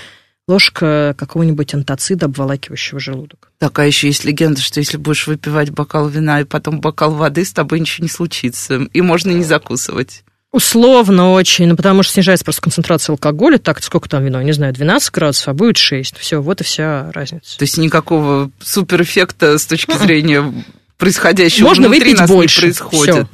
ложка 0.46 1.14
какого-нибудь 1.18 1.74
антацида, 1.74 2.26
обволакивающего 2.26 3.00
желудок. 3.00 3.50
Так, 3.58 3.78
а 3.78 3.86
еще 3.86 4.08
есть 4.08 4.24
легенда, 4.24 4.60
что 4.60 4.80
если 4.80 4.96
будешь 4.96 5.26
выпивать 5.26 5.70
бокал 5.70 6.08
вина 6.08 6.40
и 6.40 6.44
потом 6.44 6.80
бокал 6.80 7.14
воды, 7.14 7.44
с 7.44 7.52
тобой 7.52 7.80
ничего 7.80 8.04
не 8.04 8.10
случится, 8.10 8.76
и 8.92 9.00
можно 9.00 9.30
не 9.30 9.44
закусывать. 9.44 10.24
Условно 10.52 11.32
очень, 11.32 11.66
ну, 11.66 11.74
потому 11.74 12.04
что 12.04 12.12
снижается 12.12 12.44
просто 12.44 12.62
концентрация 12.62 13.14
алкоголя. 13.14 13.58
Так, 13.58 13.82
сколько 13.82 14.08
там 14.08 14.24
вино, 14.24 14.40
не 14.40 14.52
знаю, 14.52 14.72
12 14.72 15.10
градусов, 15.12 15.48
а 15.48 15.52
будет 15.52 15.76
6. 15.78 16.16
Все, 16.16 16.40
вот 16.40 16.60
и 16.60 16.64
вся 16.64 17.10
разница. 17.12 17.58
То 17.58 17.64
есть 17.64 17.76
никакого 17.76 18.52
суперэффекта 18.60 19.58
с 19.58 19.66
точки 19.66 19.98
зрения 19.98 20.54
происходящего 20.96 21.66
Можно 21.66 21.88
внутри 21.88 22.10
выпить 22.10 22.20
нас 22.20 22.30
больше. 22.30 22.56
не 22.56 22.72
происходит. 22.72 23.26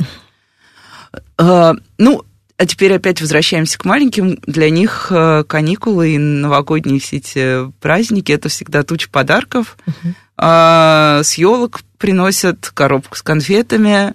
А, 1.36 1.74
ну, 1.98 2.24
а 2.60 2.66
теперь 2.66 2.92
опять 2.92 3.22
возвращаемся 3.22 3.78
к 3.78 3.86
маленьким. 3.86 4.38
Для 4.46 4.68
них 4.68 5.06
э, 5.08 5.44
каникулы 5.48 6.10
и 6.10 6.18
новогодние 6.18 7.00
все 7.00 7.16
эти 7.16 7.72
праздники 7.80 8.32
это 8.32 8.50
всегда 8.50 8.82
туча 8.82 9.08
подарков. 9.08 9.78
Uh-huh. 9.86 10.12
А, 10.36 11.22
с 11.24 11.38
елок 11.38 11.80
приносят 11.96 12.70
коробку 12.74 13.16
с 13.16 13.22
конфетами. 13.22 14.12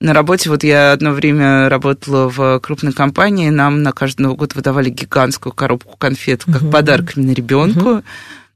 На 0.00 0.14
работе, 0.14 0.48
вот 0.48 0.62
я 0.62 0.92
одно 0.92 1.10
время 1.10 1.68
работала 1.68 2.28
в 2.28 2.60
крупной 2.60 2.92
компании, 2.92 3.50
нам 3.50 3.82
на 3.82 3.90
каждый 3.90 4.22
Новый 4.22 4.36
год 4.36 4.54
выдавали 4.54 4.88
гигантскую 4.88 5.52
коробку 5.52 5.96
конфет, 5.96 6.44
как 6.44 6.62
uh-huh. 6.62 6.70
подарок 6.70 7.16
именно 7.16 7.32
ребенку. 7.32 7.88
Uh-huh. 7.88 8.04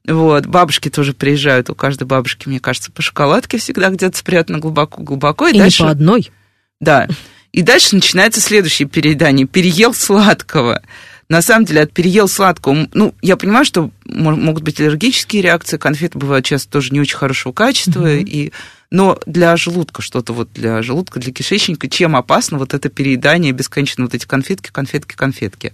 Вот, 0.07 0.47
бабушки 0.47 0.89
тоже 0.89 1.15
приезжают, 1.15 1.69
у 1.69 1.75
каждой 1.75 2.05
бабушки, 2.05 2.49
мне 2.49 2.61
кажется, 2.61 2.93
по 2.93 3.03
шоколадке 3.03 3.59
всегда 3.59 3.91
где-то 3.91 4.17
спрятано 4.17 4.61
глубоко-глубоко. 4.61 5.49
И, 5.49 5.57
и 5.57 5.59
дальше... 5.59 5.83
не 5.83 5.87
по 5.89 5.91
одной. 5.91 6.31
Да. 6.79 7.09
И 7.57 7.63
дальше 7.63 7.95
начинается 7.95 8.43
следующее 8.43 8.87
переедание. 8.87 9.47
Переел 9.47 9.95
сладкого. 9.95 10.83
На 11.31 11.41
самом 11.41 11.65
деле, 11.65 11.81
от 11.81 11.91
переел 11.91 12.29
сладкого, 12.29 12.87
ну, 12.93 13.15
я 13.23 13.39
понимаю, 13.39 13.65
что 13.65 13.91
могут 14.05 14.63
быть 14.63 14.79
аллергические 14.79 15.41
реакции, 15.41 15.79
конфеты 15.79 16.19
бывают 16.19 16.45
часто 16.45 16.71
тоже 16.71 16.93
не 16.93 17.01
очень 17.01 17.17
хорошего 17.17 17.55
качества, 17.55 18.07
mm-hmm. 18.07 18.25
и, 18.25 18.53
но 18.91 19.19
для 19.25 19.57
желудка 19.57 20.03
что-то, 20.03 20.35
вот 20.35 20.53
для 20.53 20.83
желудка, 20.83 21.19
для 21.19 21.33
кишечника, 21.33 21.89
чем 21.89 22.15
опасно 22.15 22.59
вот 22.59 22.75
это 22.75 22.91
переедание 22.91 23.53
бесконечно, 23.53 24.05
вот 24.05 24.13
эти 24.13 24.27
конфетки, 24.27 24.71
конфетки, 24.71 25.17
конфетки? 25.17 25.73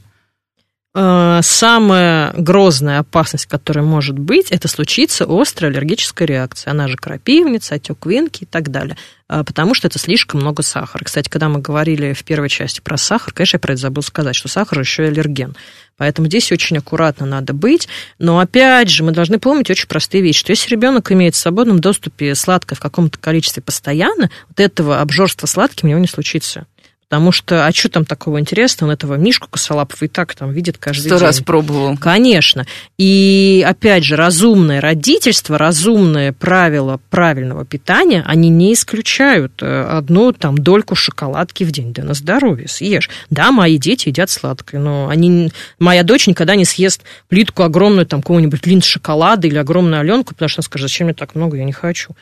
Э, 0.95 1.41
самая 1.43 2.35
грозная 2.35 2.99
опасность, 2.99 3.47
которая 3.47 3.83
может 3.83 4.19
быть, 4.19 4.51
это 4.51 4.69
случится 4.69 5.25
острая 5.27 5.71
аллергическая 5.71 6.29
реакция. 6.29 6.73
Она 6.73 6.87
же 6.87 6.99
крапивница, 6.99 7.77
отек 7.77 8.05
венки 8.05 8.43
и 8.43 8.47
так 8.47 8.71
далее. 8.71 8.99
Э, 9.27 9.43
потому 9.43 9.73
что 9.73 9.89
это 9.89 9.99
слишком 9.99 10.41
много 10.41 10.63
сахара. 10.63 11.03
Кстати, 11.03 11.31
когда 11.31 11.49
мы 11.49 11.61
говорили 11.61 12.13
в 12.13 12.23
первой 12.25 12.51
части 12.51 12.83
про 12.83 12.99
сахар, 12.99 13.33
конечно, 13.33 13.57
я 13.57 13.61
про 13.61 13.73
это 13.73 13.81
забыл 13.81 14.03
сказать, 14.03 14.37
что 14.37 14.49
сахар 14.49 14.81
еще 14.81 15.05
и 15.05 15.07
аллерген. 15.07 15.57
Поэтому 15.97 16.29
здесь 16.29 16.53
очень 16.53 16.77
аккуратно 16.77 17.25
надо 17.25 17.55
быть. 17.55 17.89
Но 18.19 18.39
опять 18.39 18.91
же, 18.91 19.03
мы 19.03 19.13
должны 19.13 19.39
помнить 19.39 19.71
очень 19.71 19.89
простые 19.89 20.23
вещи, 20.23 20.41
что 20.41 20.53
если 20.53 20.69
ребенок 20.69 21.11
имеет 21.11 21.35
в 21.35 21.39
свободном 21.39 21.79
доступе 21.79 22.35
сладкое 22.35 22.77
в 22.77 22.81
каком-то 22.81 23.19
количестве 23.19 23.63
постоянно, 23.63 24.31
вот 24.49 24.61
этого 24.61 25.01
обжорства 25.01 25.47
сладким 25.47 25.89
у 25.89 25.91
него 25.91 26.01
не 26.01 26.09
случится. 26.09 26.67
Потому 27.13 27.31
что, 27.31 27.67
а 27.67 27.73
что 27.73 27.91
там 27.91 28.07
такого 28.07 28.41
интересного? 28.41 28.89
Он 28.89 28.95
этого 28.95 29.15
Мишку 29.17 29.47
Косолапова 29.47 30.07
и 30.07 30.09
так 30.09 30.35
там 30.35 30.51
видит 30.51 30.79
каждый 30.79 31.09
Сто 31.09 31.17
день. 31.19 31.27
раз 31.27 31.41
пробовал. 31.43 31.99
Конечно. 31.99 32.65
И, 32.97 33.63
опять 33.69 34.03
же, 34.03 34.17
разумное 34.17 34.81
родительство, 34.81 35.59
разумные 35.59 36.33
правила 36.33 36.99
правильного 37.11 37.67
питания, 37.67 38.25
они 38.27 38.49
не 38.49 38.73
исключают 38.73 39.63
э, 39.63 39.83
одну 39.83 40.33
там 40.33 40.57
дольку 40.57 40.95
шоколадки 40.95 41.65
в 41.65 41.71
день. 41.71 41.93
Да 41.93 42.03
на 42.03 42.15
здоровье, 42.15 42.67
съешь. 42.67 43.11
Да, 43.29 43.53
мои 43.53 43.77
дети 43.77 44.09
едят 44.09 44.31
сладкое, 44.31 44.81
но 44.81 45.11
они, 45.11 45.53
моя 45.79 46.05
дочь 46.05 46.27
никогда 46.27 46.57
не 46.57 46.65
съест 46.65 47.03
плитку 47.29 47.63
огромную 47.63 48.07
там 48.07 48.23
какого-нибудь 48.23 48.65
линд 48.65 48.87
шоколада 48.87 49.47
или 49.49 49.59
огромную 49.59 50.01
Аленку, 50.01 50.33
потому 50.33 50.49
что 50.49 50.61
она 50.61 50.65
скажет, 50.65 50.89
зачем 50.89 51.09
мне 51.09 51.15
так 51.15 51.35
много, 51.35 51.59
я 51.59 51.65
не 51.65 51.73
хочу 51.73 52.17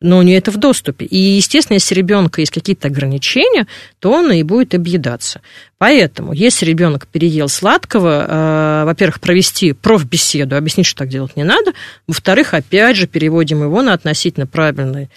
но 0.00 0.18
у 0.18 0.22
нее 0.22 0.38
это 0.38 0.50
в 0.50 0.56
доступе. 0.56 1.04
И, 1.04 1.16
естественно, 1.16 1.74
если 1.74 1.94
ребенка 1.94 2.40
есть 2.40 2.52
какие-то 2.52 2.88
ограничения, 2.88 3.66
то 3.98 4.10
он 4.10 4.32
и 4.32 4.42
будет 4.42 4.74
объедаться. 4.74 5.42
Поэтому, 5.78 6.32
если 6.32 6.66
ребенок 6.66 7.06
переел 7.06 7.48
сладкого, 7.48 8.26
э, 8.26 8.84
во-первых, 8.86 9.20
провести 9.20 9.72
профбеседу, 9.72 10.56
объяснить, 10.56 10.86
что 10.86 11.00
так 11.00 11.08
делать 11.08 11.36
не 11.36 11.44
надо. 11.44 11.72
Во-вторых, 12.06 12.54
опять 12.54 12.96
же, 12.96 13.06
переводим 13.06 13.62
его 13.62 13.82
на 13.82 13.92
относительно 13.92 14.46
правильное 14.46 15.10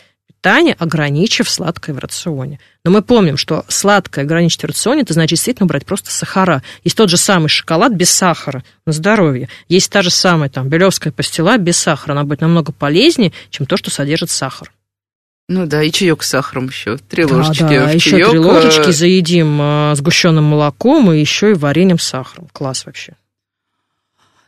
питания, 0.43 0.75
ограничив 0.77 1.49
сладкое 1.49 1.95
в 1.95 1.99
рационе. 1.99 2.59
Но 2.83 2.91
мы 2.91 3.01
помним, 3.01 3.37
что 3.37 3.63
сладкое 3.69 4.25
ограничить 4.25 4.61
в 4.61 4.65
рационе, 4.65 5.03
это 5.03 5.13
значит 5.13 5.37
действительно 5.37 5.67
брать 5.67 5.85
просто 5.85 6.11
сахара. 6.11 6.61
Есть 6.83 6.97
тот 6.97 7.09
же 7.09 7.15
самый 7.15 7.47
шоколад 7.47 7.93
без 7.93 8.09
сахара 8.09 8.61
на 8.85 8.91
здоровье. 8.91 9.47
Есть 9.69 9.89
та 9.89 10.01
же 10.01 10.09
самая 10.09 10.49
там 10.49 10.67
белевская 10.67 11.13
пастила 11.13 11.57
без 11.57 11.77
сахара. 11.77 12.11
Она 12.11 12.25
будет 12.25 12.41
намного 12.41 12.73
полезнее, 12.73 13.31
чем 13.51 13.65
то, 13.65 13.77
что 13.77 13.89
содержит 13.89 14.31
сахар. 14.31 14.73
Ну 15.47 15.65
да, 15.65 15.81
и 15.81 15.91
чаек 15.91 16.23
с 16.23 16.29
сахаром 16.29 16.67
еще. 16.67 16.97
Три 16.97 17.23
да, 17.23 17.35
ложечки 17.35 17.63
да, 17.63 17.87
в 17.87 17.93
еще 17.93 18.09
чаек. 18.11 18.29
три 18.31 18.39
ложечки 18.39 18.89
э, 18.89 18.91
заедим 18.91 19.61
э, 19.61 19.95
сгущенным 19.95 20.43
молоком 20.43 21.09
и 21.13 21.19
еще 21.19 21.51
и 21.51 21.53
вареньем 21.53 21.99
с 21.99 22.03
сахаром. 22.03 22.49
Класс 22.51 22.85
вообще. 22.85 23.13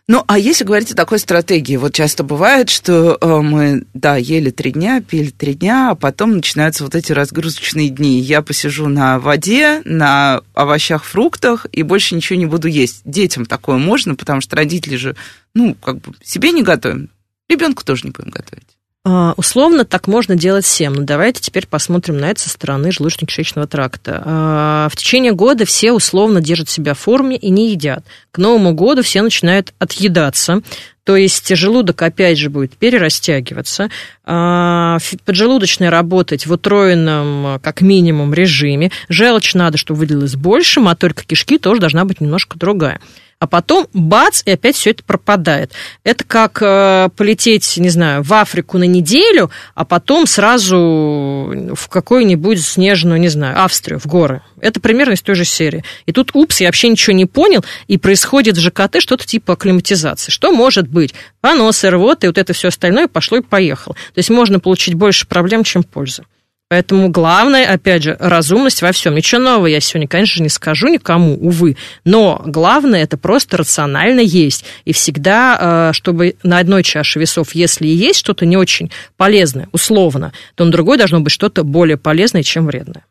Ну, 0.07 0.23
а 0.27 0.37
если 0.37 0.63
говорить 0.63 0.91
о 0.91 0.95
такой 0.95 1.17
стратегии, 1.17 1.77
вот 1.77 1.93
часто 1.93 2.23
бывает, 2.23 2.69
что 2.69 3.17
э, 3.19 3.41
мы, 3.41 3.85
да, 3.95 4.17
ели 4.17 4.51
три 4.51 4.71
дня, 4.71 5.01
пили 5.01 5.31
три 5.31 5.55
дня, 5.55 5.89
а 5.89 5.95
потом 5.95 6.33
начинаются 6.33 6.83
вот 6.83 6.93
эти 6.93 7.11
разгрузочные 7.11 7.89
дни. 7.89 8.19
Я 8.19 8.43
посижу 8.43 8.87
на 8.87 9.17
воде, 9.17 9.81
на 9.83 10.41
овощах, 10.53 11.03
фруктах 11.03 11.65
и 11.71 11.81
больше 11.81 12.13
ничего 12.13 12.37
не 12.37 12.45
буду 12.45 12.67
есть. 12.67 13.01
Детям 13.03 13.47
такое 13.47 13.77
можно, 13.77 14.13
потому 14.13 14.41
что 14.41 14.55
родители 14.55 14.95
же, 14.95 15.15
ну, 15.55 15.73
как 15.73 15.97
бы 16.01 16.13
себе 16.23 16.51
не 16.51 16.61
готовим, 16.61 17.09
ребенку 17.49 17.83
тоже 17.83 18.03
не 18.03 18.11
будем 18.11 18.29
готовить. 18.29 18.74
А, 19.07 19.35
условно 19.37 19.85
так 19.85 20.07
можно 20.07 20.35
делать 20.35 20.65
всем, 20.65 20.93
но 20.93 21.03
давайте 21.03 21.39
теперь 21.39 21.67
посмотрим 21.67 22.17
на 22.17 22.31
это 22.31 22.41
со 22.41 22.49
стороны 22.49 22.87
желудочно-кишечного 22.87 23.67
тракта. 23.67 24.23
А, 24.25 24.89
в 24.91 24.95
течение 24.95 25.31
года 25.31 25.63
все 25.65 25.91
условно 25.91 26.41
держат 26.41 26.69
себя 26.69 26.95
в 26.95 26.99
форме 26.99 27.37
и 27.37 27.51
не 27.51 27.69
едят. 27.69 28.03
К 28.31 28.39
Новому 28.39 28.73
году 28.73 29.03
все 29.03 29.21
начинают 29.21 29.75
отъедаться, 29.77 30.61
то 31.03 31.15
есть 31.15 31.55
желудок 31.55 32.01
опять 32.01 32.39
же 32.39 32.49
будет 32.49 32.75
перерастягиваться, 32.77 33.89
а, 34.23 34.97
поджелудочная 35.23 35.91
работать 35.91 36.47
в 36.47 36.51
утроенном 36.51 37.59
как 37.61 37.81
минимум 37.81 38.33
режиме, 38.33 38.89
желчь 39.07 39.53
надо, 39.53 39.77
чтобы 39.77 39.99
выделилось 39.99 40.35
больше, 40.35 40.79
моторика 40.79 41.23
кишки 41.25 41.59
тоже 41.59 41.79
должна 41.79 42.05
быть 42.05 42.21
немножко 42.21 42.57
другая 42.57 42.99
а 43.39 43.47
потом 43.47 43.87
бац, 43.93 44.41
и 44.45 44.51
опять 44.51 44.75
все 44.75 44.91
это 44.91 45.03
пропадает. 45.03 45.71
Это 46.03 46.23
как 46.23 46.59
э, 46.61 47.09
полететь, 47.15 47.77
не 47.77 47.89
знаю, 47.89 48.23
в 48.23 48.33
Африку 48.33 48.77
на 48.77 48.85
неделю, 48.85 49.51
а 49.73 49.83
потом 49.85 50.25
сразу 50.25 50.77
в 50.77 51.87
какую-нибудь 51.89 52.63
снежную, 52.63 53.19
не 53.19 53.27
знаю, 53.27 53.61
Австрию, 53.63 53.99
в 53.99 54.05
горы. 54.05 54.41
Это 54.61 54.79
примерно 54.79 55.13
из 55.13 55.21
той 55.21 55.35
же 55.35 55.45
серии. 55.45 55.83
И 56.05 56.11
тут, 56.11 56.31
упс, 56.33 56.61
я 56.61 56.67
вообще 56.67 56.87
ничего 56.87 57.13
не 57.13 57.25
понял, 57.25 57.63
и 57.87 57.97
происходит 57.97 58.57
в 58.57 58.61
ЖКТ 58.61 58.99
что-то 58.99 59.25
типа 59.25 59.53
акклиматизации. 59.53 60.31
Что 60.31 60.51
может 60.51 60.87
быть? 60.87 61.13
Поносы, 61.41 61.89
рвоты, 61.89 62.27
вот 62.27 62.37
это 62.37 62.53
все 62.53 62.69
остальное 62.69 63.07
пошло 63.07 63.37
и 63.37 63.41
поехало. 63.41 63.95
То 64.13 64.19
есть 64.19 64.29
можно 64.29 64.59
получить 64.59 64.95
больше 64.95 65.27
проблем, 65.27 65.63
чем 65.63 65.83
пользы. 65.83 66.23
Поэтому 66.67 67.09
главное, 67.09 67.71
опять 67.71 68.03
же, 68.03 68.17
разумность 68.19 68.81
во 68.81 68.91
всем. 68.91 69.13
Ничего 69.13 69.39
нового 69.39 69.67
я 69.67 69.79
сегодня, 69.79 70.07
конечно, 70.07 70.41
не 70.41 70.49
скажу 70.49 70.87
никому, 70.87 71.35
увы. 71.35 71.77
Но 72.05 72.41
главное 72.43 73.03
это 73.03 73.17
просто 73.17 73.57
рационально 73.57 74.21
есть. 74.21 74.65
И 74.83 74.91
всегда, 74.91 75.89
э, 75.89 75.93
чтобы 75.93 76.35
на 76.41 76.57
одной 76.57 76.81
чаше 76.81 77.19
весов, 77.19 77.53
если 77.53 77.85
и 77.87 77.93
есть 77.93 78.19
что-то 78.19 78.47
не 78.47 78.57
очень 78.57 78.91
полезное, 79.15 79.69
условно, 79.73 80.33
то 80.55 80.65
на 80.65 80.71
другой 80.71 80.97
должно 80.97 81.19
быть 81.19 81.31
что-то 81.31 81.63
более 81.63 81.97
полезное, 81.97 82.41
чем 82.41 82.65
вредное. 82.65 83.05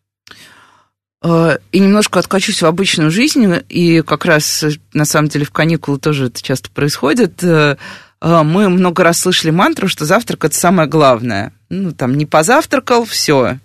Э, 1.23 1.59
и 1.71 1.79
немножко 1.79 2.19
откачусь 2.19 2.61
в 2.61 2.67
обычную 2.67 3.13
жизнь, 3.13 3.55
и 3.69 4.03
как 4.03 4.25
раз, 4.25 4.65
на 4.93 5.05
самом 5.05 5.29
деле, 5.29 5.45
в 5.45 5.53
каникулы 5.53 6.01
тоже 6.01 6.27
это 6.27 6.43
часто 6.43 6.71
происходит. 6.71 7.41
Э, 8.25 8.43
мы 8.43 8.71
много 8.71 9.05
раз 9.05 9.21
слышали 9.21 9.51
мантру, 9.51 9.87
что 9.87 10.07
завтрак– 10.07 10.45
это 10.47 10.57
самое 10.57 10.89
главное– 10.89 11.53
ну, 11.69 11.93
там, 11.93 12.17
не 12.17 12.27
позавтракал, 12.27 13.05
все. 13.05 13.59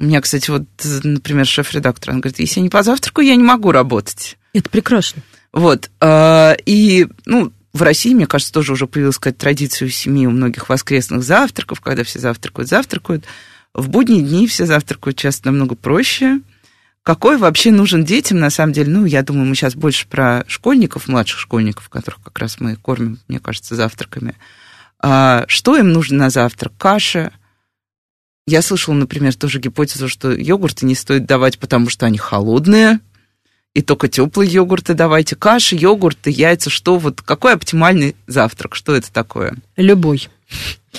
У 0.00 0.04
меня, 0.04 0.20
кстати, 0.20 0.50
вот, 0.50 0.64
например, 1.04 1.46
шеф-редактор, 1.46 2.12
он 2.12 2.20
говорит, 2.20 2.40
если 2.40 2.60
я 2.60 2.64
не 2.64 2.68
позавтракаю, 2.68 3.26
я 3.26 3.36
не 3.36 3.44
могу 3.44 3.70
работать. 3.70 4.36
Это 4.52 4.68
прекрасно. 4.68 5.22
Вот. 5.52 5.90
А, 6.00 6.56
и, 6.66 7.06
ну, 7.26 7.52
в 7.72 7.82
России, 7.82 8.12
мне 8.12 8.26
кажется, 8.26 8.52
тоже 8.52 8.72
уже 8.72 8.86
появилась 8.86 9.18
какая-то 9.18 9.40
традиция 9.40 9.86
у 9.86 9.90
семьи, 9.90 10.26
у 10.26 10.30
многих 10.30 10.68
воскресных 10.68 11.22
завтраков, 11.22 11.80
когда 11.80 12.04
все 12.04 12.18
завтракают, 12.18 12.68
завтракают. 12.68 13.24
В 13.72 13.88
будние 13.88 14.22
дни 14.22 14.46
все 14.46 14.66
завтракают 14.66 15.16
часто 15.16 15.46
намного 15.46 15.74
проще. 15.76 16.40
Какой 17.04 17.36
вообще 17.36 17.70
нужен 17.70 18.04
детям, 18.04 18.40
на 18.40 18.50
самом 18.50 18.72
деле, 18.72 18.90
ну, 18.90 19.04
я 19.04 19.22
думаю, 19.22 19.46
мы 19.46 19.54
сейчас 19.54 19.76
больше 19.76 20.08
про 20.08 20.44
школьников, 20.48 21.06
младших 21.06 21.38
школьников, 21.38 21.88
которых 21.88 22.20
как 22.22 22.36
раз 22.40 22.58
мы 22.58 22.74
кормим, 22.74 23.20
мне 23.28 23.38
кажется, 23.38 23.76
завтраками. 23.76 24.34
А, 24.98 25.44
что 25.46 25.76
им 25.76 25.92
нужно 25.92 26.18
на 26.18 26.30
завтрак? 26.30 26.72
Каша– 26.76 27.30
я 28.46 28.60
слышала, 28.60 28.94
например, 28.94 29.34
тоже 29.34 29.58
гипотезу, 29.58 30.08
что 30.08 30.30
йогурты 30.32 30.84
не 30.84 30.94
стоит 30.94 31.24
давать, 31.24 31.58
потому 31.58 31.88
что 31.88 32.04
они 32.04 32.18
холодные, 32.18 33.00
и 33.72 33.80
только 33.80 34.08
теплые 34.08 34.50
йогурты 34.50 34.94
давайте. 34.94 35.34
Каши, 35.34 35.76
йогурты, 35.76 36.30
яйца, 36.30 36.68
что 36.68 36.98
вот, 36.98 37.22
какой 37.22 37.54
оптимальный 37.54 38.14
завтрак, 38.26 38.74
что 38.74 38.94
это 38.94 39.10
такое? 39.12 39.56
Любой. 39.76 40.28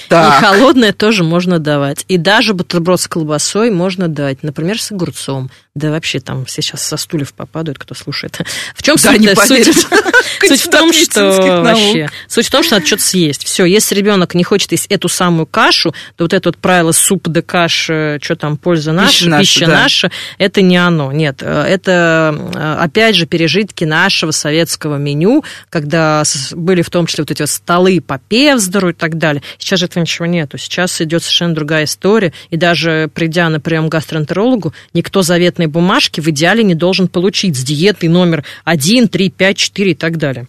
Так. 0.10 0.42
И 0.42 0.46
холодное 0.46 0.94
тоже 0.94 1.24
можно 1.24 1.60
давать. 1.60 2.06
И 2.08 2.18
даже 2.18 2.54
бутерброд 2.54 3.02
с 3.02 3.08
колбасой 3.08 3.72
можно 3.72 4.08
дать, 4.08 4.44
например, 4.44 4.82
с 4.82 4.92
огурцом. 4.92 5.50
Да 5.74 5.92
вообще 5.92 6.22
там 6.22 6.48
сейчас 6.48 6.84
со 6.84 6.96
стульев 6.96 7.34
попадают, 7.34 7.78
кто 7.78 7.96
слушает. 7.96 8.40
В 8.74 8.82
чем 8.82 8.96
да, 8.96 9.12
суть? 9.12 9.20
Не 9.20 9.36
суть, 9.36 9.88
суть 10.48 10.62
в 10.62 10.70
том, 10.70 10.94
что 10.94 11.62
вообще, 11.64 12.10
суть 12.30 12.48
в 12.48 12.52
том, 12.52 12.64
что 12.64 12.76
надо 12.76 12.88
что-то 12.88 13.04
съесть. 13.04 13.44
Все, 13.46 13.66
если 13.66 13.94
ребенок 13.94 14.36
не 14.36 14.46
хочет 14.46 14.72
есть 14.72 14.86
эту 14.88 15.10
самую 15.10 15.48
кашу, 15.48 15.94
то 16.16 16.24
вот 16.24 16.34
это 16.34 16.48
вот 16.48 16.58
правило 16.58 16.94
суп 16.94 17.28
да 17.28 17.42
каша, 17.42 18.20
что 18.22 18.38
там 18.38 18.56
польза 18.56 18.94
наша, 18.94 19.26
пища, 19.26 19.40
пища 19.40 19.68
наша, 19.68 19.84
наша, 19.84 20.12
это 20.38 20.62
не 20.62 20.78
оно. 20.78 21.12
Нет, 21.12 21.42
это 21.42 22.34
э, 22.56 22.76
опять 22.80 23.16
же 23.16 23.26
пережитки 23.26 23.84
нашего 23.84 24.32
советского 24.32 24.96
меню, 24.96 25.44
когда 25.70 26.24
были 26.52 26.84
в 26.84 26.90
том 26.90 27.06
числе 27.06 27.24
вот 27.24 27.32
эти 27.32 27.42
вот 27.42 27.50
столы 27.50 28.00
по 28.00 28.18
Певздору 28.18 28.90
и 28.90 28.94
так 28.94 29.18
далее. 29.18 29.44
Сейчас 29.58 29.80
же 29.80 29.85
этого 29.86 30.02
ничего 30.02 30.26
нету. 30.26 30.58
Сейчас 30.58 31.00
идет 31.02 31.24
совершенно 31.24 31.56
другая 31.56 31.86
история, 31.86 32.34
и 32.50 32.58
даже 32.58 33.10
придя 33.14 33.50
на 33.50 33.60
прием 33.60 33.88
к 33.88 33.92
гастроэнтерологу, 33.92 34.74
никто 34.94 35.24
туалетной 35.36 35.68
бумажки 35.68 36.22
в 36.22 36.28
идеале 36.30 36.64
не 36.64 36.76
должен 36.76 37.08
получить 37.08 37.58
с 37.58 37.64
диетой 37.64 38.10
номер 38.10 38.44
1, 38.64 39.08
3, 39.08 39.30
5, 39.30 39.58
4 39.58 39.92
и 39.92 39.96
так 39.96 40.18
далее. 40.18 40.48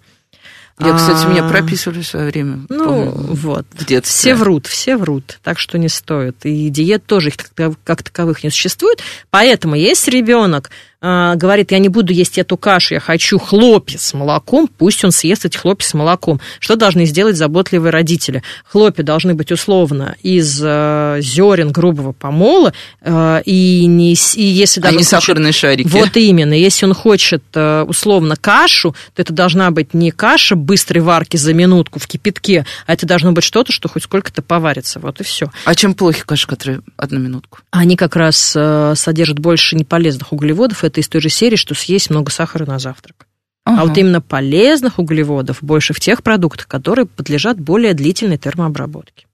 Я, 0.79 0.95
кстати, 0.95 1.25
а... 1.25 1.29
меня 1.29 1.49
прописывали 1.49 2.03
в 2.03 2.07
свое 2.07 2.27
время. 2.27 2.67
Ну, 2.69 2.85
помню, 2.85 3.11
вот. 3.13 3.67
В 3.73 3.87
детстве. 3.87 4.13
Все 4.13 4.35
врут, 4.35 4.67
все 4.67 4.97
врут, 4.97 5.39
так 5.43 5.59
что 5.59 5.79
не 5.79 5.89
стоит. 5.89 6.37
И 6.45 6.69
диет 6.69 7.07
тоже 7.07 7.31
их 7.31 7.37
как 7.83 8.03
таковых 8.03 8.45
не 8.45 8.51
существует. 8.51 9.01
Поэтому, 9.31 9.75
если 9.75 10.11
ребенок 10.11 10.71
говорит, 11.01 11.73
я 11.73 11.79
не 11.79 11.89
буду 11.89 12.13
есть 12.13 12.39
эту 12.39 12.57
кашу, 12.57 12.95
я 12.95 13.01
хочу 13.01 13.39
хлопья 13.39 13.99
с 13.99 14.15
молоком, 14.15 14.69
пусть 14.69 15.05
он 15.05 15.13
съест 15.13 15.45
эти 15.45 15.57
хлопья 15.57 15.87
с 15.87 15.95
молоком. 15.95 16.41
Что 16.59 16.77
должны 16.77 17.05
сделать 17.05 17.37
заботливые 17.37 17.91
родители? 17.91 18.43
Хлопья 18.65 19.03
должны 19.03 19.35
быть 19.35 19.53
условно 19.53 20.17
из 20.23 20.61
э, 20.63 21.19
зерен 21.21 21.71
грубого 21.73 22.13
помола, 22.13 22.73
э, 23.03 23.43
и, 23.45 23.87
не, 23.87 24.15
и 24.35 24.43
если. 24.43 24.81
А 24.83 24.91
не 24.91 24.99
хочет, 24.99 25.11
сахарные 25.11 25.53
шарики. 25.53 25.89
Вот 25.89 26.17
именно. 26.17 26.55
Если 26.55 26.87
он 26.87 26.95
хочет 26.95 27.45
э, 27.55 27.83
условно 27.83 28.37
кашу, 28.37 28.95
то 29.15 29.23
это 29.23 29.33
должна 29.33 29.71
быть 29.71 29.95
не 29.95 30.11
каша 30.11 30.57
быстрой 30.57 31.03
варки 31.03 31.37
за 31.37 31.53
минутку 31.55 31.99
в 31.99 32.07
кипятке, 32.07 32.67
а 32.87 32.95
это 32.95 33.07
должно 33.07 33.33
быть 33.33 33.45
что-то, 33.45 33.73
что 33.73 33.89
хоть 33.89 34.05
сколько-то 34.05 34.43
поварится. 34.43 34.99
Вот 35.01 35.21
и 35.21 35.25
все. 35.25 35.51
А 35.65 35.75
чем 35.75 35.95
плохи 35.95 36.23
каши, 36.25 36.47
которые 36.47 36.81
одну 36.97 37.19
минутку? 37.19 37.59
Они 37.71 37.97
как 37.97 38.17
раз 38.17 38.57
содержат 38.95 39.39
больше 39.39 39.77
неполезных 39.77 40.33
углеводов, 40.33 40.85
это 40.87 41.01
из 41.01 41.09
той 41.09 41.21
же 41.21 41.29
серии, 41.29 41.57
что 41.57 41.75
съесть 41.75 42.11
много 42.11 42.31
сахара 42.31 42.67
на 42.67 42.79
завтрак. 42.79 43.27
Ага. 43.65 43.83
А 43.83 43.85
вот 43.87 43.99
именно 43.99 44.21
полезных 44.21 44.99
углеводов 44.99 45.59
больше 45.61 45.93
в 45.93 46.01
тех 46.01 46.23
продуктах, 46.23 46.69
которые 46.69 47.07
подлежат 47.07 47.59
более 47.59 47.95
длительной 47.95 48.39
термообработке. 48.39 49.27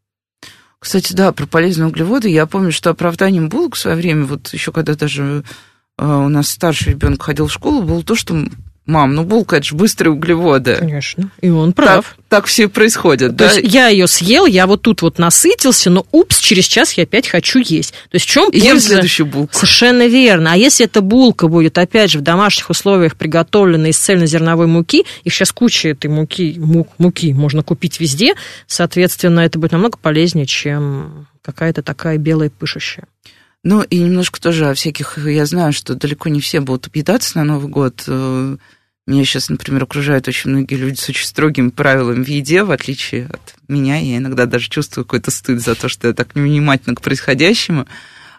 Кстати, 0.79 1.13
да, 1.13 1.33
про 1.33 1.47
полезные 1.47 1.89
углеводы. 1.89 2.29
Я 2.29 2.47
помню, 2.47 2.73
что 2.73 2.91
оправданием 2.91 3.49
булок 3.49 3.77
в 3.77 3.79
свое 3.79 3.97
время, 3.97 4.25
вот 4.25 4.53
еще 4.53 4.73
когда 4.73 4.95
даже 4.95 5.45
э, 5.99 6.05
у 6.05 6.29
нас 6.29 6.49
старший 6.49 6.95
ребенок 6.95 7.23
ходил 7.23 7.47
в 7.47 7.53
школу, 7.53 7.83
было 7.83 8.03
то, 8.03 8.17
что 8.17 8.35
Мам, 8.85 9.15
ну 9.15 9.23
булка 9.23 9.57
это 9.57 9.67
же 9.67 9.77
быстрые 9.77 10.13
углеводы. 10.13 10.75
Конечно. 10.75 11.31
И 11.41 11.49
он 11.51 11.73
прав. 11.73 12.05
Так, 12.05 12.25
так 12.29 12.47
все 12.47 12.65
и 12.65 12.67
происходит. 12.67 13.37
То 13.37 13.37
да? 13.37 13.53
есть 13.53 13.73
я 13.73 13.87
ее 13.87 14.09
съел, 14.09 14.45
я 14.45 14.67
вот 14.67 14.83
тут 14.83 15.03
вот 15.03 15.19
насытился, 15.19 15.89
но 15.89 16.05
упс, 16.11 16.41
через 16.41 16.65
час 16.65 16.95
я 16.95 17.05
опять 17.05 17.29
хочу 17.29 17.61
есть. 17.61 17.93
То 17.93 18.17
есть 18.17 18.27
в 18.27 18.29
чем 18.29 18.51
польза? 18.51 18.67
Ем 18.67 18.81
следующую 18.81 19.27
булку. 19.27 19.55
Совершенно 19.55 20.09
верно. 20.09 20.55
А 20.55 20.57
если 20.57 20.87
эта 20.87 21.01
булка 21.01 21.47
будет, 21.47 21.79
опять 21.79 22.11
же, 22.11 22.19
в 22.19 22.23
домашних 22.23 22.71
условиях 22.71 23.15
приготовлена 23.15 23.89
из 23.91 23.99
цельнозерновой 23.99 24.67
муки, 24.67 25.05
их 25.23 25.33
сейчас 25.33 25.53
куча 25.53 25.91
этой 25.91 26.09
муки, 26.09 26.57
мук, 26.59 26.89
муки 26.99 27.33
можно 27.33 27.63
купить 27.63 28.01
везде, 28.01 28.35
соответственно, 28.67 29.41
это 29.41 29.61
будет 29.61 29.73
намного 29.73 29.97
полезнее, 29.97 30.47
чем 30.47 31.29
какая-то 31.41 31.83
такая 31.83 32.19
белая 32.19 32.51
пышущая. 32.51 33.05
Ну, 33.65 33.83
и 33.83 33.99
немножко 33.99 34.41
тоже 34.41 34.69
о 34.69 34.75
всяких... 34.75 35.19
Я 35.19 35.47
знаю, 35.47 35.73
что 35.73 35.95
далеко 35.95 36.29
не 36.29 36.41
все 36.41 36.61
будут 36.61 36.89
объедаться 36.89 37.39
на 37.39 37.45
Новый 37.45 37.69
год. 37.71 38.03
Э, 38.09 38.57
Меня 39.07 39.25
сейчас, 39.25 39.51
например, 39.51 39.85
окружают 39.85 40.27
очень 40.27 40.51
многие 40.51 40.75
люди 40.75 40.99
с 40.99 41.09
очень 41.09 41.27
строгими 41.27 41.71
правилами 41.71 42.25
в 42.25 42.29
еде, 42.29 42.65
в 42.65 42.73
отличие 42.73 43.27
от 43.27 43.55
меня. 43.69 43.99
Я 43.99 44.19
иногда 44.19 44.47
даже 44.47 44.69
чувствую 44.69 45.05
какой-то 45.05 45.31
стыд 45.31 45.61
за 45.61 45.77
то, 45.77 45.89
что 45.89 46.09
я 46.09 46.15
так 46.15 46.35
невнимательна 46.35 46.97
к 46.97 47.03
происходящему. 47.03 47.87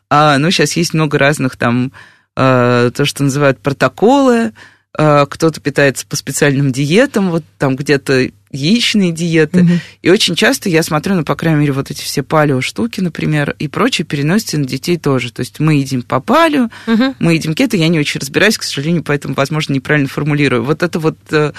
А, 0.09 0.37
ну, 0.37 0.51
сейчас 0.51 0.73
есть 0.73 0.93
много 0.93 1.17
разных 1.17 1.55
там, 1.55 1.93
а, 2.35 2.91
то, 2.91 3.05
что 3.05 3.23
называют 3.23 3.59
протоколы, 3.59 4.53
а, 4.97 5.25
кто-то 5.25 5.61
питается 5.61 6.05
по 6.05 6.15
специальным 6.15 6.71
диетам, 6.71 7.29
вот 7.31 7.43
там 7.57 7.75
где-то 7.75 8.29
яичные 8.53 9.11
диеты. 9.11 9.63
Угу. 9.63 9.71
И 10.03 10.09
очень 10.09 10.35
часто 10.35 10.69
я 10.69 10.83
смотрю, 10.83 11.15
ну, 11.15 11.23
по 11.23 11.35
крайней 11.35 11.59
мере, 11.59 11.73
вот 11.73 11.91
эти 11.91 12.01
все 12.01 12.23
палео 12.23 12.61
штуки, 12.61 13.01
например, 13.01 13.55
и 13.59 13.67
прочее 13.67 14.05
переносятся 14.05 14.57
на 14.57 14.65
детей 14.65 14.97
тоже. 14.97 15.33
То 15.33 15.41
есть 15.41 15.59
мы 15.59 15.75
едим 15.75 16.03
по 16.03 16.21
палео, 16.21 16.69
угу. 16.87 17.15
мы 17.19 17.33
едим 17.33 17.53
кето, 17.53 17.75
я 17.75 17.89
не 17.89 17.99
очень 17.99 18.21
разбираюсь, 18.21 18.57
к 18.57 18.63
сожалению, 18.63 19.03
поэтому, 19.03 19.33
возможно, 19.33 19.73
неправильно 19.73 20.07
формулирую. 20.07 20.63
Вот 20.63 20.83
это 20.83 20.99
вот 20.99 21.17
э, 21.31 21.51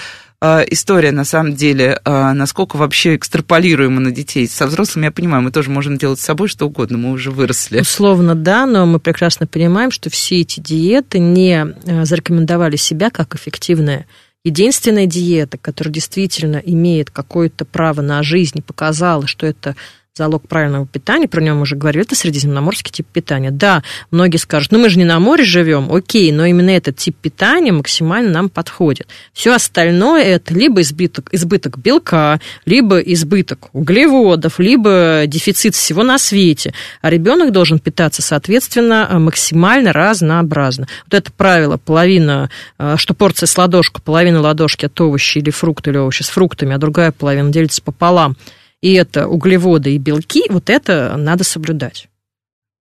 а, 0.46 0.62
история, 0.68 1.10
на 1.10 1.24
самом 1.24 1.54
деле, 1.54 1.98
а, 2.04 2.34
насколько 2.34 2.76
вообще 2.76 3.16
экстраполируема 3.16 4.00
на 4.00 4.10
детей. 4.10 4.46
Со 4.46 4.66
взрослыми, 4.66 5.06
я 5.06 5.10
понимаю, 5.10 5.42
мы 5.42 5.50
тоже 5.50 5.70
можем 5.70 5.96
делать 5.96 6.20
с 6.20 6.24
собой 6.24 6.48
что 6.48 6.66
угодно, 6.66 6.98
мы 6.98 7.12
уже 7.12 7.30
выросли. 7.30 7.80
Условно, 7.80 8.34
да, 8.34 8.66
но 8.66 8.84
мы 8.84 9.00
прекрасно 9.00 9.46
понимаем, 9.46 9.90
что 9.90 10.10
все 10.10 10.40
эти 10.40 10.60
диеты 10.60 11.18
не 11.18 11.64
э, 11.64 12.04
зарекомендовали 12.04 12.76
себя 12.76 13.08
как 13.08 13.34
эффективные 13.34 14.04
Единственная 14.44 15.06
диета, 15.06 15.56
которая 15.56 15.92
действительно 15.92 16.58
имеет 16.58 17.10
какое-то 17.10 17.64
право 17.64 18.02
на 18.02 18.22
жизнь, 18.22 18.60
показала, 18.62 19.26
что 19.26 19.46
это 19.46 19.74
залог 20.16 20.46
правильного 20.46 20.86
питания, 20.86 21.26
про 21.26 21.40
него 21.40 21.56
мы 21.56 21.62
уже 21.62 21.74
говорили, 21.74 22.04
это 22.04 22.14
средиземноморский 22.14 22.92
тип 22.92 23.04
питания. 23.12 23.50
Да, 23.50 23.82
многие 24.12 24.36
скажут, 24.36 24.70
ну 24.70 24.78
мы 24.78 24.88
же 24.88 24.96
не 24.96 25.04
на 25.04 25.18
море 25.18 25.42
живем, 25.42 25.92
окей, 25.92 26.30
но 26.30 26.46
именно 26.46 26.70
этот 26.70 26.96
тип 26.98 27.16
питания 27.16 27.72
максимально 27.72 28.30
нам 28.30 28.48
подходит. 28.48 29.08
Все 29.32 29.52
остальное 29.52 30.22
это 30.22 30.54
либо 30.54 30.82
избыток, 30.82 31.30
избыток 31.32 31.78
белка, 31.78 32.38
либо 32.64 32.98
избыток 32.98 33.70
углеводов, 33.72 34.60
либо 34.60 35.24
дефицит 35.26 35.74
всего 35.74 36.04
на 36.04 36.18
свете. 36.18 36.74
А 37.02 37.10
ребенок 37.10 37.50
должен 37.50 37.80
питаться, 37.80 38.22
соответственно, 38.22 39.08
максимально 39.18 39.92
разнообразно. 39.92 40.86
Вот 41.06 41.14
это 41.14 41.32
правило, 41.32 41.76
половина, 41.76 42.50
э, 42.78 42.94
что 42.98 43.14
порция 43.14 43.48
с 43.48 43.58
ладошку, 43.58 44.00
половина 44.00 44.40
ладошки 44.40 44.86
от 44.86 45.00
овощей 45.00 45.42
или 45.42 45.50
фрукты, 45.50 45.90
или 45.90 45.98
овощи 45.98 46.22
с 46.22 46.28
фруктами, 46.28 46.72
а 46.72 46.78
другая 46.78 47.10
половина 47.10 47.50
делится 47.50 47.82
пополам– 47.82 48.36
и 48.84 48.92
это 48.92 49.28
углеводы 49.28 49.94
и 49.94 49.98
белки, 49.98 50.42
вот 50.50 50.68
это 50.68 51.16
надо 51.16 51.42
соблюдать. 51.42 52.10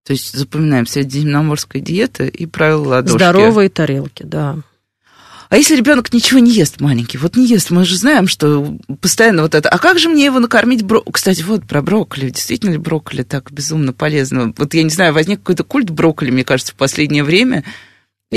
То 0.06 0.12
есть 0.12 0.36
запоминаем 0.36 0.86
средиземноморская 0.86 1.80
диета 1.80 2.26
и 2.26 2.44
правила 2.44 2.88
ладошки. 2.88 3.16
Здоровые 3.16 3.70
тарелки, 3.70 4.22
да. 4.22 4.58
А 5.48 5.56
если 5.56 5.74
ребенок 5.74 6.12
ничего 6.12 6.40
не 6.40 6.50
ест 6.50 6.78
маленький, 6.78 7.16
вот 7.16 7.36
не 7.36 7.46
ест, 7.46 7.70
мы 7.70 7.86
же 7.86 7.96
знаем, 7.96 8.28
что 8.28 8.76
постоянно 9.00 9.40
вот 9.40 9.54
это. 9.54 9.70
А 9.70 9.78
как 9.78 9.98
же 9.98 10.10
мне 10.10 10.26
его 10.26 10.40
накормить 10.40 10.82
бро... 10.82 11.00
Кстати, 11.10 11.40
вот 11.40 11.64
про 11.64 11.80
брокколи. 11.80 12.28
Действительно 12.28 12.72
ли 12.72 12.76
брокколи 12.78 13.22
так 13.22 13.50
безумно 13.50 13.94
полезно? 13.94 14.52
Вот 14.58 14.74
я 14.74 14.82
не 14.82 14.90
знаю, 14.90 15.14
возник 15.14 15.38
какой-то 15.38 15.64
культ 15.64 15.88
брокколи, 15.88 16.30
мне 16.30 16.44
кажется, 16.44 16.74
в 16.74 16.76
последнее 16.76 17.24
время. 17.24 17.64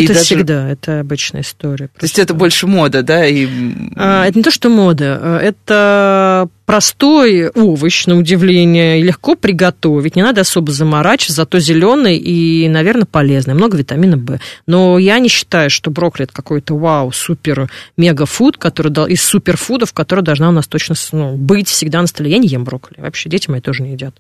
Это 0.06 0.14
даже... 0.14 0.26
всегда, 0.26 0.70
это 0.70 1.00
обычная 1.00 1.42
история. 1.42 1.88
Просто. 1.88 2.00
То 2.00 2.06
есть 2.06 2.20
это 2.20 2.34
больше 2.34 2.68
мода, 2.68 3.04
да? 3.04 3.26
И... 3.26 3.48
А, 3.96 4.26
это 4.26 4.38
не 4.38 4.44
то, 4.44 4.52
что 4.52 4.70
мода, 4.70 5.20
а, 5.22 5.40
это 5.40 6.50
простой 6.66 7.48
овощ, 7.48 8.06
на 8.08 8.18
удивление, 8.18 9.00
и 9.00 9.04
легко 9.04 9.36
приготовить, 9.36 10.16
не 10.16 10.22
надо 10.22 10.42
особо 10.42 10.72
заморачиваться, 10.72 11.34
зато 11.34 11.60
зеленый 11.60 12.18
и, 12.18 12.68
наверное, 12.68 13.06
полезный, 13.06 13.54
много 13.54 13.78
витамина 13.78 14.18
В. 14.18 14.40
Но 14.66 15.00
я 15.00 15.20
не 15.20 15.30
считаю, 15.30 15.70
что 15.70 15.92
брокколи 15.92 16.26
это 16.26 16.34
какой-то 16.34 16.78
вау, 16.78 17.12
супер 17.12 17.70
мега 17.96 18.26
фуд, 18.26 18.58
который 18.58 18.92
из 19.12 19.24
суперфудов, 19.24 19.94
который 19.94 20.24
должна 20.24 20.50
у 20.50 20.52
нас 20.52 20.68
точно 20.68 20.96
ну, 21.14 21.36
быть 21.36 21.70
всегда 21.70 22.02
на 22.02 22.08
столе. 22.08 22.32
Я 22.32 22.38
не 22.38 22.48
ем 22.48 22.64
брокколи, 22.64 23.00
вообще 23.00 23.30
дети 23.30 23.50
мои 23.50 23.62
тоже 23.62 23.84
не 23.84 23.94
едят. 23.94 24.16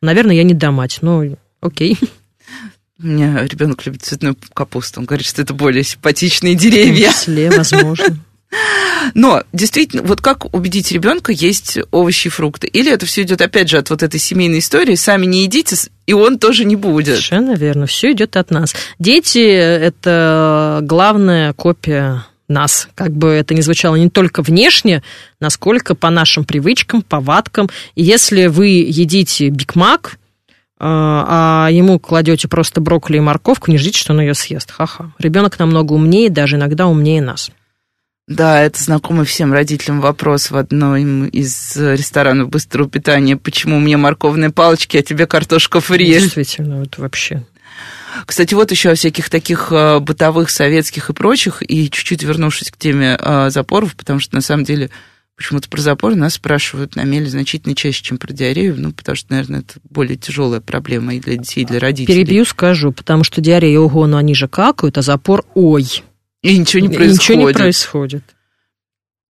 Наверное, 0.00 0.36
я 0.36 0.42
не 0.44 0.54
дам 0.54 0.74
мать, 0.74 0.98
но 1.00 1.24
окей. 1.60 1.98
У 3.02 3.06
меня 3.06 3.44
ребенок 3.44 3.84
любит 3.84 4.02
цветную 4.02 4.36
капусту. 4.54 5.00
Он 5.00 5.06
говорит, 5.06 5.26
что 5.26 5.42
это 5.42 5.54
более 5.54 5.82
симпатичные 5.82 6.54
деревья. 6.54 7.10
В 7.10 7.14
числе, 7.14 7.50
возможно. 7.50 8.16
Но 9.14 9.42
действительно, 9.52 10.02
вот 10.02 10.20
как 10.20 10.54
убедить 10.54 10.92
ребенка 10.92 11.32
есть 11.32 11.78
овощи 11.90 12.28
и 12.28 12.30
фрукты? 12.30 12.68
Или 12.68 12.92
это 12.92 13.06
все 13.06 13.22
идет 13.22 13.40
опять 13.40 13.68
же 13.68 13.78
от 13.78 13.90
вот 13.90 14.02
этой 14.02 14.20
семейной 14.20 14.60
истории, 14.60 14.94
сами 14.94 15.26
не 15.26 15.44
едите, 15.44 15.76
и 16.06 16.12
он 16.12 16.38
тоже 16.38 16.64
не 16.64 16.76
будет. 16.76 17.16
Совершенно 17.16 17.54
верно, 17.54 17.86
все 17.86 18.12
идет 18.12 18.36
от 18.36 18.50
нас. 18.50 18.74
Дети 18.98 19.40
это 19.40 20.80
главная 20.82 21.52
копия 21.54 22.24
нас, 22.48 22.88
как 22.94 23.12
бы 23.12 23.28
это 23.28 23.54
ни 23.54 23.62
звучало 23.62 23.96
не 23.96 24.10
только 24.10 24.42
внешне, 24.42 25.02
насколько 25.40 25.94
по 25.94 26.10
нашим 26.10 26.44
привычкам, 26.44 27.02
повадкам. 27.02 27.68
И 27.94 28.02
если 28.02 28.46
вы 28.46 28.68
едите 28.68 29.48
Биг 29.48 29.74
Мак, 29.74 30.18
а, 30.84 31.66
а 31.66 31.70
ему 31.70 32.00
кладете 32.00 32.48
просто 32.48 32.80
брокколи 32.80 33.18
и 33.18 33.20
морковку, 33.20 33.70
не 33.70 33.78
ждите, 33.78 34.00
что 34.00 34.12
он 34.12 34.20
ее 34.20 34.34
съест. 34.34 34.72
Ха-ха. 34.72 35.12
Ребенок 35.20 35.56
намного 35.60 35.92
умнее, 35.92 36.28
даже 36.28 36.56
иногда 36.56 36.88
умнее 36.88 37.22
нас. 37.22 37.52
Да, 38.26 38.60
это 38.60 38.82
знакомый 38.82 39.24
всем 39.24 39.52
родителям 39.52 40.00
вопрос 40.00 40.50
в 40.50 40.56
одном 40.56 41.26
из 41.26 41.76
ресторанов 41.76 42.48
быстрого 42.48 42.90
питания. 42.90 43.36
Почему 43.36 43.78
мне 43.78 43.96
морковные 43.96 44.50
палочки, 44.50 44.96
а 44.96 45.02
тебе 45.02 45.28
картошка 45.28 45.80
фри? 45.80 46.06
Действительно, 46.06 46.82
это 46.82 47.00
вообще... 47.00 47.44
Кстати, 48.26 48.52
вот 48.52 48.70
еще 48.70 48.90
о 48.90 48.94
всяких 48.94 49.30
таких 49.30 49.68
э, 49.70 49.98
бытовых, 49.98 50.50
советских 50.50 51.08
и 51.08 51.12
прочих, 51.14 51.62
и 51.66 51.88
чуть-чуть 51.88 52.22
вернувшись 52.22 52.70
к 52.70 52.76
теме 52.76 53.16
э, 53.18 53.48
запоров, 53.48 53.96
потому 53.96 54.20
что 54.20 54.34
на 54.34 54.42
самом 54.42 54.64
деле 54.64 54.90
Почему-то 55.42 55.68
про 55.68 55.80
запор 55.80 56.14
нас 56.14 56.34
спрашивают 56.34 56.94
на 56.94 57.02
меле 57.02 57.28
значительно 57.28 57.74
чаще, 57.74 58.00
чем 58.00 58.16
про 58.16 58.32
диарею, 58.32 58.76
ну, 58.78 58.92
потому 58.92 59.16
что, 59.16 59.32
наверное, 59.32 59.60
это 59.60 59.80
более 59.90 60.16
тяжелая 60.16 60.60
проблема 60.60 61.16
и 61.16 61.20
для 61.20 61.34
детей, 61.34 61.62
и 61.62 61.64
для 61.64 61.80
родителей. 61.80 62.14
Перебью, 62.14 62.44
скажу, 62.44 62.92
потому 62.92 63.24
что 63.24 63.40
диарея, 63.40 63.80
ого, 63.80 64.06
ну 64.06 64.18
они 64.18 64.36
же 64.36 64.46
какают, 64.46 64.98
а 64.98 65.02
запор, 65.02 65.44
ой. 65.54 66.04
И 66.42 66.56
ничего 66.56 66.80
не 66.80 66.94
происходит. 66.94 67.10
И 67.10 67.14
ничего 67.14 67.48
не 67.48 67.52
происходит. 67.52 68.22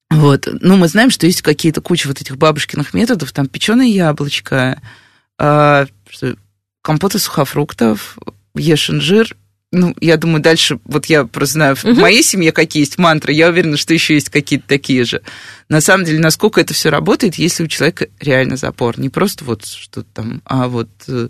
Вот. 0.10 0.50
Ну, 0.60 0.76
мы 0.76 0.90
знаем, 0.90 1.12
что 1.12 1.28
есть 1.28 1.42
какие-то 1.44 1.80
куча 1.80 2.10
вот 2.10 2.20
этих 2.20 2.36
бабушкиных 2.36 2.94
методов, 2.94 3.32
там 3.32 3.48
печеное 3.48 3.86
яблочко, 3.86 4.82
э, 5.40 5.86
компот 6.82 7.16
из 7.16 7.24
сухофруктов, 7.24 8.18
ешь 8.54 8.90
инжир, 8.90 9.34
ну, 9.72 9.96
я 10.02 10.18
думаю, 10.18 10.42
дальше, 10.42 10.80
вот 10.84 11.06
я 11.06 11.26
просто 11.26 11.54
знаю, 11.54 11.76
в 11.76 11.86
моей 11.86 12.24
семье 12.24 12.52
какие 12.52 12.84
есть 12.84 12.98
мантры, 12.98 13.34
я 13.34 13.48
уверена, 13.48 13.78
что 13.78 13.94
еще 13.94 14.16
есть 14.16 14.30
какие-то 14.30 14.68
такие 14.68 15.06
же. 15.06 15.22
На 15.70 15.80
самом 15.80 16.06
деле, 16.06 16.20
насколько 16.20 16.60
это 16.60 16.74
все 16.74 16.90
работает, 16.90 17.36
если 17.36 17.64
у 17.64 17.68
человека 17.68 18.08
реально 18.20 18.58
запор, 18.58 19.00
не 19.00 19.10
просто 19.10 19.46
вот 19.46 19.66
что-то 19.66 20.08
там, 20.14 20.42
а 20.46 20.68
вот 20.68 20.90
э, 21.08 21.30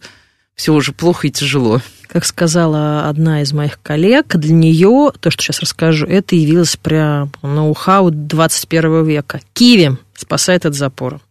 все 0.55 0.73
уже 0.73 0.91
плохо 0.91 1.27
и 1.27 1.31
тяжело. 1.31 1.81
Как 2.07 2.25
сказала 2.25 3.07
одна 3.07 3.41
из 3.41 3.53
моих 3.53 3.79
коллег, 3.81 4.35
для 4.35 4.53
нее 4.53 5.11
то, 5.19 5.29
что 5.29 5.43
сейчас 5.43 5.59
расскажу, 5.59 6.07
это 6.07 6.35
явилось 6.35 6.77
прям 6.77 7.31
ноу-хау 7.43 8.09
21 8.09 9.05
века. 9.05 9.39
Киви 9.53 9.97
спасает 10.15 10.65
от 10.65 10.73
запора. 10.73 11.21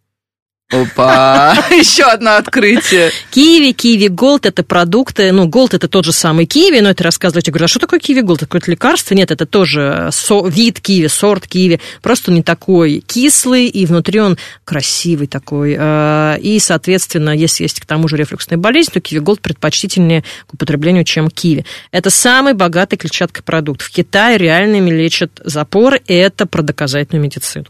Опа, 0.70 1.56
еще 1.70 2.04
одно 2.04 2.36
открытие. 2.36 3.10
Киви, 3.30 3.72
киви, 3.72 4.06
голд– 4.06 4.46
это 4.46 4.62
продукты. 4.62 5.32
Ну, 5.32 5.48
голд– 5.48 5.74
это 5.74 5.88
тот 5.88 6.04
же 6.04 6.12
самый 6.12 6.46
киви, 6.46 6.80
но 6.80 6.90
это 6.90 7.02
рассказывать. 7.02 7.48
Я 7.48 7.52
говорю, 7.52 7.64
а 7.64 7.68
что 7.68 7.80
такое 7.80 7.98
киви 7.98 8.20
голд? 8.20 8.38
Это 8.38 8.46
какое-то 8.46 8.70
лекарство? 8.70 9.14
Нет, 9.14 9.32
это 9.32 9.46
тоже 9.46 10.10
со, 10.12 10.46
вид 10.46 10.80
киви, 10.80 11.08
сорт 11.08 11.48
киви. 11.48 11.80
Просто 12.02 12.30
не 12.30 12.44
такой 12.44 13.02
кислый, 13.04 13.66
и 13.66 13.84
внутри 13.84 14.20
он 14.20 14.38
красивый 14.64 15.26
такой. 15.26 15.76
А, 15.76 16.36
и, 16.36 16.60
соответственно, 16.60 17.30
если 17.30 17.64
есть 17.64 17.80
к 17.80 17.86
тому 17.86 18.06
же 18.06 18.16
рефлюксная 18.16 18.58
болезнь, 18.58 18.92
то 18.92 19.00
киви 19.00 19.18
голд 19.18 19.40
предпочтительнее 19.40 20.22
к 20.46 20.54
употреблению, 20.54 21.02
чем 21.02 21.30
киви. 21.30 21.64
Это 21.90 22.10
самый 22.10 22.54
богатый 22.54 22.96
клетчаткой 22.96 23.42
продукт. 23.42 23.82
В 23.82 23.90
Китае 23.90 24.38
реальными 24.38 24.90
лечат 24.90 25.32
запор, 25.44 25.96
и 26.06 26.14
это 26.14 26.46
про 26.46 26.62
доказательную 26.62 27.24
медицину. 27.24 27.66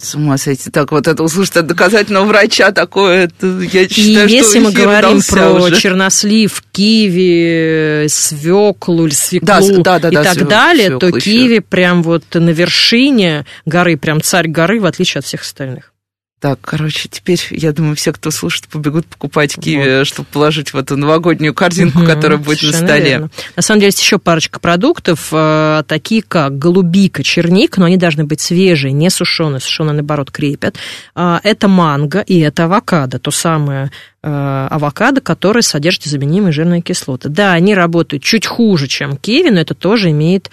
С 0.00 0.14
ума 0.14 0.38
сойти. 0.38 0.70
Так, 0.70 0.92
вот 0.92 1.06
это 1.06 1.22
услышать 1.22 1.56
от 1.58 1.66
доказательного 1.66 2.24
врача 2.24 2.72
такое, 2.72 3.24
это, 3.24 3.46
я 3.46 3.86
считаю, 3.86 4.28
И 4.28 4.32
если 4.32 4.60
мы 4.60 4.72
говорим 4.72 5.20
про 5.20 5.50
уже. 5.50 5.76
чернослив, 5.76 6.62
киви, 6.72 8.06
свеклу 8.08 9.06
или 9.06 9.12
свеклу 9.12 9.46
да, 9.82 9.98
да, 9.98 9.98
да, 9.98 10.08
и 10.08 10.14
да, 10.14 10.24
так 10.24 10.34
свек, 10.34 10.48
далее, 10.48 10.98
то 10.98 11.10
киви 11.12 11.58
прям 11.58 12.02
вот 12.02 12.24
на 12.32 12.50
вершине 12.50 13.44
горы, 13.66 13.98
прям 13.98 14.22
царь 14.22 14.48
горы, 14.48 14.80
в 14.80 14.86
отличие 14.86 15.18
от 15.18 15.26
всех 15.26 15.42
остальных. 15.42 15.92
Так, 16.40 16.58
короче, 16.62 17.06
теперь, 17.10 17.38
я 17.50 17.72
думаю, 17.72 17.96
все, 17.96 18.14
кто 18.14 18.30
слушает, 18.30 18.66
побегут 18.68 19.04
покупать 19.04 19.54
киви, 19.54 19.98
вот. 19.98 20.06
чтобы 20.06 20.26
положить 20.32 20.72
в 20.72 20.76
эту 20.78 20.96
новогоднюю 20.96 21.52
корзинку, 21.52 21.98
угу, 21.98 22.06
которая 22.06 22.38
будет 22.38 22.62
на 22.62 22.72
столе. 22.72 23.10
Верно. 23.10 23.30
На 23.56 23.62
самом 23.62 23.80
деле, 23.80 23.88
есть 23.88 24.00
еще 24.00 24.18
парочка 24.18 24.58
продуктов, 24.58 25.28
э, 25.32 25.82
такие 25.86 26.22
как 26.22 26.56
голубика, 26.56 27.22
черника, 27.22 27.78
но 27.78 27.86
они 27.86 27.98
должны 27.98 28.24
быть 28.24 28.40
свежие, 28.40 28.94
не 28.94 29.10
сушеные, 29.10 29.60
сушеные, 29.60 29.92
наоборот, 29.92 30.30
крепят. 30.30 30.76
Э, 31.14 31.40
это 31.42 31.68
манго 31.68 32.20
и 32.20 32.38
это 32.40 32.64
авокадо, 32.64 33.18
то 33.18 33.30
самое 33.30 33.90
э, 34.22 34.68
авокадо, 34.70 35.20
которое 35.20 35.60
содержит 35.60 36.04
заменимые 36.04 36.52
жирные 36.52 36.80
кислоты. 36.80 37.28
Да, 37.28 37.52
они 37.52 37.74
работают 37.74 38.22
чуть 38.22 38.46
хуже, 38.46 38.86
чем 38.88 39.18
киви, 39.18 39.50
но 39.50 39.60
это 39.60 39.74
тоже 39.74 40.10
имеет 40.10 40.50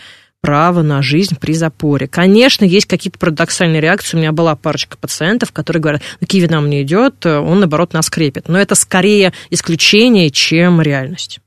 право 0.48 0.82
на 0.82 1.02
жизнь 1.02 1.36
при 1.38 1.52
запоре. 1.52 2.08
Конечно, 2.08 2.64
есть 2.64 2.86
какие-то 2.86 3.20
парадоксальные 3.20 3.82
реакции. 3.82 4.16
У 4.16 4.20
меня 4.22 4.32
была 4.32 4.56
парочка 4.56 4.96
пациентов, 4.96 5.52
которые 5.52 5.82
говорят, 5.82 6.02
ну, 6.22 6.26
киви 6.26 6.48
нам 6.48 6.70
не 6.70 6.84
идет, 6.84 7.26
он, 7.26 7.60
наоборот, 7.60 7.92
нас 7.92 8.10
крепит. 8.10 8.48
Но 8.48 8.58
это 8.58 8.74
скорее 8.76 9.34
исключение, 9.50 10.32
чем 10.32 10.80
реальность. 10.80 11.42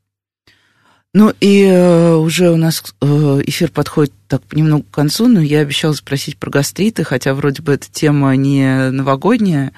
Ну 1.14 1.32
и 1.40 1.62
э, 1.62 2.14
уже 2.14 2.50
у 2.50 2.58
нас 2.58 2.94
э, 3.00 3.06
эфир 3.46 3.70
подходит 3.70 4.12
так 4.28 4.42
понемногу 4.42 4.82
к 4.82 4.94
концу, 4.94 5.28
но 5.28 5.40
я 5.40 5.60
обещала 5.60 5.94
спросить 5.94 6.36
про 6.36 6.50
гастриты, 6.50 7.02
хотя 7.02 7.32
вроде 7.32 7.62
бы 7.62 7.72
эта 7.72 7.90
тема 7.90 8.36
не 8.36 8.90
новогодняя, 8.90 9.72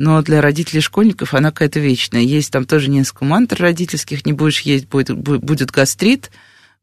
но 0.00 0.20
для 0.20 0.40
родителей 0.40 0.80
школьников 0.80 1.32
она 1.32 1.52
какая-то 1.52 1.78
вечная. 1.78 2.22
Есть 2.22 2.50
там 2.50 2.64
тоже 2.64 2.90
несколько 2.90 3.24
мантр 3.24 3.62
родительских, 3.62 4.26
не 4.26 4.32
будешь 4.32 4.62
есть, 4.62 4.88
будет, 4.88 5.16
будет 5.16 5.70
гастрит, 5.70 6.32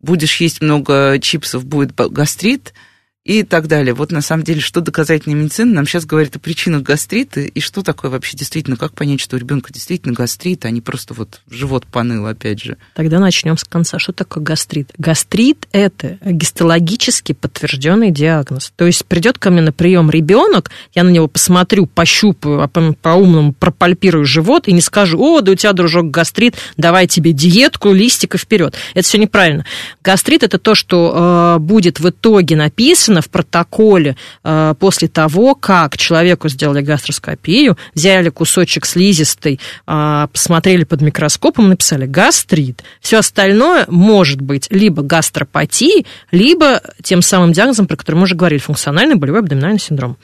будешь 0.01 0.41
есть 0.41 0.61
много 0.61 1.19
чипсов, 1.19 1.65
будет 1.65 1.93
гастрит– 1.95 2.73
и 3.23 3.43
так 3.43 3.67
далее. 3.67 3.93
Вот 3.93 4.11
на 4.11 4.21
самом 4.21 4.43
деле, 4.43 4.61
что 4.61 4.81
доказательная 4.81 5.37
медицина 5.37 5.73
нам 5.73 5.85
сейчас 5.85 6.05
говорит 6.05 6.35
о 6.35 6.39
причинах 6.39 6.81
гастрита, 6.81 7.41
и 7.41 7.59
что 7.59 7.83
такое 7.83 8.09
вообще 8.09 8.35
действительно, 8.35 8.77
как 8.77 8.93
понять, 8.93 9.21
что 9.21 9.35
у 9.35 9.39
ребенка 9.39 9.71
действительно 9.71 10.13
гастрит, 10.13 10.65
а 10.65 10.71
не 10.71 10.81
просто 10.81 11.13
вот 11.13 11.41
живот 11.49 11.85
поныл, 11.85 12.25
опять 12.25 12.61
же. 12.61 12.77
Тогда 12.95 13.19
начнем 13.19 13.57
с 13.57 13.63
конца. 13.63 13.99
Что 13.99 14.11
такое 14.11 14.43
гастрит? 14.43 14.89
Гастрит– 14.97 15.67
это 15.71 16.17
гистологически 16.23 17.33
подтвержденный 17.33 18.09
диагноз. 18.09 18.73
То 18.75 18.87
есть 18.87 19.05
придет 19.05 19.37
ко 19.37 19.51
мне 19.51 19.61
на 19.61 19.71
прием 19.71 20.09
ребенок, 20.09 20.71
я 20.95 21.03
на 21.03 21.09
него 21.09 21.27
посмотрю, 21.27 21.85
пощупаю, 21.85 22.61
а 22.61 22.67
по-умному 22.67 23.53
пропальпирую 23.53 24.25
живот 24.25 24.67
и 24.67 24.71
не 24.71 24.81
скажу, 24.81 25.19
о, 25.21 25.41
да 25.41 25.51
у 25.51 25.55
тебя, 25.55 25.73
дружок, 25.73 26.09
гастрит, 26.09 26.55
давай 26.75 27.05
тебе 27.05 27.33
диетку, 27.33 27.91
листика 27.91 28.39
вперед. 28.39 28.75
Это 28.95 29.07
все 29.07 29.19
неправильно. 29.19 29.65
Гастрит– 30.03 30.41
это 30.43 30.57
то, 30.57 30.73
что 30.73 31.57
э, 31.57 31.59
будет 31.59 31.99
в 31.99 32.09
итоге 32.09 32.55
написано 32.55 33.10
прописано 33.11 33.21
в 33.21 33.29
протоколе 33.29 34.15
э, 34.43 34.75
после 34.79 35.07
того, 35.07 35.55
как 35.55 35.97
человеку 35.97 36.49
сделали 36.49 36.81
гастроскопию, 36.81 37.77
взяли 37.93 38.29
кусочек 38.29 38.85
слизистой, 38.85 39.59
э, 39.87 40.27
посмотрели 40.31 40.83
под 40.83 41.01
микроскопом, 41.01 41.69
написали 41.69 42.05
гастрит. 42.05 42.83
Все 43.01 43.17
остальное 43.19 43.85
может 43.87 44.41
быть 44.41 44.67
либо 44.71 45.03
гастропатией, 45.03 46.05
либо 46.31 46.81
тем 47.03 47.21
самым 47.21 47.51
диагнозом, 47.51 47.87
про 47.87 47.97
который 47.97 48.15
мы 48.15 48.23
уже 48.23 48.35
говорили, 48.35 48.59
функциональный 48.59 49.15
болевой 49.15 49.41
абдоминальный 49.41 49.79
синдром 49.79 50.17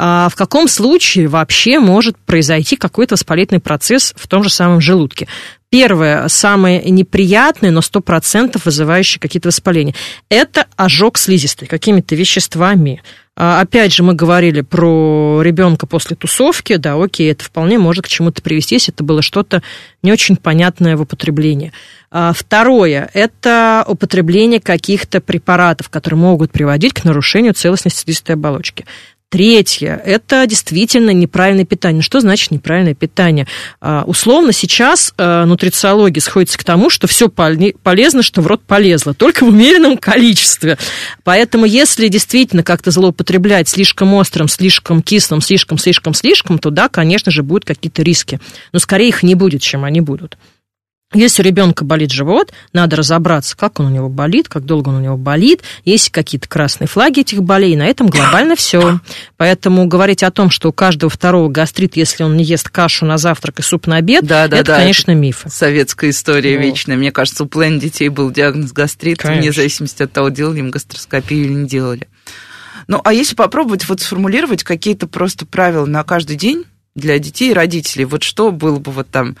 а 0.00 0.28
в 0.28 0.36
каком 0.36 0.68
случае 0.68 1.26
вообще 1.26 1.80
может 1.80 2.16
произойти 2.16 2.76
какой-то 2.76 3.14
воспалительный 3.14 3.60
процесс 3.60 4.14
в 4.16 4.28
том 4.28 4.44
же 4.44 4.48
самом 4.48 4.80
желудке. 4.80 5.26
Первое, 5.70 6.28
самое 6.28 6.82
неприятное, 6.90 7.70
но 7.70 7.80
100% 7.80 8.58
вызывающее 8.64 9.20
какие-то 9.20 9.48
воспаления, 9.48 9.94
это 10.30 10.66
ожог 10.76 11.18
слизистой 11.18 11.68
какими-то 11.68 12.14
веществами. 12.14 13.02
А, 13.36 13.60
опять 13.60 13.92
же, 13.92 14.02
мы 14.02 14.14
говорили 14.14 14.62
про 14.62 15.42
ребенка 15.42 15.86
после 15.86 16.16
тусовки, 16.16 16.76
да, 16.76 16.94
окей, 16.94 17.30
это 17.30 17.44
вполне 17.44 17.78
может 17.78 18.06
к 18.06 18.08
чему-то 18.08 18.40
привести, 18.40 18.76
если 18.76 18.94
это 18.94 19.04
было 19.04 19.20
что-то 19.20 19.62
не 20.02 20.10
очень 20.10 20.36
понятное 20.36 20.96
в 20.96 21.02
употреблении. 21.02 21.72
А, 22.10 22.32
второе– 22.32 23.10
это 23.12 23.84
употребление 23.86 24.60
каких-то 24.60 25.20
препаратов, 25.20 25.90
которые 25.90 26.18
могут 26.18 26.50
приводить 26.50 26.94
к 26.94 27.04
нарушению 27.04 27.52
целостности 27.52 28.04
слизистой 28.04 28.36
оболочки. 28.36 28.86
Третье– 29.30 30.00
это 30.06 30.46
действительно 30.46 31.10
неправильное 31.10 31.66
питание. 31.66 32.00
Что 32.00 32.20
значит 32.20 32.50
неправильное 32.50 32.94
питание? 32.94 33.46
А, 33.78 34.04
условно 34.06 34.52
сейчас 34.52 35.12
а, 35.18 35.44
нутрициология 35.44 36.22
сходится 36.22 36.56
к 36.56 36.64
тому, 36.64 36.88
что 36.88 37.06
все 37.08 37.28
полезно, 37.28 38.22
что 38.22 38.40
в 38.40 38.46
рот 38.46 38.62
полезло, 38.62 39.12
только 39.12 39.44
в 39.44 39.48
умеренном 39.48 39.98
количестве. 39.98 40.78
Поэтому 41.24 41.66
если 41.66 42.08
действительно 42.08 42.62
как-то 42.62 42.90
злоупотреблять 42.90 43.68
слишком 43.68 44.14
острым, 44.14 44.48
слишком 44.48 45.02
кислым, 45.02 45.42
слишком, 45.42 45.76
слишком, 45.76 46.14
слишком, 46.14 46.58
то 46.58 46.70
да, 46.70 46.88
конечно 46.88 47.30
же, 47.30 47.42
будут 47.42 47.66
какие-то 47.66 48.02
риски. 48.02 48.40
Но 48.72 48.78
скорее 48.78 49.08
их 49.08 49.22
не 49.22 49.34
будет, 49.34 49.60
чем 49.60 49.84
они 49.84 50.00
будут. 50.00 50.38
Если 51.14 51.40
у 51.40 51.44
ребенка 51.46 51.86
болит 51.86 52.10
живот, 52.10 52.52
надо 52.74 52.96
разобраться, 52.96 53.56
как 53.56 53.80
он 53.80 53.86
у 53.86 53.88
него 53.88 54.10
болит, 54.10 54.50
как 54.50 54.66
долго 54.66 54.90
он 54.90 54.96
у 54.96 55.00
него 55.00 55.16
болит, 55.16 55.62
есть 55.86 56.10
какие-то 56.10 56.46
красные 56.48 56.86
флаги 56.86 57.20
этих 57.20 57.42
болей, 57.42 57.72
и 57.72 57.76
на 57.76 57.86
этом 57.86 58.08
глобально 58.08 58.56
все. 58.56 59.00
Поэтому 59.38 59.86
говорить 59.86 60.22
о 60.22 60.30
том, 60.30 60.50
что 60.50 60.68
у 60.68 60.72
каждого 60.72 61.08
второго 61.08 61.48
гастрит, 61.48 61.96
если 61.96 62.24
он 62.24 62.36
не 62.36 62.44
ест 62.44 62.68
кашу 62.68 63.06
на 63.06 63.16
завтрак 63.16 63.60
и 63.60 63.62
суп 63.62 63.86
на 63.86 63.96
обед, 63.96 64.26
да, 64.26 64.48
да, 64.48 64.58
это, 64.58 64.66
да, 64.66 64.76
конечно, 64.76 65.12
это 65.12 65.20
миф. 65.20 65.44
Советская 65.48 66.10
история 66.10 66.58
вот. 66.58 66.64
вечная. 66.64 66.98
Мне 66.98 67.10
кажется, 67.10 67.44
у 67.44 67.46
половины 67.46 67.80
детей 67.80 68.10
был 68.10 68.30
диагноз 68.30 68.72
гастрит, 68.72 69.16
конечно. 69.16 69.40
вне 69.40 69.52
зависимости 69.52 70.02
от 70.02 70.12
того, 70.12 70.28
делали 70.28 70.58
им 70.58 70.70
гастроскопию 70.70 71.46
или 71.46 71.54
не 71.54 71.66
делали. 71.66 72.06
Ну, 72.86 73.00
а 73.02 73.14
если 73.14 73.34
попробовать 73.34 73.88
вот 73.88 74.02
сформулировать 74.02 74.62
какие-то 74.62 75.06
просто 75.06 75.46
правила 75.46 75.86
на 75.86 76.04
каждый 76.04 76.36
день 76.36 76.66
для 76.94 77.18
детей 77.18 77.52
и 77.52 77.54
родителей, 77.54 78.04
вот 78.04 78.22
что 78.24 78.50
было 78.50 78.78
бы 78.78 78.92
вот 78.92 79.08
там 79.08 79.36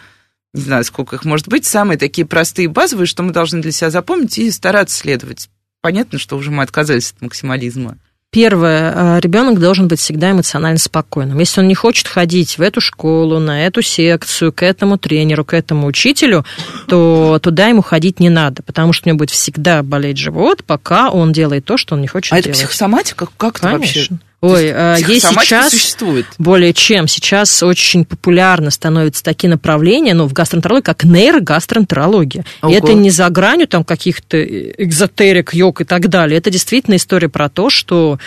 не 0.54 0.62
знаю, 0.62 0.84
сколько 0.84 1.16
их 1.16 1.24
может 1.24 1.48
быть, 1.48 1.64
самые 1.64 1.98
такие 1.98 2.26
простые 2.26 2.68
базовые, 2.68 3.06
что 3.06 3.22
мы 3.22 3.32
должны 3.32 3.60
для 3.60 3.72
себя 3.72 3.90
запомнить 3.90 4.38
и 4.38 4.50
стараться 4.50 4.96
следовать. 4.96 5.48
Понятно, 5.80 6.18
что 6.18 6.36
уже 6.36 6.50
мы 6.50 6.62
отказались 6.62 7.12
от 7.12 7.22
максимализма. 7.22 7.96
Первое, 8.30 8.92
э, 8.94 9.20
ребенок 9.20 9.58
должен 9.58 9.88
быть 9.88 10.00
всегда 10.00 10.32
эмоционально 10.32 10.78
спокойным. 10.78 11.38
Если 11.38 11.62
он 11.62 11.68
не 11.68 11.74
хочет 11.74 12.08
ходить 12.08 12.58
в 12.58 12.60
эту 12.60 12.78
школу, 12.78 13.38
на 13.38 13.64
эту 13.64 13.80
секцию, 13.80 14.52
к 14.52 14.62
этому 14.62 14.98
тренеру, 14.98 15.46
к 15.46 15.54
этому 15.54 15.86
учителю, 15.86 16.44
то 16.88 17.38
туда 17.42 17.68
ему 17.68 17.80
ходить 17.80 18.20
не 18.20 18.28
надо, 18.28 18.62
потому 18.62 18.92
что 18.92 19.06
у 19.06 19.08
него 19.08 19.18
будет 19.18 19.30
всегда 19.30 19.82
болеть 19.82 20.18
живот, 20.18 20.62
пока 20.62 21.08
он 21.08 21.32
делает 21.32 21.64
то, 21.64 21.78
что 21.78 21.94
он 21.94 22.02
не 22.02 22.06
хочет 22.06 22.34
а 22.34 22.36
делать. 22.36 22.46
А 22.48 22.50
это 22.50 22.58
психосоматика? 22.58 23.28
Как 23.38 23.58
это 23.58 23.68
вообще? 23.68 24.08
Ой, 24.40 24.70
а, 24.72 24.96
есть 24.96 25.26
сейчас 25.26 25.70
существует. 25.70 26.26
более 26.38 26.72
чем. 26.72 27.08
Сейчас 27.08 27.60
очень 27.62 28.04
популярно 28.04 28.70
становятся 28.70 29.24
такие 29.24 29.48
направления, 29.48 30.14
ну, 30.14 30.28
в 30.28 30.32
гастроэнтерологии, 30.32 30.84
как 30.84 31.02
нейрогастроэнтерология. 31.02 32.44
Ого. 32.62 32.72
И 32.72 32.76
это 32.76 32.94
не 32.94 33.10
за 33.10 33.28
гранью 33.30 33.66
там 33.66 33.82
каких-то 33.82 34.40
экзотерик, 34.40 35.54
йог 35.54 35.80
и 35.80 35.84
так 35.84 36.08
далее. 36.08 36.38
Это 36.38 36.50
действительно 36.50 36.94
история 36.96 37.28
про 37.28 37.48
то, 37.48 37.68
что 37.68 38.20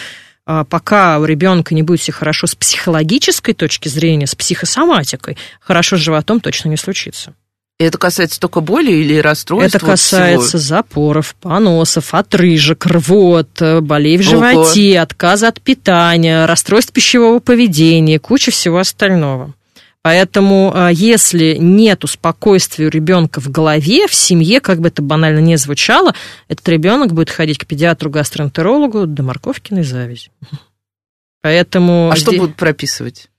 а, 0.45 0.65
пока 0.65 1.17
у 1.19 1.23
ребенка 1.23 1.73
не 1.73 1.83
будет 1.83 2.01
все 2.01 2.11
хорошо 2.11 2.45
с 2.45 2.55
психологической 2.55 3.53
точки 3.53 3.87
зрения, 3.87 4.27
с 4.27 4.35
психосоматикой, 4.35 5.37
хорошо 5.61 5.95
с 5.95 6.01
животом 6.01 6.41
точно 6.41 6.69
не 6.69 6.77
случится. 6.77 7.33
Это 7.81 7.97
касается 7.97 8.39
только 8.39 8.61
боли 8.61 8.91
или 8.91 9.17
расстройств? 9.17 9.75
Это 9.75 9.83
касается 9.83 10.49
всего? 10.49 10.59
запоров, 10.59 11.35
поносов, 11.41 12.13
отрыжек, 12.13 12.85
рвот, 12.85 13.59
э, 13.59 13.81
болей 13.81 14.17
в 14.17 14.21
животе, 14.21 14.97
Ого. 14.97 15.01
отказа 15.01 15.47
от 15.47 15.61
питания, 15.61 16.45
расстройств 16.45 16.93
пищевого 16.93 17.39
поведения, 17.39 18.19
куча 18.19 18.51
всего 18.51 18.77
остального. 18.77 19.55
Поэтому, 20.03 20.71
э, 20.75 20.89
если 20.93 21.57
нет 21.59 22.03
спокойствия 22.07 22.85
у 22.85 22.89
ребенка 22.89 23.41
в 23.41 23.49
голове, 23.49 24.07
в 24.07 24.13
семье, 24.13 24.59
как 24.59 24.79
бы 24.79 24.89
это 24.89 25.01
банально 25.01 25.39
не 25.39 25.57
звучало, 25.57 26.13
этот 26.47 26.69
ребенок 26.69 27.13
будет 27.13 27.31
ходить 27.31 27.57
к 27.57 27.65
педиатру-гастроэнтерологу 27.65 29.07
до 29.07 29.23
морковкиной 29.23 29.83
завязи. 29.83 30.29
Поэтому 31.41 32.11
а 32.11 32.15
здесь... 32.15 32.27
что 32.27 32.37
будут 32.37 32.55
прописывать? 32.57 33.30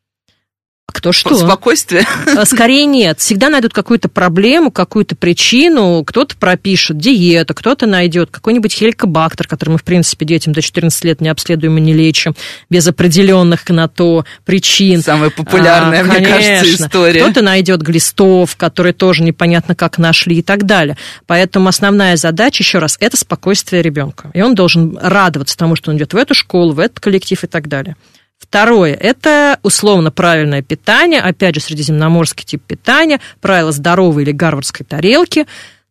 Кто 0.86 1.12
что? 1.12 1.34
Спокойствие? 1.36 2.04
Э, 2.26 2.44
скорее 2.44 2.84
нет. 2.86 3.18
Всегда 3.18 3.48
найдут 3.48 3.72
какую-то 3.72 4.08
проблему, 4.08 4.70
какую-то 4.70 5.16
причину. 5.16 6.04
Кто-то 6.04 6.36
пропишет 6.36 6.98
диету, 6.98 7.54
кто-то 7.54 7.86
найдет 7.86 8.30
какой-нибудь 8.30 8.72
хеликобактер, 8.72 9.48
который 9.48 9.70
мы, 9.70 9.78
в 9.78 9.84
принципе, 9.84 10.24
детям 10.26 10.52
до 10.52 10.60
14 10.60 11.04
лет 11.04 11.20
не 11.20 11.28
обследуем 11.28 11.78
и 11.78 11.80
не 11.80 11.92
лечим, 11.92 12.34
без 12.68 12.86
определенных 12.86 13.68
на 13.68 13.88
то 13.88 14.24
причин. 14.44 15.02
Самая 15.02 15.30
популярная, 15.30 16.02
а, 16.02 16.04
мне 16.04 16.20
кажется, 16.20 16.84
история. 16.84 17.22
Кто-то 17.22 17.42
найдет 17.42 17.82
глистов, 17.82 18.56
которые 18.56 18.92
тоже 18.92 19.22
непонятно 19.22 19.74
как 19.74 19.98
нашли 19.98 20.38
и 20.38 20.42
так 20.42 20.66
далее. 20.66 20.96
Поэтому 21.26 21.68
основная 21.68 22.16
задача, 22.16 22.62
еще 22.62 22.78
раз, 22.78 22.96
это 23.00 23.16
спокойствие 23.16 23.82
ребенка. 23.82 24.30
И 24.34 24.42
он 24.42 24.54
должен 24.54 24.98
радоваться 25.00 25.56
тому, 25.56 25.74
что 25.74 25.90
он 25.90 25.96
идет 25.96 26.12
в 26.12 26.16
эту 26.16 26.34
школу, 26.34 26.72
в 26.72 26.78
этот 26.78 27.00
коллектив 27.00 27.42
и 27.42 27.46
так 27.46 27.68
далее. 27.68 27.96
Второе– 28.42 28.94
это 29.00 29.60
условно 29.62 30.10
правильное 30.10 30.62
питание, 30.62 31.20
опять 31.20 31.54
же, 31.54 31.60
средиземноморский 31.60 32.44
тип 32.44 32.62
питания, 32.66 33.20
правила 33.40 33.70
здоровой 33.70 34.24
или 34.24 34.32
гарвардской 34.32 34.84
тарелки. 34.84 35.46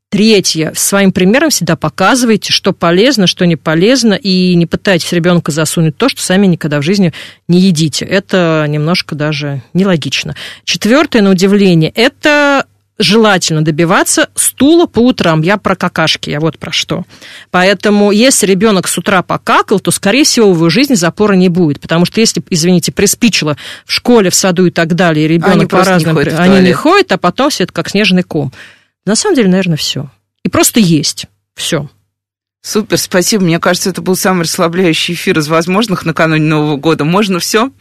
Третье, 0.10 0.74
своим 0.76 1.14
примером 1.14 1.50
всегда 1.50 1.78
показывайте, 1.78 2.52
что 2.52 2.74
полезно, 2.74 3.26
что 3.26 3.46
не 3.46 3.56
полезно, 3.56 4.14
и 4.14 4.54
не 4.56 4.66
пытайтесь 4.66 5.14
ребенка 5.14 5.54
засунуть 5.54 5.96
то, 5.96 6.10
что 6.10 6.22
сами 6.22 6.46
никогда 6.48 6.80
в 6.80 6.84
жизни 6.84 7.14
не 7.48 7.62
едите. 7.62 8.04
Это 8.04 8.66
немножко 8.68 9.16
даже 9.16 9.64
нелогично. 9.74 10.36
Четвертое, 10.66 11.22
на 11.22 11.32
удивление, 11.32 11.92
это 11.96 12.66
желательно 13.02 13.64
добиваться 13.64 14.30
стула 14.36 14.86
по 14.86 15.00
утрам. 15.00 15.42
Я 15.42 15.58
про 15.58 15.76
какашки, 15.76 16.30
я 16.30 16.40
вот 16.40 16.58
про 16.58 16.72
что. 16.72 17.06
Поэтому, 17.50 18.12
если 18.12 18.46
ребенок 18.48 18.88
с 18.88 18.98
утра 18.98 19.22
покакал, 19.22 19.80
то, 19.80 19.92
скорее 19.92 20.24
всего, 20.24 20.52
в 20.52 20.56
его 20.56 20.70
жизни 20.70 20.96
запора 20.96 21.34
не 21.34 21.50
будет. 21.50 21.80
Потому 21.80 22.06
что 22.06 22.20
если, 22.20 22.44
извините, 22.50 22.92
приспичило 22.92 23.58
в 23.86 23.92
школе, 23.92 24.30
в 24.30 24.36
саду 24.36 24.66
и 24.66 24.72
так 24.72 24.96
далее, 24.96 25.26
и 25.26 25.28
ребенок 25.28 25.70
по-разному... 25.70 26.20
Они, 26.20 26.30
они 26.32 26.68
не 26.68 26.74
ходят, 26.74 27.12
а 27.12 27.18
потом 27.18 27.50
все 27.50 27.64
это 27.64 27.74
как 27.74 27.90
снежный 27.90 28.24
ком. 28.24 28.52
На 29.06 29.16
самом 29.16 29.36
деле, 29.36 29.50
наверное, 29.50 29.78
все. 29.78 30.10
И 30.44 30.50
просто 30.50 30.80
есть. 30.80 31.26
Все. 31.56 31.90
Супер, 32.62 32.98
спасибо. 32.98 33.44
Мне 33.44 33.60
кажется, 33.60 33.90
это 33.90 34.02
был 34.02 34.16
самый 34.16 34.44
расслабляющий 34.44 35.16
эфир 35.16 35.40
из 35.40 35.48
возможных 35.48 36.06
накануне 36.06 36.46
Нового 36.46 36.78
года. 36.78 37.04
Можно 37.04 37.40
все, 37.40 37.72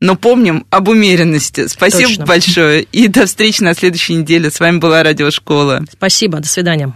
но 0.00 0.16
помним 0.16 0.66
об 0.70 0.88
умеренности. 0.88 1.68
Спасибо 1.68 2.08
Точно. 2.08 2.26
большое. 2.26 2.82
И 2.82 3.08
до 3.08 3.26
встречи 3.26 3.62
на 3.62 3.74
следующей 3.74 4.14
неделе. 4.14 4.50
С 4.50 4.58
вами 4.60 4.78
была 4.78 5.02
Радиошкола. 5.02 5.84
Спасибо, 5.92 6.40
до 6.40 6.48
свидания. 6.48 6.94